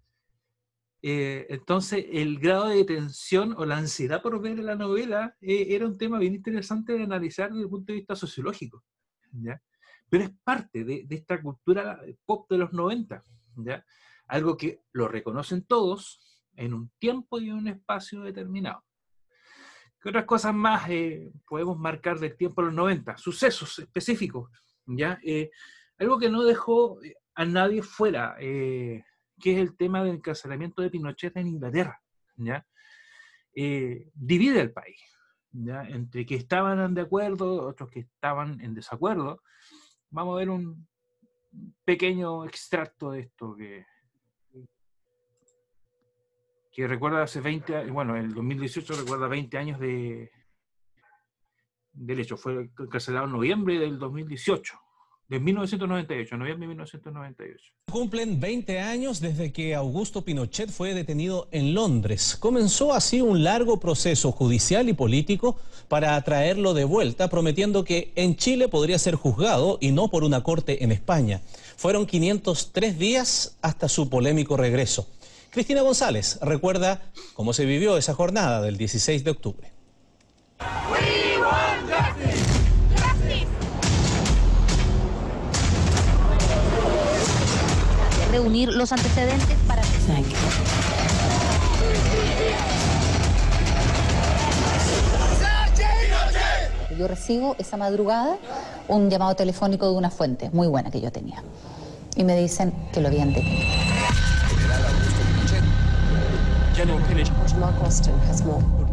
Eh, 1.01 1.47
entonces, 1.49 2.05
el 2.11 2.39
grado 2.39 2.69
de 2.69 2.83
tensión 2.83 3.53
o 3.57 3.65
la 3.65 3.77
ansiedad 3.77 4.21
por 4.21 4.39
ver 4.41 4.59
la 4.59 4.75
novela 4.75 5.35
eh, 5.41 5.67
era 5.69 5.85
un 5.85 5.97
tema 5.97 6.19
bien 6.19 6.35
interesante 6.35 6.93
de 6.93 7.03
analizar 7.03 7.49
desde 7.49 7.63
el 7.63 7.69
punto 7.69 7.91
de 7.91 7.99
vista 7.99 8.15
sociológico. 8.15 8.83
¿ya? 9.31 9.61
Pero 10.09 10.25
es 10.25 10.31
parte 10.43 10.83
de, 10.83 11.03
de 11.05 11.15
esta 11.15 11.41
cultura 11.41 12.01
pop 12.25 12.49
de 12.49 12.57
los 12.57 12.73
90. 12.73 13.23
¿ya? 13.57 13.85
Algo 14.27 14.57
que 14.57 14.81
lo 14.93 15.07
reconocen 15.07 15.63
todos 15.63 16.19
en 16.55 16.73
un 16.73 16.89
tiempo 16.99 17.39
y 17.39 17.49
en 17.49 17.55
un 17.55 17.67
espacio 17.67 18.21
determinado. 18.21 18.83
¿Qué 20.01 20.09
otras 20.09 20.25
cosas 20.25 20.53
más 20.53 20.89
eh, 20.89 21.31
podemos 21.47 21.77
marcar 21.77 22.19
del 22.19 22.35
tiempo 22.35 22.61
de 22.61 22.67
los 22.67 22.75
90? 22.75 23.17
Sucesos 23.17 23.77
específicos. 23.79 24.49
¿ya? 24.87 25.19
Eh, 25.23 25.51
algo 26.01 26.17
que 26.17 26.29
no 26.29 26.43
dejó 26.43 27.01
eh, 27.03 27.15
a 27.35 27.45
nadie 27.45 27.83
fuera, 27.83 28.35
eh, 28.39 29.03
que 29.39 29.53
es 29.53 29.59
el 29.59 29.77
tema 29.77 30.03
del 30.03 30.15
encarcelamiento 30.15 30.81
de 30.81 30.89
Pinochet 30.89 31.37
en 31.37 31.47
Inglaterra. 31.47 32.01
Eh, 33.53 34.09
divide 34.13 34.61
el 34.61 34.71
país, 34.71 34.99
¿ya? 35.51 35.83
entre 35.83 36.25
que 36.25 36.35
estaban 36.35 36.93
de 36.95 37.01
acuerdo, 37.01 37.67
otros 37.67 37.89
que 37.89 37.99
estaban 37.99 38.59
en 38.61 38.73
desacuerdo. 38.73 39.43
Vamos 40.09 40.35
a 40.35 40.39
ver 40.39 40.49
un 40.49 40.87
pequeño 41.85 42.45
extracto 42.45 43.11
de 43.11 43.19
esto 43.21 43.55
que, 43.55 43.85
recuerda 46.87 47.21
hace 47.21 47.41
20 47.41 47.75
años, 47.75 47.91
bueno, 47.91 48.17
el 48.17 48.33
2018 48.33 48.95
recuerda 48.95 49.27
20 49.27 49.55
años 49.55 49.79
de, 49.79 50.31
del 51.93 52.19
hecho. 52.19 52.37
Fue 52.37 52.71
encarcelado 52.79 53.25
en 53.25 53.33
noviembre 53.33 53.77
del 53.77 53.99
2018, 53.99 54.79
de 55.31 55.39
1998, 55.39 56.35
noviembre 56.35 56.65
de 56.65 56.67
1998. 56.67 57.73
Cumplen 57.89 58.41
20 58.41 58.81
años 58.81 59.21
desde 59.21 59.53
que 59.53 59.73
Augusto 59.73 60.25
Pinochet 60.25 60.69
fue 60.69 60.93
detenido 60.93 61.47
en 61.51 61.73
Londres. 61.73 62.35
Comenzó 62.37 62.93
así 62.93 63.21
un 63.21 63.41
largo 63.41 63.79
proceso 63.79 64.33
judicial 64.33 64.89
y 64.89 64.93
político 64.93 65.57
para 65.87 66.21
traerlo 66.23 66.73
de 66.73 66.83
vuelta, 66.83 67.29
prometiendo 67.29 67.85
que 67.85 68.11
en 68.17 68.35
Chile 68.35 68.67
podría 68.67 68.99
ser 68.99 69.15
juzgado 69.15 69.77
y 69.79 69.93
no 69.93 70.09
por 70.09 70.25
una 70.25 70.43
corte 70.43 70.83
en 70.83 70.91
España. 70.91 71.39
Fueron 71.77 72.05
503 72.05 72.99
días 72.99 73.57
hasta 73.61 73.87
su 73.87 74.09
polémico 74.09 74.57
regreso. 74.57 75.07
Cristina 75.49 75.81
González 75.81 76.39
recuerda 76.41 77.09
cómo 77.35 77.53
se 77.53 77.63
vivió 77.63 77.95
esa 77.95 78.13
jornada 78.13 78.61
del 78.61 78.75
16 78.75 79.23
de 79.23 79.31
octubre. 79.31 79.71
Reunir 88.31 88.69
los 88.69 88.91
antecedentes 88.91 89.57
para... 89.67 89.81
Yo 96.97 97.07
recibo 97.07 97.55
esa 97.57 97.77
madrugada 97.77 98.37
un 98.87 99.09
llamado 99.09 99.35
telefónico 99.35 99.89
de 99.89 99.97
una 99.97 100.11
fuente 100.11 100.49
muy 100.51 100.67
buena 100.67 100.91
que 100.91 101.01
yo 101.01 101.11
tenía. 101.11 101.43
Y 102.15 102.23
me 102.23 102.37
dicen 102.37 102.73
que 102.93 103.01
lo 103.01 103.07
habían 103.07 103.33
detenido. 103.33 103.90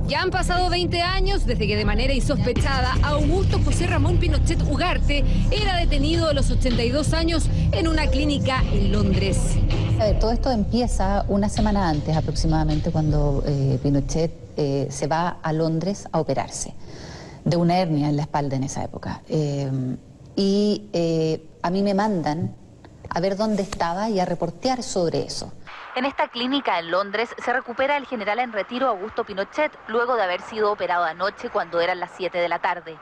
Ya 0.09 0.23
han 0.23 0.31
pasado 0.31 0.71
20 0.71 1.01
años 1.03 1.47
desde 1.47 1.67
que 1.67 1.77
de 1.77 1.85
manera 1.85 2.13
insospechada 2.13 2.95
Augusto 3.03 3.61
José 3.65 3.87
Ramón 3.87 4.19
Pinochet 4.19 4.61
Ugarte 4.63 5.25
era 5.51 5.77
detenido 5.77 6.29
a 6.29 6.33
los 6.33 6.51
82 6.51 7.13
años 7.13 7.49
en 7.73 7.89
una 7.89 8.07
clínica 8.07 8.63
en 8.73 8.93
Londres. 8.93 9.39
A 10.01 10.05
ver, 10.05 10.19
todo 10.19 10.33
esto 10.33 10.51
empieza 10.51 11.25
una 11.29 11.49
semana 11.49 11.89
antes 11.89 12.17
aproximadamente 12.17 12.91
cuando 12.91 13.43
eh, 13.47 13.79
Pinochet 13.83 14.33
eh, 14.57 14.89
se 14.91 15.07
va 15.07 15.39
a 15.43 15.53
Londres 15.53 16.09
a 16.11 16.21
operarse 16.21 16.75
de 17.45 17.57
una 17.57 17.79
hernia 17.79 18.09
en 18.09 18.17
la 18.17 18.23
espalda 18.23 18.57
en 18.57 18.65
esa 18.65 18.83
época. 18.85 19.23
Eh, 19.29 19.71
y 20.37 20.89
eh, 20.93 21.43
a 21.63 21.71
mí 21.71 21.83
me 21.83 21.95
mandan 21.95 22.55
a 23.09 23.21
ver 23.21 23.37
dónde 23.37 23.63
estaba 23.63 24.09
y 24.09 24.21
a 24.21 24.25
reportear 24.25 24.83
sobre 24.83 25.25
eso. 25.25 25.53
En 25.99 26.05
esta 26.05 26.29
clínica 26.29 26.79
en 26.79 26.93
Londres 26.93 27.29
se 27.45 27.53
recupera 27.53 27.97
el 27.97 28.07
general 28.07 28.39
en 28.39 28.53
retiro 28.53 28.87
Augusto 28.87 29.25
Pinochet 29.25 29.73
luego 29.89 30.15
de 30.15 30.23
haber 30.23 30.41
sido 30.43 30.71
operado 30.71 31.03
anoche 31.03 31.51
cuando 31.51 31.81
eran 31.81 31.99
las 31.99 32.13
7 32.17 32.39
de 32.39 32.49
la 32.49 32.61
tarde. 32.61 32.97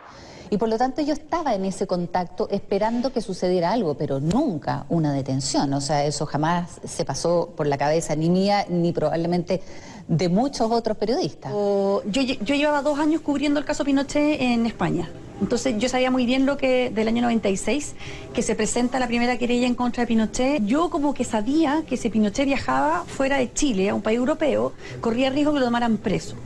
Y 0.49 0.57
por 0.57 0.70
lo 0.70 0.78
tanto 0.78 1.03
yo 1.03 1.12
estaba 1.12 1.55
en 1.55 1.66
ese 1.66 1.86
contacto 1.86 2.49
esperando 2.51 3.12
que 3.12 3.20
sucediera 3.20 3.72
algo, 3.72 3.99
pero 3.99 4.18
nunca 4.18 4.86
una 4.88 5.12
detención. 5.12 5.74
O 5.74 5.82
sea, 5.82 6.07
eso 6.07 6.24
jamás 6.24 6.80
se 6.84 7.05
pasó 7.05 7.53
por 7.55 7.66
la 7.66 7.76
cabeza 7.76 8.16
ni 8.16 8.30
mía 8.30 8.64
ni 8.70 8.92
probablemente 8.92 9.61
de 10.09 10.28
muchos 10.28 10.70
otros 10.70 10.96
periodistas. 10.96 11.52
Yo, 11.52 12.22
yo 12.22 12.54
llevaba 12.54 12.82
dos 12.82 12.98
años 12.98 13.20
cubriendo 13.20 13.59
el 13.59 13.66
caso 13.66 13.84
Pinochet 13.84 14.40
en 14.40 14.66
España. 14.66 15.09
Entonces 15.40 15.74
yo 15.78 15.88
sabía 15.88 16.11
muy 16.11 16.24
bien 16.24 16.46
lo 16.46 16.57
que 16.57 16.90
del 16.90 17.09
año 17.09 17.22
96, 17.22 17.94
que 18.32 18.42
se 18.42 18.54
presenta 18.54 18.98
la 18.98 19.07
primera 19.07 19.36
querella 19.36 19.66
en 19.66 19.74
contra 19.74 20.02
de 20.02 20.07
Pinochet. 20.07 20.64
Yo 20.64 20.88
como 20.88 21.12
que 21.12 21.24
sabía 21.24 21.82
que 21.86 21.96
si 21.96 22.09
Pinochet 22.09 22.46
viajaba 22.46 23.04
fuera 23.07 23.36
de 23.38 23.52
Chile, 23.52 23.90
a 23.90 23.94
un 23.94 24.02
país 24.02 24.18
europeo, 24.18 24.72
corría 25.00 25.28
riesgo 25.28 25.52
que 25.52 25.61
lo 25.61 25.66
tomaran 25.66 25.98
preso. 25.98 26.36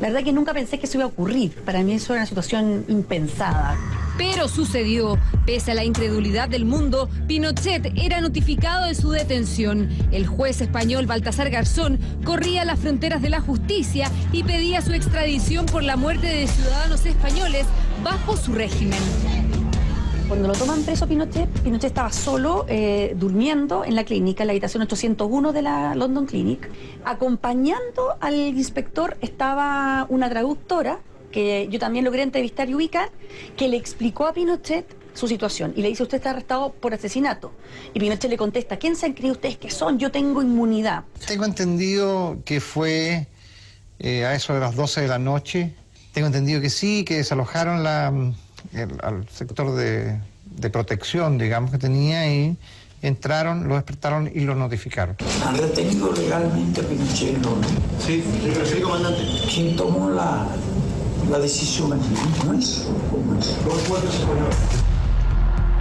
La 0.00 0.08
verdad 0.08 0.24
que 0.24 0.32
nunca 0.32 0.52
pensé 0.52 0.78
que 0.78 0.86
eso 0.86 0.98
iba 0.98 1.04
a 1.04 1.08
ocurrir. 1.08 1.54
Para 1.64 1.82
mí 1.82 1.92
eso 1.92 2.12
era 2.12 2.22
una 2.22 2.26
situación 2.26 2.84
impensada. 2.88 3.76
Pero 4.18 4.48
sucedió. 4.48 5.18
Pese 5.46 5.72
a 5.72 5.74
la 5.74 5.84
incredulidad 5.84 6.48
del 6.48 6.64
mundo, 6.64 7.08
Pinochet 7.26 7.92
era 7.96 8.20
notificado 8.20 8.86
de 8.86 8.94
su 8.94 9.10
detención. 9.10 9.88
El 10.12 10.26
juez 10.26 10.60
español 10.60 11.06
Baltasar 11.06 11.50
Garzón 11.50 11.98
corría 12.24 12.64
las 12.64 12.80
fronteras 12.80 13.22
de 13.22 13.30
la 13.30 13.40
justicia 13.40 14.10
y 14.32 14.44
pedía 14.44 14.82
su 14.82 14.92
extradición 14.92 15.66
por 15.66 15.82
la 15.82 15.96
muerte 15.96 16.26
de 16.26 16.46
ciudadanos 16.46 17.04
españoles 17.06 17.66
bajo 18.02 18.36
su 18.36 18.52
régimen. 18.52 19.00
Cuando 20.32 20.48
lo 20.48 20.54
toman 20.54 20.82
preso 20.82 21.06
Pinochet, 21.06 21.46
Pinochet 21.60 21.90
estaba 21.90 22.10
solo 22.10 22.64
eh, 22.66 23.14
durmiendo 23.18 23.84
en 23.84 23.94
la 23.94 24.04
clínica, 24.04 24.44
en 24.44 24.46
la 24.46 24.52
habitación 24.52 24.82
801 24.82 25.52
de 25.52 25.60
la 25.60 25.94
London 25.94 26.24
Clinic. 26.24 26.70
Acompañando 27.04 28.16
al 28.18 28.34
inspector 28.34 29.18
estaba 29.20 30.06
una 30.08 30.30
traductora, 30.30 31.00
que 31.32 31.66
yo 31.70 31.78
también 31.80 32.04
logré 32.04 32.22
entrevistar 32.22 32.68
y 32.68 32.74
ubicar, 32.74 33.10
que 33.56 33.66
le 33.68 33.76
explicó 33.76 34.26
a 34.26 34.32
Pinochet 34.34 34.86
su 35.14 35.26
situación 35.28 35.72
y 35.76 35.82
le 35.82 35.88
dice, 35.88 36.02
usted 36.04 36.18
está 36.18 36.30
arrestado 36.30 36.72
por 36.72 36.94
asesinato. 36.94 37.52
Y 37.92 37.98
Pinochet 38.00 38.30
le 38.30 38.36
contesta, 38.36 38.76
¿quién 38.78 38.94
se 38.94 39.06
han 39.06 39.12
creído 39.14 39.32
ustedes 39.34 39.56
que 39.56 39.70
son? 39.70 39.98
Yo 39.98 40.10
tengo 40.12 40.40
inmunidad. 40.42 41.04
Tengo 41.26 41.44
entendido 41.44 42.38
que 42.44 42.60
fue 42.60 43.26
eh, 43.98 44.24
a 44.24 44.34
eso 44.34 44.54
de 44.54 44.60
las 44.60 44.76
12 44.76 45.00
de 45.02 45.08
la 45.08 45.18
noche. 45.18 45.74
Tengo 46.12 46.26
entendido 46.28 46.60
que 46.60 46.70
sí, 46.70 47.04
que 47.04 47.16
desalojaron 47.16 47.82
la, 47.82 48.12
el- 48.72 48.98
al 49.02 49.28
sector 49.28 49.74
de, 49.74 50.18
de 50.44 50.70
protección, 50.70 51.38
digamos, 51.38 51.70
que 51.70 51.78
tenía 51.78 52.26
y 52.32 52.56
entraron, 53.02 53.66
lo 53.68 53.74
despertaron 53.74 54.30
y 54.32 54.40
lo 54.40 54.54
notificaron. 54.54 55.16
¿Han 55.44 55.56
retenido 55.58 56.12
legalmente 56.12 56.80
a 56.80 56.84
Pinochet? 56.84 57.36
¿no? 57.38 57.56
Sí, 58.04 58.22
sí, 58.64 58.80
comandante. 58.80 59.22
¿Quién 59.52 59.74
tomó 59.76 60.08
la, 60.10 60.46
la 61.30 61.38
decisión 61.38 61.92
aquí? 61.92 62.08
¿No 62.46 62.52
es? 62.54 62.86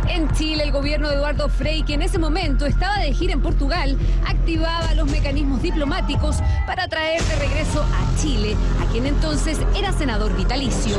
En 0.10 0.30
Chile, 0.34 0.64
el 0.64 0.72
gobierno 0.72 1.10
de 1.10 1.16
Eduardo 1.16 1.48
Frei, 1.48 1.84
que 1.84 1.94
en 1.94 2.02
ese 2.02 2.20
momento 2.20 2.66
estaba 2.66 3.00
de 3.00 3.14
gira 3.14 3.34
en 3.34 3.42
Portugal, 3.42 3.98
activaba 4.28 4.94
los 4.94 5.10
mecanismos 5.10 5.62
diplomáticos 5.62 6.38
para 6.66 6.88
traer 6.88 7.24
de 7.24 7.36
regreso 7.36 7.82
a 7.82 8.22
Chile, 8.22 8.56
a 8.82 8.92
quien 8.92 9.06
entonces 9.06 9.58
era 9.76 9.94
senador 9.94 10.36
vitalicio. 10.36 10.98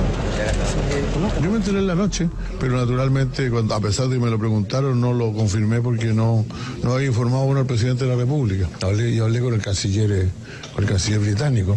Yo 1.43 1.51
me 1.51 1.57
enteré 1.59 1.79
en 1.79 1.87
la 1.87 1.95
noche, 1.95 2.29
pero 2.59 2.77
naturalmente, 2.77 3.51
cuando, 3.51 3.75
a 3.75 3.81
pesar 3.81 4.09
de 4.09 4.17
que 4.17 4.25
me 4.25 4.31
lo 4.31 4.39
preguntaron, 4.39 5.01
no 5.01 5.13
lo 5.13 5.33
confirmé 5.33 5.81
porque 5.81 6.07
no, 6.07 6.45
no 6.83 6.95
había 6.95 7.09
informado 7.09 7.45
uno 7.45 7.61
al 7.61 7.67
presidente 7.67 8.05
de 8.05 8.11
la 8.11 8.17
República. 8.17 8.69
Hablé, 8.81 9.15
yo 9.15 9.25
hablé 9.25 9.41
con 9.41 9.53
el 9.53 9.61
canciller, 9.61 10.11
eh, 10.11 10.31
con 10.75 10.85
el 10.85 10.91
canciller 10.91 11.21
británico 11.21 11.77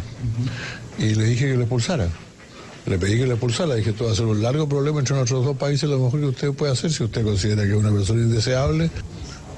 y 0.97 1.15
le 1.15 1.25
dije 1.25 1.51
que 1.51 1.55
lo 1.55 1.61
expulsara. 1.61 2.07
Le 2.85 2.99
pedí 2.99 3.17
que 3.17 3.25
lo 3.25 3.33
expulsara, 3.33 3.73
dije, 3.75 3.89
esto 3.89 4.05
va 4.05 4.11
a 4.11 4.15
ser 4.15 4.25
un 4.25 4.41
largo 4.41 4.69
problema 4.69 4.99
entre 4.99 5.15
nuestros 5.15 5.43
dos 5.43 5.57
países, 5.57 5.89
lo 5.89 5.97
mejor 5.97 6.19
que 6.19 6.25
usted 6.27 6.53
puede 6.53 6.71
hacer 6.71 6.91
si 6.91 7.03
usted 7.03 7.23
considera 7.23 7.63
que 7.63 7.71
es 7.71 7.75
una 7.75 7.91
persona 7.91 8.21
indeseable. 8.21 8.91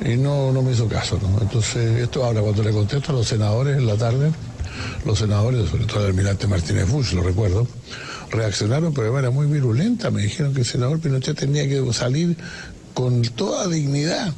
Y 0.05 0.15
no, 0.15 0.51
no 0.51 0.61
me 0.61 0.71
hizo 0.71 0.87
caso. 0.87 1.19
Entonces, 1.41 1.99
esto 1.99 2.23
ahora, 2.23 2.41
cuando 2.41 2.63
le 2.63 2.71
contesto 2.71 3.11
a 3.11 3.15
los 3.15 3.27
senadores 3.27 3.77
en 3.77 3.85
la 3.87 3.95
tarde, 3.95 4.31
los 5.05 5.19
senadores, 5.19 5.69
sobre 5.69 5.85
todo 5.85 6.01
el 6.01 6.07
almirante 6.07 6.47
Martínez 6.47 6.89
Bush, 6.89 7.13
lo 7.13 7.23
recuerdo, 7.23 7.67
reaccionaron, 8.31 8.93
pero 8.93 9.07
de 9.07 9.13
manera 9.13 9.31
muy 9.31 9.47
virulenta. 9.47 10.11
Me 10.11 10.21
dijeron 10.21 10.53
que 10.53 10.61
el 10.61 10.65
senador 10.65 10.99
Pinochet 10.99 11.37
tenía 11.37 11.67
que 11.67 11.83
salir 11.93 12.37
con 12.93 13.23
toda 13.23 13.67
dignidad 13.67 14.33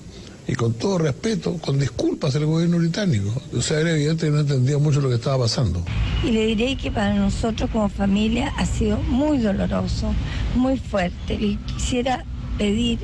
y 0.49 0.55
con 0.55 0.73
todo 0.73 0.97
respeto, 0.97 1.59
con 1.59 1.77
disculpas 1.77 2.35
al 2.35 2.47
gobierno 2.47 2.79
británico. 2.79 3.31
O 3.55 3.61
sea, 3.61 3.81
era 3.81 3.91
evidente 3.91 4.25
que 4.25 4.31
no 4.31 4.39
entendía 4.39 4.79
mucho 4.79 4.99
lo 4.99 5.07
que 5.07 5.15
estaba 5.15 5.43
pasando. 5.43 5.85
Y 6.23 6.31
le 6.31 6.47
diré 6.47 6.75
que 6.75 6.89
para 6.89 7.13
nosotros 7.13 7.69
como 7.69 7.87
familia 7.87 8.51
ha 8.57 8.65
sido 8.65 8.97
muy 9.03 9.37
doloroso, 9.37 10.11
muy 10.55 10.79
fuerte. 10.79 11.35
Y 11.35 11.57
quisiera 11.67 12.25
pedir 12.57 12.97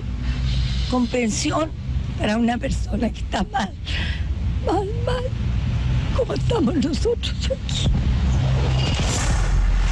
comprensión 0.89 1.69
para 2.17 2.37
una 2.37 2.57
persona 2.57 3.11
que 3.11 3.19
está 3.19 3.43
mal, 3.51 3.71
mal, 4.65 4.89
mal, 5.05 5.23
como 6.17 6.33
estamos 6.33 6.75
nosotros 6.77 7.35
aquí. 7.45 7.89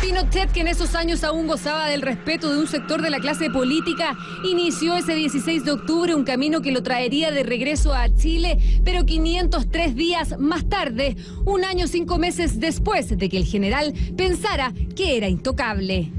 Pinochet, 0.04 0.52
que 0.52 0.60
en 0.60 0.68
esos 0.68 0.96
años 0.96 1.24
aún 1.24 1.48
gozaba 1.48 1.88
del 1.88 2.02
respeto 2.02 2.52
de 2.52 2.60
un 2.60 2.68
sector 2.68 3.02
de 3.02 3.10
la 3.10 3.20
clase 3.20 3.50
política, 3.50 4.18
inició 4.44 4.98
ese 4.98 5.16
16 5.16 5.64
de 5.64 5.72
octubre 5.72 6.14
un 6.14 6.26
camino 6.26 6.62
que 6.62 6.74
lo 6.74 6.84
traería 6.84 7.32
de 7.32 7.44
regreso 7.44 7.94
a 7.94 8.14
Chile, 8.14 8.60
pero 8.84 9.06
503 9.06 9.96
días 9.96 10.38
más 10.40 10.68
tarde, 10.68 11.16
un 11.46 11.64
año 11.64 11.88
cinco 11.88 12.18
meses 12.18 12.60
después 12.60 13.18
de 13.18 13.30
que 13.30 13.38
el 13.38 13.46
general 13.46 13.94
pensara 14.18 14.74
que 14.94 15.16
era 15.16 15.30
intocable. 15.30 16.12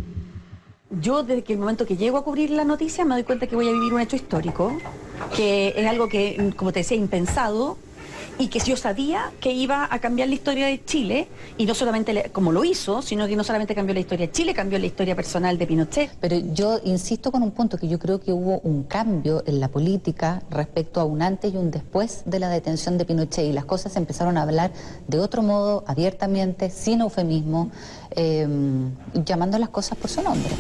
Yo 1.03 1.23
desde 1.23 1.53
el 1.53 1.59
momento 1.59 1.85
que 1.85 1.99
llego 1.99 2.17
a 2.17 2.25
cubrir 2.25 2.49
la 2.49 2.65
noticia 2.65 3.05
me 3.05 3.17
doy 3.17 3.25
cuenta 3.25 3.47
que 3.47 3.55
voy 3.55 3.69
a 3.69 3.73
vivir 3.73 3.93
un 3.93 4.01
hecho 4.01 4.17
histórico, 4.17 4.75
que 5.37 5.75
es 5.77 5.87
algo 5.87 6.09
que, 6.09 6.55
como 6.57 6.73
te 6.73 6.81
decía, 6.81 6.97
impensado, 6.97 7.77
y 8.39 8.49
que 8.49 8.59
yo 8.61 8.77
sabía 8.77 9.33
que 9.41 9.53
iba 9.53 9.89
a 9.91 9.99
cambiar 9.99 10.29
la 10.29 10.35
historia 10.35 10.67
de 10.67 10.85
Chile, 10.85 11.29
y 11.57 11.67
no 11.67 11.75
solamente 11.75 12.31
como 12.33 12.53
lo 12.53 12.65
hizo, 12.65 13.03
sino 13.03 13.27
que 13.27 13.37
no 13.37 13.45
solamente 13.45 13.75
cambió 13.75 13.95
la 13.95 14.01
historia 14.01 14.27
de 14.27 14.33
Chile, 14.33 14.55
cambió 14.55 14.79
la 14.79 14.87
historia 14.87 15.15
personal 15.15 15.59
de 15.59 15.67
Pinochet. 15.67 16.11
Pero 16.21 16.37
yo 16.53 16.81
insisto 16.85 17.31
con 17.31 17.43
un 17.43 17.53
punto 17.53 17.79
que 17.79 17.89
yo 17.89 17.99
creo 17.99 18.21
que 18.21 18.33
hubo 18.33 18.61
un 18.61 18.85
cambio 18.85 19.43
en 19.47 19.61
la 19.61 19.69
política 19.69 20.43
respecto 20.51 21.01
a 21.01 21.05
un 21.05 21.23
antes 21.23 21.53
y 21.53 21.57
un 21.57 21.71
después 21.71 22.23
de 22.27 22.39
la 22.39 22.49
detención 22.49 22.99
de 22.99 23.05
Pinochet 23.05 23.47
y 23.47 23.53
las 23.53 23.65
cosas 23.65 23.93
se 23.93 23.99
empezaron 23.99 24.37
a 24.37 24.43
hablar 24.43 24.73
de 25.07 25.19
otro 25.19 25.43
modo, 25.43 25.85
abiertamente, 25.87 26.71
sin 26.71 27.01
eufemismo, 27.01 27.71
eh, 28.11 28.47
llamando 29.25 29.59
las 29.59 29.69
cosas 29.69 29.99
por 29.99 30.11
su 30.11 30.23
nombre. 30.23 30.55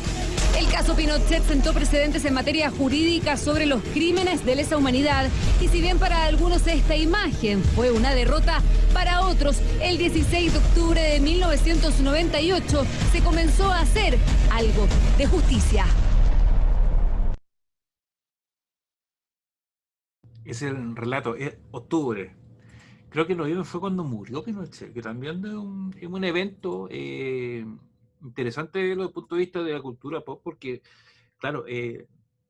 Caso 0.75 0.97
Pinochet 0.97 1.45
sentó 1.45 1.73
precedentes 1.73 2.25
en 2.25 2.35
materia 2.35 2.69
jurídica 2.69 3.37
sobre 3.37 3.65
los 3.65 3.81
crímenes 3.81 4.45
de 4.45 4.57
lesa 4.57 4.77
humanidad 4.77 5.31
y 5.61 5.69
si 5.69 5.81
bien 5.81 6.01
para 6.01 6.25
algunos 6.25 6.67
esta 6.67 6.97
imagen 6.97 7.63
fue 7.63 7.93
una 7.93 8.13
derrota, 8.13 8.61
para 8.93 9.21
otros 9.21 9.63
el 9.81 9.99
16 9.99 10.53
de 10.53 10.59
octubre 10.59 11.01
de 11.01 11.21
1998 11.21 12.85
se 13.13 13.23
comenzó 13.23 13.71
a 13.71 13.83
hacer 13.83 14.19
algo 14.51 14.89
de 15.17 15.27
justicia. 15.27 15.87
Es 20.45 20.61
el 20.63 20.97
relato, 20.97 21.37
es 21.37 21.57
octubre. 21.71 22.35
Creo 23.11 23.29
que 23.29 23.37
noviembre 23.37 23.65
fue 23.65 23.79
cuando 23.79 24.03
murió 24.03 24.43
Pinochet, 24.43 24.93
que 24.93 25.03
también 25.03 25.37
es 25.47 25.53
un, 25.53 25.95
es 26.01 26.09
un 26.09 26.25
evento 26.25 26.89
eh, 26.91 27.65
interesante 28.25 28.79
desde 28.81 29.03
el 29.03 29.11
punto 29.11 29.35
de 29.35 29.41
vista 29.41 29.63
de 29.63 29.73
la 29.73 29.81
cultura 29.83 30.21
pop, 30.23 30.41
porque, 30.43 30.83
claro, 31.39 31.65
eh, 31.69 32.07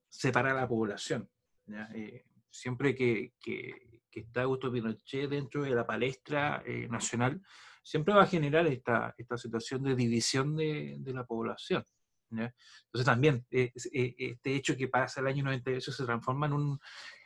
separa 0.09 0.53
a 0.53 0.55
la 0.55 0.68
población. 0.68 1.29
¿ya? 1.66 1.89
Eh, 1.95 2.25
siempre 2.51 2.95
que, 2.95 3.35
que- 3.41 4.01
que 4.11 4.20
está 4.20 4.43
Augusto 4.43 4.70
Pinochet 4.70 5.29
dentro 5.29 5.64
de 5.64 5.70
la 5.70 5.85
palestra 5.85 6.62
eh, 6.64 6.87
nacional, 6.89 7.43
siempre 7.83 8.14
va 8.14 8.22
a 8.22 8.27
generar 8.29 8.64
esta, 8.68 9.12
esta 9.18 9.37
situación 9.37 9.83
de 9.83 9.97
división 9.97 10.55
de, 10.55 10.97
de 11.01 11.12
la 11.12 11.25
población. 11.25 11.85
¿ya? 12.31 12.55
Entonces 12.87 13.05
también 13.07 13.45
eh, 13.51 13.72
eh, 13.93 14.14
este 14.16 14.55
hecho 14.55 14.77
que 14.77 14.87
pasa 14.87 15.20
el 15.20 15.27
año 15.27 15.43
98 15.45 15.91
se 15.91 16.05
transforma 16.05 16.47
en 16.47 16.53
un, 16.53 16.81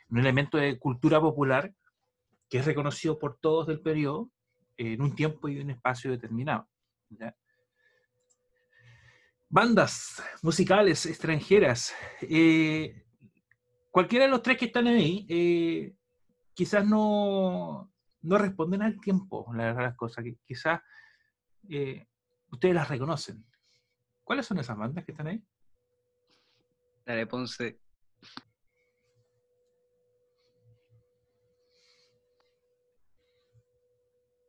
un 0.09 0.17
elemento 0.17 0.57
de 0.57 0.79
cultura 0.79 1.21
popular 1.21 1.71
que 2.49 2.57
es 2.57 2.65
reconocido 2.65 3.19
por 3.19 3.37
todos 3.37 3.67
del 3.67 3.81
periodo 3.81 4.31
en 4.75 4.99
un 5.03 5.13
tiempo 5.13 5.47
y 5.47 5.59
un 5.59 5.69
espacio 5.69 6.09
determinado. 6.09 6.67
¿ya? 7.09 7.35
Bandas 9.49 10.21
musicales 10.43 11.05
extranjeras. 11.07 11.93
eh, 12.21 13.03
cualquiera 13.89 14.25
de 14.25 14.31
los 14.31 14.43
tres 14.43 14.57
que 14.57 14.65
están 14.65 14.87
ahí, 14.87 15.25
eh, 15.27 15.95
quizás 16.53 16.85
no, 16.85 17.91
no 18.21 18.37
responden 18.37 18.83
al 18.83 18.99
tiempo, 18.99 19.51
la 19.55 19.65
verdad 19.65 19.83
las 19.83 19.95
cosas, 19.95 20.23
que 20.23 20.37
quizás 20.45 20.81
eh, 21.69 22.07
ustedes 22.51 22.75
las 22.75 22.87
reconocen. 22.87 23.43
¿Cuáles 24.23 24.45
son 24.45 24.59
esas 24.59 24.77
bandas 24.77 25.03
que 25.03 25.11
están 25.11 25.27
ahí? 25.27 25.43
Dale, 27.05 27.25
Ponce. 27.25 27.79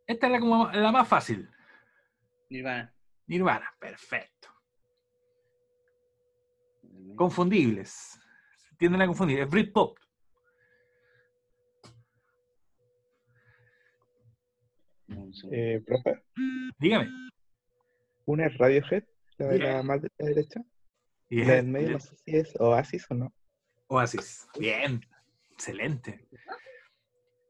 Esta 0.06 0.26
es 0.26 0.32
la, 0.32 0.40
como 0.40 0.70
la 0.70 0.92
más 0.92 1.08
fácil. 1.08 1.48
Nirvana. 2.50 2.92
Nirvana, 3.26 3.72
perfecto. 3.78 4.39
Confundibles. 7.16 8.18
Tienden 8.78 9.02
a 9.02 9.06
confundir. 9.06 9.40
Es 9.40 9.48
Britpop. 9.50 9.98
Eh, 15.52 15.82
profe, 15.86 16.22
Dígame. 16.78 17.08
una 18.26 18.46
es 18.46 18.56
Radiohead, 18.58 19.02
la 19.38 19.46
de 19.48 19.58
la 19.58 19.82
más 19.82 20.00
de 20.02 20.08
la 20.18 20.26
derecha. 20.26 20.60
Bien, 21.28 21.46
La 21.48 21.54
del 21.54 21.66
medio 21.66 21.90
no 21.92 22.00
sé 22.00 22.16
si 22.24 22.36
es 22.36 22.54
Oasis 22.60 23.06
o 23.10 23.14
no. 23.14 23.32
Oasis. 23.88 24.48
Bien. 24.58 25.00
Excelente. 25.52 26.26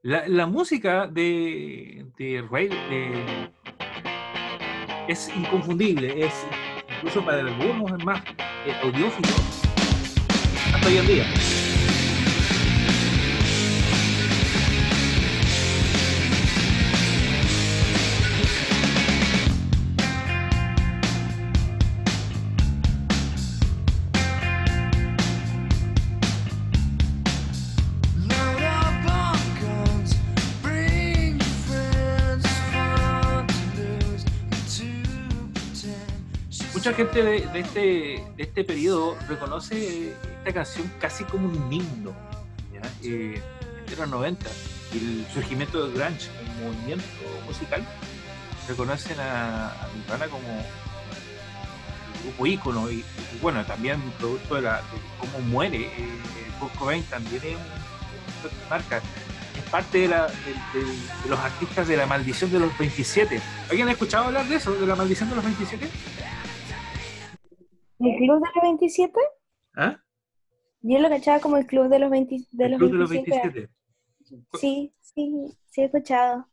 La, 0.03 0.27
la 0.27 0.47
música 0.47 1.07
de, 1.07 2.07
de, 2.17 2.43
Ray- 2.51 2.69
de- 2.69 3.53
es 5.09 5.29
inconfundible, 5.37 6.27
es 6.27 6.35
incluso 6.97 7.25
para 7.25 7.41
algunos 7.41 7.93
es 7.99 8.05
más 8.05 8.23
eh, 8.67 8.75
audiófilo 8.83 9.29
hasta 10.75 10.87
hoy 10.87 10.99
en 10.99 11.07
día. 11.07 11.60
Gente 37.01 37.23
de, 37.23 37.61
este, 37.61 37.81
de 38.37 38.43
este 38.43 38.63
periodo 38.63 39.17
reconoce 39.27 40.11
esta 40.11 40.53
canción 40.53 40.93
casi 41.01 41.25
como 41.25 41.49
un 41.49 41.73
himno. 41.73 42.13
Eh, 43.03 43.41
los 43.97 44.09
90 44.09 44.47
y 44.93 44.99
el 44.99 45.27
surgimiento 45.33 45.87
del 45.87 45.95
grunge 45.95 46.29
como 46.29 46.69
movimiento 46.69 47.05
musical 47.47 47.83
reconocen 48.69 49.19
a, 49.19 49.69
a 49.69 49.89
Nirvana 49.97 50.27
como 50.29 50.47
grupo 52.23 52.47
ícono 52.47 52.91
y, 52.91 53.03
bueno 53.41 53.65
también 53.65 54.01
producto 54.19 54.57
de, 54.57 54.63
la, 54.63 54.77
de 54.77 54.83
cómo 55.19 55.41
muere 55.47 55.87
eh, 55.87 56.69
Cobain 56.79 57.03
también 57.05 57.43
es 57.43 57.57
un, 57.57 58.69
marca 58.69 58.99
es 58.99 59.71
parte 59.71 59.99
de, 59.99 60.09
la, 60.09 60.27
de, 60.27 60.85
de 60.85 61.29
los 61.29 61.39
artistas 61.39 61.89
de 61.89 61.97
la 61.97 62.07
maldición 62.07 62.53
de 62.53 62.61
los 62.61 62.79
27 62.79 63.41
¿alguien 63.71 63.89
ha 63.89 63.93
escuchado 63.93 64.27
hablar 64.27 64.47
de 64.47 64.57
eso? 64.57 64.73
de 64.73 64.87
la 64.87 64.95
maldición 64.95 65.31
de 65.31 65.37
los 65.37 65.45
27? 65.45 65.89
¿El 68.01 68.17
club 68.17 68.41
de 68.43 68.49
los 68.55 68.63
27? 68.63 69.21
¿Ah? 69.77 70.03
Yo 70.83 70.99
lo 70.99 71.09
cachaba 71.09 71.41
como 71.41 71.57
el 71.59 71.67
club 71.67 71.89
de 71.89 71.99
los, 71.99 72.11
20, 72.11 72.37
de 72.53 72.65
El 72.65 72.71
los 72.73 72.79
Club 72.79 72.93
de 72.93 72.99
los 72.99 73.11
27. 73.11 73.51
27 73.51 73.73
Sí, 74.59 74.95
sí, 75.01 75.59
sí 75.67 75.81
he 75.83 75.85
escuchado. 75.85 76.47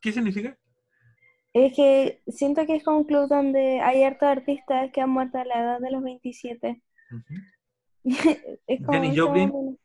¿qué 0.00 0.12
significa? 0.12 0.56
Es 1.52 1.74
que 1.74 2.22
siento 2.28 2.64
que 2.64 2.76
es 2.76 2.84
como 2.84 2.98
un 2.98 3.04
club 3.04 3.28
donde 3.28 3.80
hay 3.80 4.02
hartos 4.04 4.28
artistas 4.28 4.90
que 4.92 5.00
han 5.00 5.10
muerto 5.10 5.38
a 5.38 5.44
la 5.44 5.60
edad 5.60 5.80
de 5.80 5.90
los 5.90 6.02
27. 6.02 6.82
es 8.04 8.80
como 8.86 8.92
Janis 8.92 9.20
Joplin. 9.20 9.48
momento. 9.48 9.80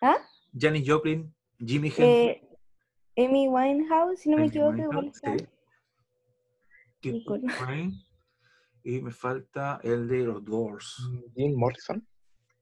¿Ah? 0.00 0.16
Janis 0.58 0.88
Joplin 0.90 1.32
Jimi 1.58 1.88
Hendrix 1.88 2.00
Eh, 2.00 2.48
Amy 3.16 3.46
Winehouse, 3.48 4.20
si 4.20 4.30
no 4.30 4.36
me 4.36 4.42
Amy 4.44 4.48
equivoco, 4.50 4.78
igual 4.78 5.06
está. 5.08 5.36
sí. 7.02 7.24
Cobain, 7.24 7.92
y 8.84 9.00
me 9.00 9.10
falta 9.12 9.80
el 9.82 10.08
de 10.08 10.24
los 10.24 10.44
Doors. 10.44 11.08
Jim 11.34 11.56
Morrison. 11.56 12.06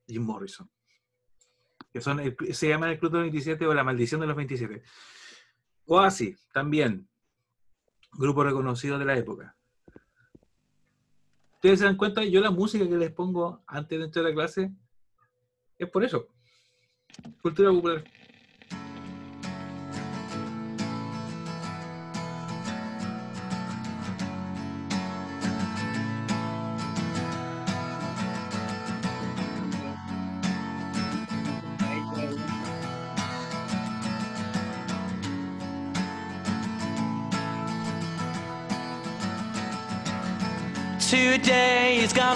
Jim 0.06 0.22
Morrison. 0.22 0.70
Que 1.92 2.00
son 2.00 2.20
el- 2.20 2.36
se 2.54 2.68
llama 2.68 2.90
el 2.90 2.98
Club 2.98 3.12
de 3.12 3.18
los 3.18 3.24
27 3.24 3.66
o 3.66 3.74
la 3.74 3.84
Maldición 3.84 4.20
de 4.20 4.26
los 4.26 4.36
27. 4.36 4.82
Oasis, 5.86 6.38
también. 6.52 7.08
Grupo 8.12 8.44
reconocido 8.44 8.98
de 8.98 9.04
la 9.04 9.16
época. 9.16 9.56
Ustedes 11.54 11.78
se 11.80 11.84
dan 11.84 11.96
cuenta, 11.96 12.24
yo 12.24 12.40
la 12.40 12.50
música 12.50 12.88
que 12.88 12.96
les 12.96 13.12
pongo 13.12 13.62
antes 13.66 13.98
de 13.98 14.04
entrar 14.06 14.24
a 14.24 14.28
la 14.28 14.34
clase 14.34 14.72
es 15.78 15.88
por 15.90 16.04
eso. 16.04 16.28
Cultura 17.42 17.70
popular. 17.70 18.04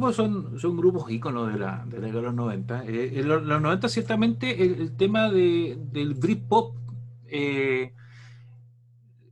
Grupos 0.00 0.16
son, 0.16 0.58
son 0.58 0.76
grupos 0.76 1.10
íconos 1.10 1.52
de 1.52 1.58
la, 1.58 1.84
de 1.86 2.00
de 2.00 2.22
los 2.22 2.34
90. 2.34 2.84
Eh, 2.86 3.20
en 3.20 3.28
los, 3.28 3.42
los 3.42 3.60
90 3.60 3.88
ciertamente 3.88 4.62
el, 4.62 4.80
el 4.80 4.96
tema 4.96 5.30
de, 5.30 5.76
del 5.78 6.14
Britpop 6.14 6.74
eh, 7.26 7.92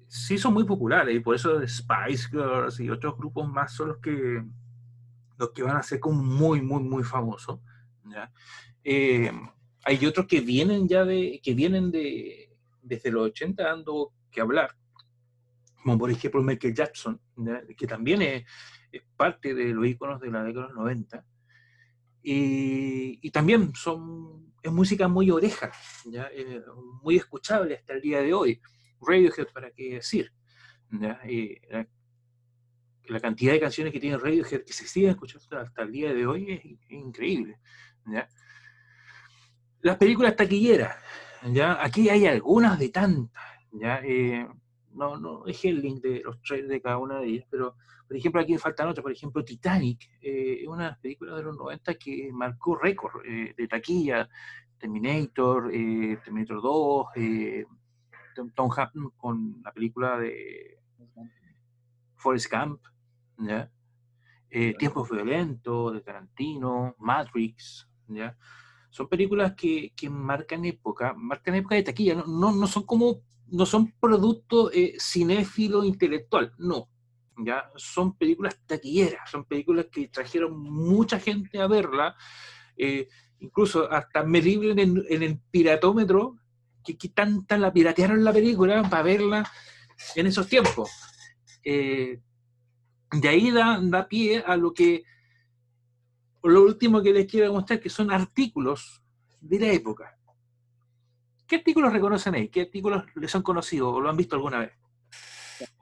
se 0.06 0.34
hizo 0.34 0.50
muy 0.50 0.64
popular 0.64 1.10
y 1.10 1.20
por 1.20 1.34
eso 1.34 1.66
Spice 1.66 2.28
Girls 2.30 2.80
y 2.80 2.90
otros 2.90 3.16
grupos 3.16 3.48
más 3.48 3.72
son 3.72 3.88
los 3.88 3.98
que, 3.98 4.44
los 5.38 5.50
que 5.50 5.62
van 5.62 5.76
a 5.76 5.82
ser 5.82 6.00
como 6.00 6.22
muy, 6.22 6.60
muy, 6.60 6.82
muy 6.82 7.02
famosos. 7.02 7.60
¿ya? 8.04 8.30
Eh, 8.84 9.32
hay 9.84 10.06
otros 10.06 10.26
que 10.26 10.40
vienen 10.40 10.86
ya 10.86 11.04
de, 11.04 11.40
que 11.42 11.54
vienen 11.54 11.90
de, 11.90 12.50
desde 12.82 13.10
los 13.10 13.26
80 13.28 13.62
dando 13.62 14.12
que 14.30 14.42
hablar, 14.42 14.76
como 15.82 15.98
por 15.98 16.10
ejemplo 16.10 16.42
Michael 16.42 16.74
Jackson, 16.74 17.18
¿ya? 17.36 17.62
que 17.76 17.86
también 17.86 18.20
es, 18.20 18.44
es 18.92 19.02
parte 19.16 19.54
de 19.54 19.72
los 19.72 19.86
iconos 19.86 20.20
de 20.20 20.30
la 20.30 20.42
década 20.42 20.66
de 20.66 20.72
los 20.72 20.82
90. 20.82 21.24
Y, 22.22 23.30
también 23.30 23.72
son, 23.74 24.52
es 24.62 24.72
música 24.72 25.08
muy 25.08 25.30
oreja, 25.30 25.70
¿ya? 26.04 26.28
Eh, 26.32 26.62
muy 27.02 27.16
escuchable 27.16 27.76
hasta 27.76 27.94
el 27.94 28.00
día 28.00 28.20
de 28.20 28.34
hoy. 28.34 28.60
Radiohead, 29.00 29.48
para 29.52 29.70
qué 29.70 29.94
decir. 29.94 30.32
Eh, 31.24 31.86
la, 33.08 33.20
cantidad 33.20 33.52
de 33.52 33.60
canciones 33.60 33.92
que 33.92 34.00
tiene 34.00 34.18
Radiohead 34.18 34.64
que 34.64 34.72
se 34.72 34.86
siguen 34.86 35.10
escuchando 35.10 35.58
hasta 35.58 35.82
el 35.82 35.92
día 35.92 36.12
de 36.12 36.26
hoy 36.26 36.52
es, 36.52 36.64
es 36.64 36.90
increíble. 36.90 37.58
Las 39.80 39.96
películas 39.96 40.34
taquilleras, 40.34 40.96
¿ya? 41.52 41.82
aquí 41.82 42.08
hay 42.08 42.26
algunas 42.26 42.78
de 42.78 42.88
tantas. 42.88 43.42
¿ya? 43.72 44.00
Eh, 44.02 44.46
no, 44.92 45.18
no 45.18 45.44
dejé 45.44 45.68
el 45.68 45.80
link 45.80 46.02
de 46.02 46.22
los 46.24 46.42
trailers 46.42 46.70
de 46.70 46.82
cada 46.82 46.98
una 46.98 47.20
de 47.20 47.26
ellas, 47.28 47.46
pero 47.50 47.76
por 48.08 48.16
ejemplo 48.16 48.40
aquí 48.40 48.56
faltan 48.56 48.88
otras, 48.88 49.02
por 49.02 49.12
ejemplo 49.12 49.44
Titanic, 49.44 50.08
eh, 50.22 50.60
es 50.62 50.66
una 50.66 50.84
de 50.84 50.90
las 50.90 50.98
películas 50.98 51.36
de 51.36 51.42
los 51.42 51.56
90 51.56 51.94
que 51.94 52.30
marcó 52.32 52.74
récord 52.74 53.22
eh, 53.24 53.54
de 53.56 53.68
taquilla, 53.68 54.28
Terminator, 54.78 55.70
eh, 55.72 56.18
Terminator 56.24 56.62
2, 56.62 57.06
eh, 57.16 57.66
Tom, 58.54 58.70
Hanks 58.70 58.92
con 59.16 59.60
la 59.62 59.72
película 59.72 60.18
de 60.18 60.78
Forrest 62.16 62.50
Gump, 62.50 62.80
¿ya? 63.38 63.70
Eh, 64.50 64.74
Tiempos 64.78 65.10
Violentos 65.10 65.92
de 65.92 66.00
Tarantino, 66.00 66.94
Matrix, 66.98 67.88
¿ya? 68.08 68.36
Son 68.90 69.06
películas 69.08 69.54
que, 69.54 69.92
que 69.94 70.08
marcan 70.08 70.64
época, 70.64 71.12
marcan 71.14 71.56
época 71.56 71.74
de 71.74 71.82
taquilla, 71.82 72.14
no, 72.14 72.26
no, 72.26 72.52
no 72.52 72.66
son 72.66 72.84
como, 72.84 73.22
no 73.48 73.66
son 73.66 73.92
producto 74.00 74.72
eh, 74.72 74.96
cinéfilo 74.98 75.84
intelectual, 75.84 76.54
no, 76.58 76.88
¿ya? 77.38 77.70
Son 77.76 78.16
películas 78.16 78.60
taquilleras, 78.66 79.30
son 79.30 79.44
películas 79.44 79.86
que 79.90 80.08
trajeron 80.08 80.58
mucha 80.58 81.18
gente 81.18 81.60
a 81.60 81.66
verla, 81.66 82.16
eh, 82.76 83.08
incluso 83.40 83.90
hasta 83.90 84.24
medible 84.24 84.80
en 84.80 85.22
el, 85.22 85.40
piratómetro, 85.50 86.36
que, 86.84 86.96
que 86.96 87.08
tanta 87.08 87.58
la 87.58 87.72
piratearon 87.72 88.24
la 88.24 88.32
película 88.32 88.82
para 88.88 89.02
verla 89.02 89.50
en 90.14 90.26
esos 90.26 90.46
tiempos. 90.46 90.90
Eh, 91.64 92.20
de 93.10 93.28
ahí 93.28 93.50
da, 93.50 93.80
da 93.82 94.08
pie 94.08 94.42
a 94.46 94.56
lo 94.56 94.72
que, 94.72 95.04
lo 96.42 96.62
último 96.62 97.02
que 97.02 97.12
les 97.12 97.26
quiero 97.26 97.52
mostrar, 97.52 97.80
que 97.80 97.90
son 97.90 98.10
artículos 98.10 99.02
de 99.40 99.60
la 99.60 99.72
época. 99.72 100.18
¿Qué 101.46 101.56
artículos 101.56 101.92
reconocen 101.92 102.34
ahí? 102.34 102.48
¿Qué 102.48 102.62
artículos 102.62 103.04
les 103.14 103.34
han 103.34 103.42
conocido 103.42 103.90
o 103.90 104.00
lo 104.00 104.10
han 104.10 104.16
visto 104.16 104.36
alguna 104.36 104.58
vez? 104.60 104.72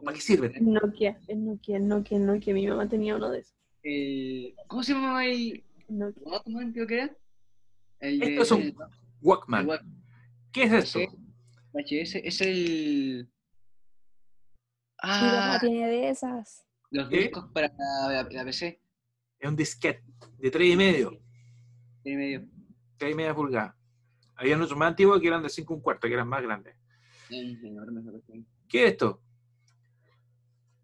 ¿Para 0.04 0.14
qué 0.14 0.20
sirven? 0.20 0.54
El 0.54 0.72
Nokia, 0.72 1.18
el 1.28 1.44
Nokia, 1.44 1.76
el 1.76 1.88
Nokia, 1.88 2.16
el 2.16 2.26
Nokia. 2.26 2.54
Mi 2.54 2.66
mamá 2.66 2.88
tenía 2.88 3.16
uno 3.16 3.30
de 3.30 3.40
esos. 3.40 3.54
El, 3.82 4.54
¿Cómo 4.66 4.82
se 4.82 4.92
llamaba 4.94 5.24
el 5.26 5.64
Walkman, 5.88 6.72
creo 6.72 6.86
que 6.86 6.94
era? 6.94 7.16
El 8.00 8.22
Esto 8.22 8.42
es 8.42 8.50
un 8.52 8.76
Walkman. 9.22 9.68
¿Qué 10.52 10.64
es? 10.64 10.94
VHS 11.72 12.14
es 12.16 12.40
el... 12.40 13.28
Mi 15.02 15.08
mamá 15.10 15.54
Ah, 15.54 15.58
tiene 15.60 15.86
de 15.88 16.08
esas. 16.08 16.64
los 16.90 17.08
¿Qué? 17.08 17.18
discos 17.18 17.50
para 17.52 17.68
la, 17.76 18.26
la 18.30 18.44
PC. 18.44 18.80
Es 19.38 19.48
un 19.48 19.56
disquete 19.56 20.02
de 20.38 20.50
3 20.50 20.72
y 20.72 20.76
medio. 20.76 21.10
Tres 22.02 22.14
y 22.14 22.16
medio. 22.16 22.48
3 22.96 23.12
y 23.12 23.14
media 23.14 23.34
pulgadas. 23.34 23.74
Había 24.36 24.56
otros 24.56 24.76
más 24.78 24.88
antiguos 24.88 25.20
que 25.20 25.28
eran 25.28 25.42
de 25.42 25.48
5 25.50 25.74
un 25.74 25.80
cuarto, 25.80 26.08
que 26.08 26.14
eran 26.14 26.28
más 26.28 26.42
grandes. 26.42 26.74
Enorme. 27.30 28.02
¿Qué 28.68 28.84
es 28.86 28.92
esto? 28.92 29.20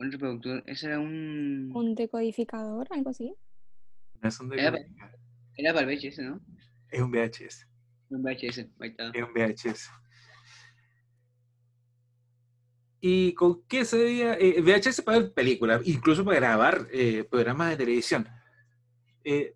Un 0.03 0.11
reproductor. 0.11 0.65
Ese 0.67 0.87
era 0.87 0.99
un... 0.99 1.71
Un 1.73 1.95
decodificador, 1.95 2.89
algo 2.91 3.11
así. 3.11 3.37
No 4.21 4.29
es 4.29 4.41
un 4.41 4.53
Era, 4.53 4.73
decodificador, 4.73 5.19
era 5.57 5.73
para 5.73 5.93
el 5.93 5.97
VHS, 5.97 6.19
¿no? 6.19 6.41
es 6.91 7.01
un 7.01 7.11
VHS. 7.13 7.69
Un 8.11 8.23
VHS, 8.23 8.59
ahí 8.81 8.89
está. 8.91 9.11
Es 9.15 9.23
un 9.23 9.33
VHS. 9.33 9.91
¿Y 13.01 13.33
con 13.35 13.63
qué 13.69 13.85
se 13.85 13.97
veía? 13.97 14.35
Eh, 14.35 14.61
VHS 14.61 15.03
para 15.03 15.19
ver 15.21 15.33
películas, 15.33 15.83
incluso 15.85 16.25
para 16.25 16.37
grabar 16.37 16.89
eh, 16.93 17.23
programas 17.23 17.71
de 17.71 17.77
televisión. 17.77 18.29
Eh, 19.23 19.55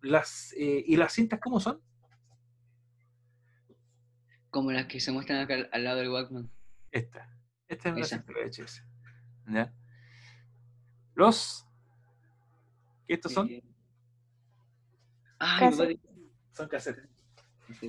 las, 0.00 0.52
eh, 0.56 0.84
¿Y 0.86 0.94
las 0.96 1.12
cintas 1.12 1.40
cómo 1.40 1.58
son? 1.58 1.80
Como 4.50 4.70
las 4.70 4.86
que 4.86 5.00
se 5.00 5.10
muestran 5.10 5.40
acá 5.40 5.54
al, 5.54 5.68
al 5.72 5.84
lado 5.84 5.98
del 5.98 6.10
Walkman. 6.10 6.48
Esta. 6.92 7.28
Esta 7.66 7.88
es 7.88 7.94
una 7.96 8.04
cinta 8.04 8.32
VHS. 8.32 8.91
¿Ya? 9.52 9.70
Los. 11.14 11.66
¿Qué 13.06 13.14
estos 13.14 13.32
son? 13.32 13.48
Eh, 13.50 13.62
Cassette. 15.58 16.00
Son 16.52 16.68
cassettes. 16.68 17.08
sí. 17.78 17.88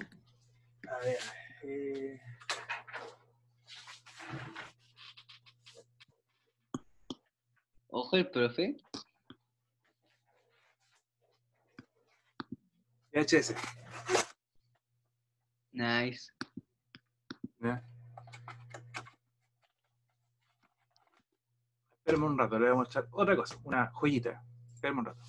A 0.89 0.97
ver. 1.05 1.17
eh, 1.63 2.19
Ojo 7.87 8.17
el 8.17 8.29
profe. 8.29 8.75
VHS. 13.13 13.53
Nice. 15.71 16.31
¿ya? 17.59 17.83
Espérame 22.05 22.25
un 22.25 22.37
rato, 22.37 22.59
le 22.59 22.65
voy 22.65 22.73
a 22.73 22.75
mostrar 22.75 23.07
otra 23.11 23.33
cosa, 23.33 23.57
una 23.63 23.89
joyita. 23.93 24.43
Espérame 24.73 24.99
un 24.99 25.05
rato. 25.05 25.21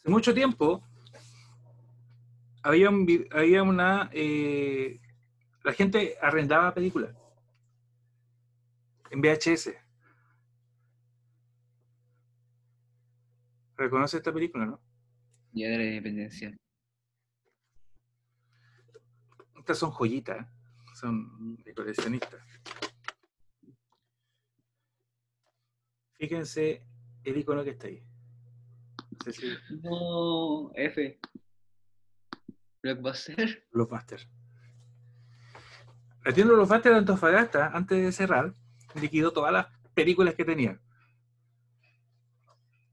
Hace 0.00 0.10
mucho 0.10 0.32
tiempo 0.32 0.82
había, 2.62 2.88
un 2.88 3.06
había 3.32 3.62
una... 3.62 4.08
eh, 4.14 4.98
la 5.62 5.72
gente 5.74 6.16
arrendaba 6.22 6.72
películas 6.72 7.14
en 9.10 9.20
VHS. 9.20 9.74
¿Reconoce 13.76 14.16
esta 14.16 14.32
película, 14.32 14.64
no? 14.64 14.80
Día 15.52 15.68
de 15.68 15.78
la 15.78 15.84
Independencia. 15.84 16.56
Estas 19.56 19.78
son 19.78 19.90
joyitas, 19.90 20.46
¿eh? 20.46 20.50
son 20.94 21.56
de 21.56 21.74
coleccionistas. 21.74 22.42
Fíjense 26.14 26.84
el 27.24 27.36
icono 27.36 27.64
que 27.64 27.70
está 27.70 27.88
ahí. 27.88 28.09
No 29.20 29.32
sé 29.32 29.32
si 29.32 29.48
No, 29.82 30.72
F. 30.74 31.20
Blockbuster. 32.82 33.66
Blockbuster. 33.70 34.26
La 36.24 36.32
tienda 36.32 36.54
Blockbuster 36.54 36.92
de 36.92 36.98
Antofagasta, 36.98 37.66
antes 37.68 38.02
de 38.02 38.12
cerrar, 38.12 38.54
liquidó 38.94 39.30
todas 39.30 39.52
las 39.52 39.66
películas 39.92 40.34
que 40.34 40.44
tenía. 40.46 40.80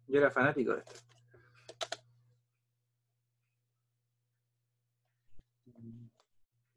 Yo 0.07 0.17
era 0.17 0.29
fanático 0.29 0.73
de 0.73 0.79
esto. 0.79 0.93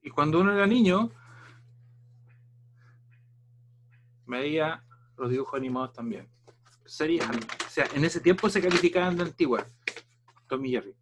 Y 0.02 0.10
cuando 0.10 0.40
uno 0.40 0.52
era 0.52 0.66
niño, 0.66 1.10
veía 4.26 4.84
los 5.16 5.28
dibujos 5.28 5.58
animados 5.58 5.92
también. 5.92 6.30
Sería, 6.90 7.22
o 7.22 7.70
sea, 7.70 7.86
en 7.94 8.04
ese 8.04 8.18
tiempo 8.20 8.50
se 8.50 8.60
calificaban 8.60 9.16
de 9.16 9.22
antiguas. 9.22 9.64
Tom 10.48 10.64
y 10.66 10.72
Jerry. 10.72 10.92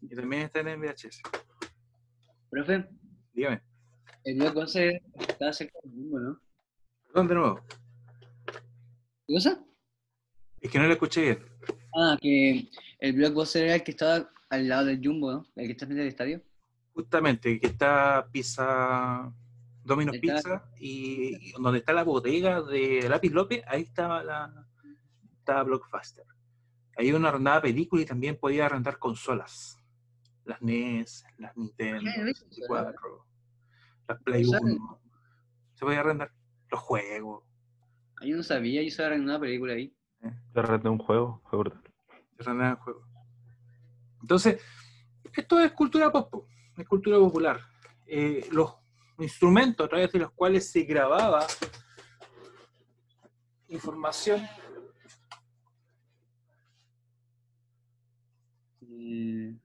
Y 0.00 0.08
también 0.16 0.42
están 0.42 0.66
en 0.66 0.80
VHS. 0.80 1.22
Profe, 2.50 2.88
Dígame. 3.32 3.62
el 4.24 4.36
Blockbuster 4.36 5.00
estaba 5.16 5.52
cerca 5.52 5.78
del 5.84 5.92
mundo, 5.92 6.18
¿no? 6.18 6.40
Perdón 7.06 7.28
de 7.28 7.34
nuevo. 7.36 7.60
¿Qué 9.28 9.34
cosa? 9.34 9.64
Es 10.60 10.70
que 10.72 10.78
no 10.80 10.86
lo 10.88 10.92
escuché 10.94 11.20
bien. 11.22 11.38
Ah, 11.96 12.18
que 12.20 12.68
el 12.98 13.12
Blockbuster 13.12 13.66
era 13.66 13.76
el 13.76 13.84
que 13.84 13.92
estaba 13.92 14.28
al 14.48 14.68
lado 14.68 14.86
del 14.86 15.00
Jumbo, 15.06 15.30
¿no? 15.30 15.46
El 15.54 15.66
que 15.66 15.72
está 15.72 15.86
frente 15.86 16.02
al 16.02 16.08
estadio. 16.08 16.42
Justamente, 16.94 17.60
que 17.60 17.68
está 17.68 18.26
Pizza, 18.32 19.32
Domino's 19.84 20.16
Está- 20.16 20.34
Pizza, 20.34 20.64
y, 20.80 21.50
y 21.50 21.52
donde 21.52 21.78
está 21.78 21.92
la 21.92 22.02
bodega 22.02 22.60
de 22.60 23.08
Lápiz 23.08 23.30
López, 23.30 23.62
ahí 23.68 23.82
estaba 23.82 24.24
la 24.24 24.66
estaba 25.40 25.62
Blockbuster. 25.64 26.24
Ahí 26.96 27.12
uno 27.12 27.28
arrendaba 27.28 27.62
películas 27.62 28.04
y 28.04 28.08
también 28.08 28.36
podía 28.38 28.66
arrendar 28.66 28.98
consolas. 28.98 29.76
Las 30.44 30.60
NES, 30.62 31.24
las 31.38 31.56
Nintendo, 31.56 32.02
¿no? 32.02 32.10
64, 32.10 33.26
las 34.08 34.22
Play 34.22 34.44
O 34.44 34.48
sea, 34.48 34.58
1. 34.62 35.00
Se 35.74 35.84
podía 35.84 36.00
arrendar 36.00 36.32
los 36.70 36.80
juegos. 36.80 37.44
Ah, 38.20 38.26
Yo 38.26 38.36
no 38.36 38.42
sabía, 38.42 38.82
yo 38.82 38.90
sabía 38.90 39.18
una 39.18 39.40
película 39.40 39.74
ahí. 39.74 39.94
Yo 40.54 40.62
renté 40.62 40.88
un 40.88 40.98
juego, 40.98 41.42
fue 41.48 41.58
brutal. 41.58 41.82
se 42.38 42.42
arrendaban 42.42 42.76
juegos. 42.76 43.06
Entonces, 44.20 44.62
esto 45.34 45.58
es 45.60 45.72
cultura 45.72 46.12
pop, 46.12 46.30
po, 46.30 46.48
es 46.76 46.86
cultura 46.86 47.18
popular. 47.18 47.60
Eh, 48.06 48.46
los 48.52 48.74
instrumentos 49.18 49.86
a 49.86 49.88
través 49.88 50.12
de 50.12 50.18
los 50.18 50.32
cuales 50.32 50.70
se 50.70 50.82
grababa 50.82 51.46
información 53.68 54.42
Eh, 59.02 59.56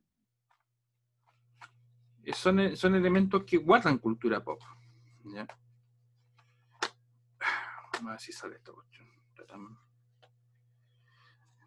eh, 2.23 2.33
son, 2.33 2.75
son 2.77 2.95
elementos 2.95 3.43
que 3.43 3.57
guardan 3.57 3.97
cultura 3.97 4.43
pop. 4.43 4.61
¿ya? 5.25 5.45
A 8.01 8.09
ver 8.09 8.19
si 8.19 8.31
sale 8.31 8.55
esta 8.55 8.71
cuestión. 8.71 9.05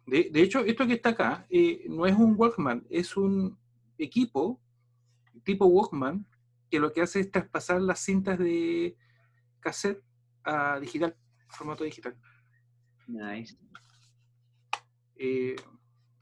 De, 0.05 0.29
de 0.31 0.41
hecho, 0.41 0.61
esto 0.61 0.87
que 0.87 0.93
está 0.93 1.09
acá 1.09 1.45
eh, 1.49 1.85
no 1.87 2.07
es 2.07 2.15
un 2.15 2.33
Walkman, 2.35 2.87
es 2.89 3.15
un 3.15 3.59
equipo 3.99 4.59
tipo 5.43 5.67
Walkman 5.67 6.25
que 6.71 6.79
lo 6.79 6.91
que 6.91 7.01
hace 7.01 7.19
es 7.19 7.31
traspasar 7.31 7.79
las 7.81 7.99
cintas 7.99 8.39
de 8.39 8.97
cassette 9.59 10.03
a 10.43 10.79
digital, 10.79 11.15
formato 11.47 11.83
digital. 11.83 12.17
Nice. 13.07 13.55
Eh, 15.15 15.55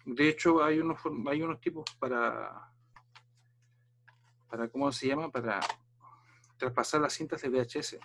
de 0.09 0.29
hecho, 0.29 0.63
hay 0.63 0.79
unos, 0.79 0.99
hay 1.29 1.41
unos 1.41 1.59
tipos 1.59 1.83
para, 1.99 2.71
para, 4.49 4.69
¿cómo 4.69 4.89
se 4.91 5.07
llama? 5.07 5.29
Para 5.29 5.59
traspasar 6.57 7.01
las 7.01 7.11
cintas 7.13 7.41
de 7.41 7.49
VHS. 7.49 7.99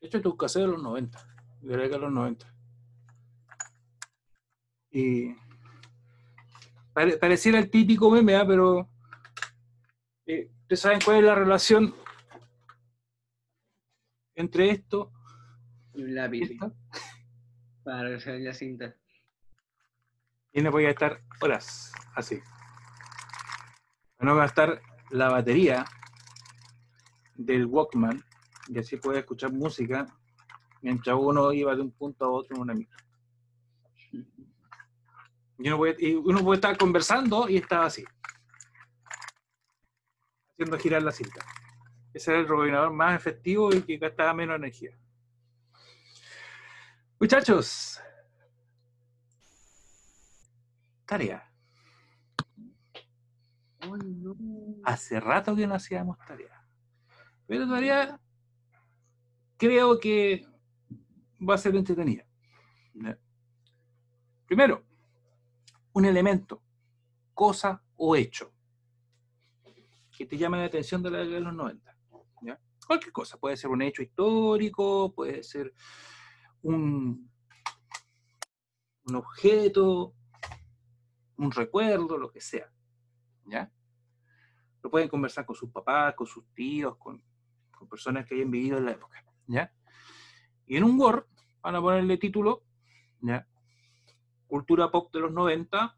De 0.00 0.06
hecho, 0.06 0.22
tu 0.22 0.36
cassette 0.36 0.62
de 0.62 0.68
los 0.68 0.82
90, 0.82 1.18
de 1.62 1.76
la 1.76 1.88
de 1.88 1.98
los 1.98 2.12
90. 2.12 2.54
Y 4.92 5.34
pare- 6.92 7.16
pareciera 7.18 7.58
el 7.58 7.70
típico 7.70 8.08
meme, 8.08 8.36
¿ah? 8.36 8.46
pero 8.46 8.88
eh, 10.26 10.48
¿ustedes 10.62 10.80
saben 10.80 11.00
cuál 11.04 11.16
es 11.18 11.24
la 11.24 11.34
relación 11.34 11.92
entre 14.36 14.70
esto 14.70 15.12
Y 15.98 16.04
un 16.04 16.14
lápiz. 16.14 16.56
Para 17.82 18.14
hacer 18.16 18.38
la 18.40 18.54
cinta. 18.54 18.94
y 20.52 20.62
no 20.62 20.70
voy 20.70 20.84
a 20.84 20.90
estar 20.90 21.20
horas 21.40 21.92
así? 22.14 22.40
Para 24.16 24.30
no 24.30 24.36
gastar 24.36 24.80
la 25.10 25.28
batería 25.28 25.84
del 27.34 27.66
Walkman 27.66 28.22
y 28.68 28.78
así 28.78 28.96
puede 28.96 29.18
escuchar 29.18 29.52
música 29.52 30.06
mientras 30.82 31.16
uno 31.18 31.52
iba 31.52 31.74
de 31.74 31.82
un 31.82 31.90
punto 31.90 32.26
a 32.26 32.30
otro 32.30 32.54
en 32.54 32.62
una 32.62 32.74
micro. 32.74 32.96
Y 35.58 35.66
uno 35.66 35.78
puede, 35.78 35.96
y 35.98 36.14
uno 36.14 36.44
puede 36.44 36.58
estar 36.58 36.76
conversando 36.76 37.48
y 37.48 37.56
estaba 37.56 37.86
así, 37.86 38.04
haciendo 40.52 40.78
girar 40.78 41.02
la 41.02 41.10
cinta. 41.10 41.44
Ese 42.14 42.30
era 42.30 42.38
el 42.38 42.46
rebobinador 42.46 42.92
más 42.92 43.16
efectivo 43.16 43.74
y 43.74 43.82
que 43.82 43.96
gastaba 43.96 44.32
menos 44.32 44.54
energía. 44.54 44.96
Muchachos, 47.20 48.00
tarea. 51.04 51.44
Hace 54.84 55.18
rato 55.18 55.56
que 55.56 55.66
no 55.66 55.74
hacíamos 55.74 56.16
tarea. 56.18 56.64
Pero 57.46 57.68
tarea 57.68 58.20
creo 59.56 59.98
que 59.98 60.46
va 61.40 61.54
a 61.54 61.58
ser 61.58 61.74
entretenida. 61.74 62.24
Primero, 64.46 64.84
un 65.92 66.04
elemento, 66.04 66.62
cosa 67.34 67.82
o 67.96 68.14
hecho 68.14 68.52
que 70.16 70.26
te 70.26 70.36
llame 70.36 70.58
la 70.58 70.64
atención 70.64 71.00
de, 71.00 71.10
la, 71.10 71.18
de 71.18 71.40
los 71.40 71.54
90. 71.54 71.96
¿ya? 72.42 72.60
Cualquier 72.84 73.12
cosa, 73.12 73.38
puede 73.38 73.56
ser 73.56 73.70
un 73.70 73.82
hecho 73.82 74.02
histórico, 74.02 75.12
puede 75.14 75.44
ser 75.44 75.72
un, 76.62 77.30
un 79.04 79.14
objeto, 79.14 80.14
un 81.36 81.50
recuerdo, 81.50 82.18
lo 82.18 82.30
que 82.30 82.40
sea. 82.40 82.70
¿ya? 83.46 83.70
Lo 84.82 84.90
pueden 84.90 85.08
conversar 85.08 85.46
con 85.46 85.56
sus 85.56 85.70
papás, 85.70 86.14
con 86.14 86.26
sus 86.26 86.44
tíos, 86.54 86.96
con, 86.98 87.22
con 87.70 87.88
personas 87.88 88.26
que 88.26 88.34
hayan 88.34 88.50
vivido 88.50 88.78
en 88.78 88.84
la 88.84 88.92
época. 88.92 89.24
¿ya? 89.46 89.72
Y 90.66 90.76
en 90.76 90.84
un 90.84 91.00
Word 91.00 91.24
van 91.62 91.76
a 91.76 91.80
ponerle 91.80 92.18
título, 92.18 92.64
¿ya? 93.20 93.46
Cultura 94.46 94.90
Pop 94.90 95.12
de 95.12 95.20
los 95.20 95.32
90, 95.32 95.96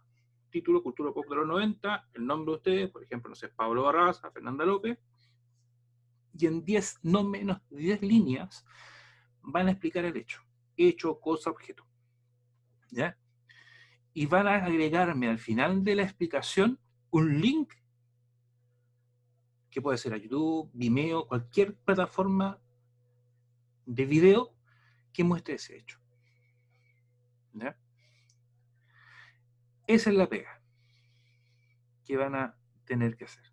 título 0.50 0.82
Cultura 0.82 1.12
Pop 1.12 1.26
de 1.28 1.36
los 1.36 1.46
90, 1.46 2.08
el 2.14 2.26
nombre 2.26 2.52
de 2.52 2.56
ustedes, 2.56 2.90
por 2.90 3.02
ejemplo, 3.02 3.30
no 3.30 3.34
sé, 3.34 3.48
Pablo 3.48 3.84
Barraza, 3.84 4.30
Fernanda 4.30 4.64
López, 4.64 4.98
y 6.32 6.46
en 6.46 6.64
10, 6.64 7.00
no 7.02 7.24
menos 7.24 7.60
de 7.70 7.78
10 7.78 8.02
líneas, 8.02 8.64
van 9.42 9.68
a 9.68 9.72
explicar 9.72 10.04
el 10.04 10.16
hecho. 10.16 10.42
Hecho, 10.88 11.20
cosa, 11.20 11.50
objeto. 11.50 11.86
¿Ya? 12.90 13.18
Y 14.14 14.26
van 14.26 14.46
a 14.48 14.64
agregarme 14.64 15.28
al 15.28 15.38
final 15.38 15.84
de 15.84 15.94
la 15.94 16.02
explicación 16.04 16.78
un 17.10 17.40
link 17.40 17.74
que 19.70 19.82
puede 19.82 19.98
ser 19.98 20.14
a 20.14 20.16
YouTube, 20.16 20.70
Vimeo, 20.72 21.28
cualquier 21.28 21.76
plataforma 21.76 22.58
de 23.86 24.04
video 24.06 24.54
que 25.12 25.22
muestre 25.22 25.54
ese 25.54 25.76
hecho. 25.76 25.98
¿Ya? 27.52 27.76
Esa 29.86 30.10
es 30.10 30.16
la 30.16 30.28
pega 30.28 30.60
que 32.04 32.16
van 32.16 32.34
a 32.34 32.56
tener 32.84 33.16
que 33.16 33.24
hacer. 33.26 33.44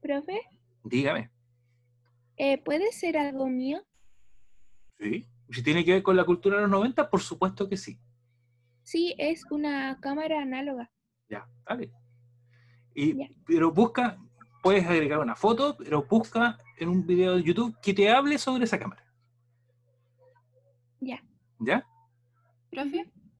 Profe, 0.00 0.40
Dígame. 0.84 1.30
eh, 2.36 2.62
¿puede 2.62 2.92
ser 2.92 3.18
algo 3.18 3.48
mío? 3.48 3.82
¿Sí? 4.98 5.28
Si 5.52 5.62
tiene 5.62 5.84
que 5.84 5.92
ver 5.92 6.02
con 6.02 6.16
la 6.16 6.24
cultura 6.24 6.56
de 6.56 6.62
los 6.62 6.70
90, 6.70 7.10
por 7.10 7.20
supuesto 7.20 7.68
que 7.68 7.76
sí. 7.76 7.98
Sí, 8.82 9.14
es 9.18 9.44
una 9.50 9.98
cámara 10.00 10.42
análoga. 10.42 10.90
Ya, 11.28 11.46
dale. 11.64 11.92
Y, 12.94 13.16
pero 13.46 13.70
busca, 13.72 14.18
puedes 14.62 14.86
agregar 14.86 15.18
una 15.18 15.36
foto, 15.36 15.76
pero 15.76 16.04
busca 16.04 16.58
en 16.78 16.88
un 16.88 17.06
video 17.06 17.36
de 17.36 17.42
YouTube 17.42 17.76
que 17.82 17.94
te 17.94 18.10
hable 18.10 18.38
sobre 18.38 18.64
esa 18.64 18.78
cámara. 18.78 19.04
Ya. 21.00 21.22
¿Ya? 21.58 21.86
Profe, 22.70 23.10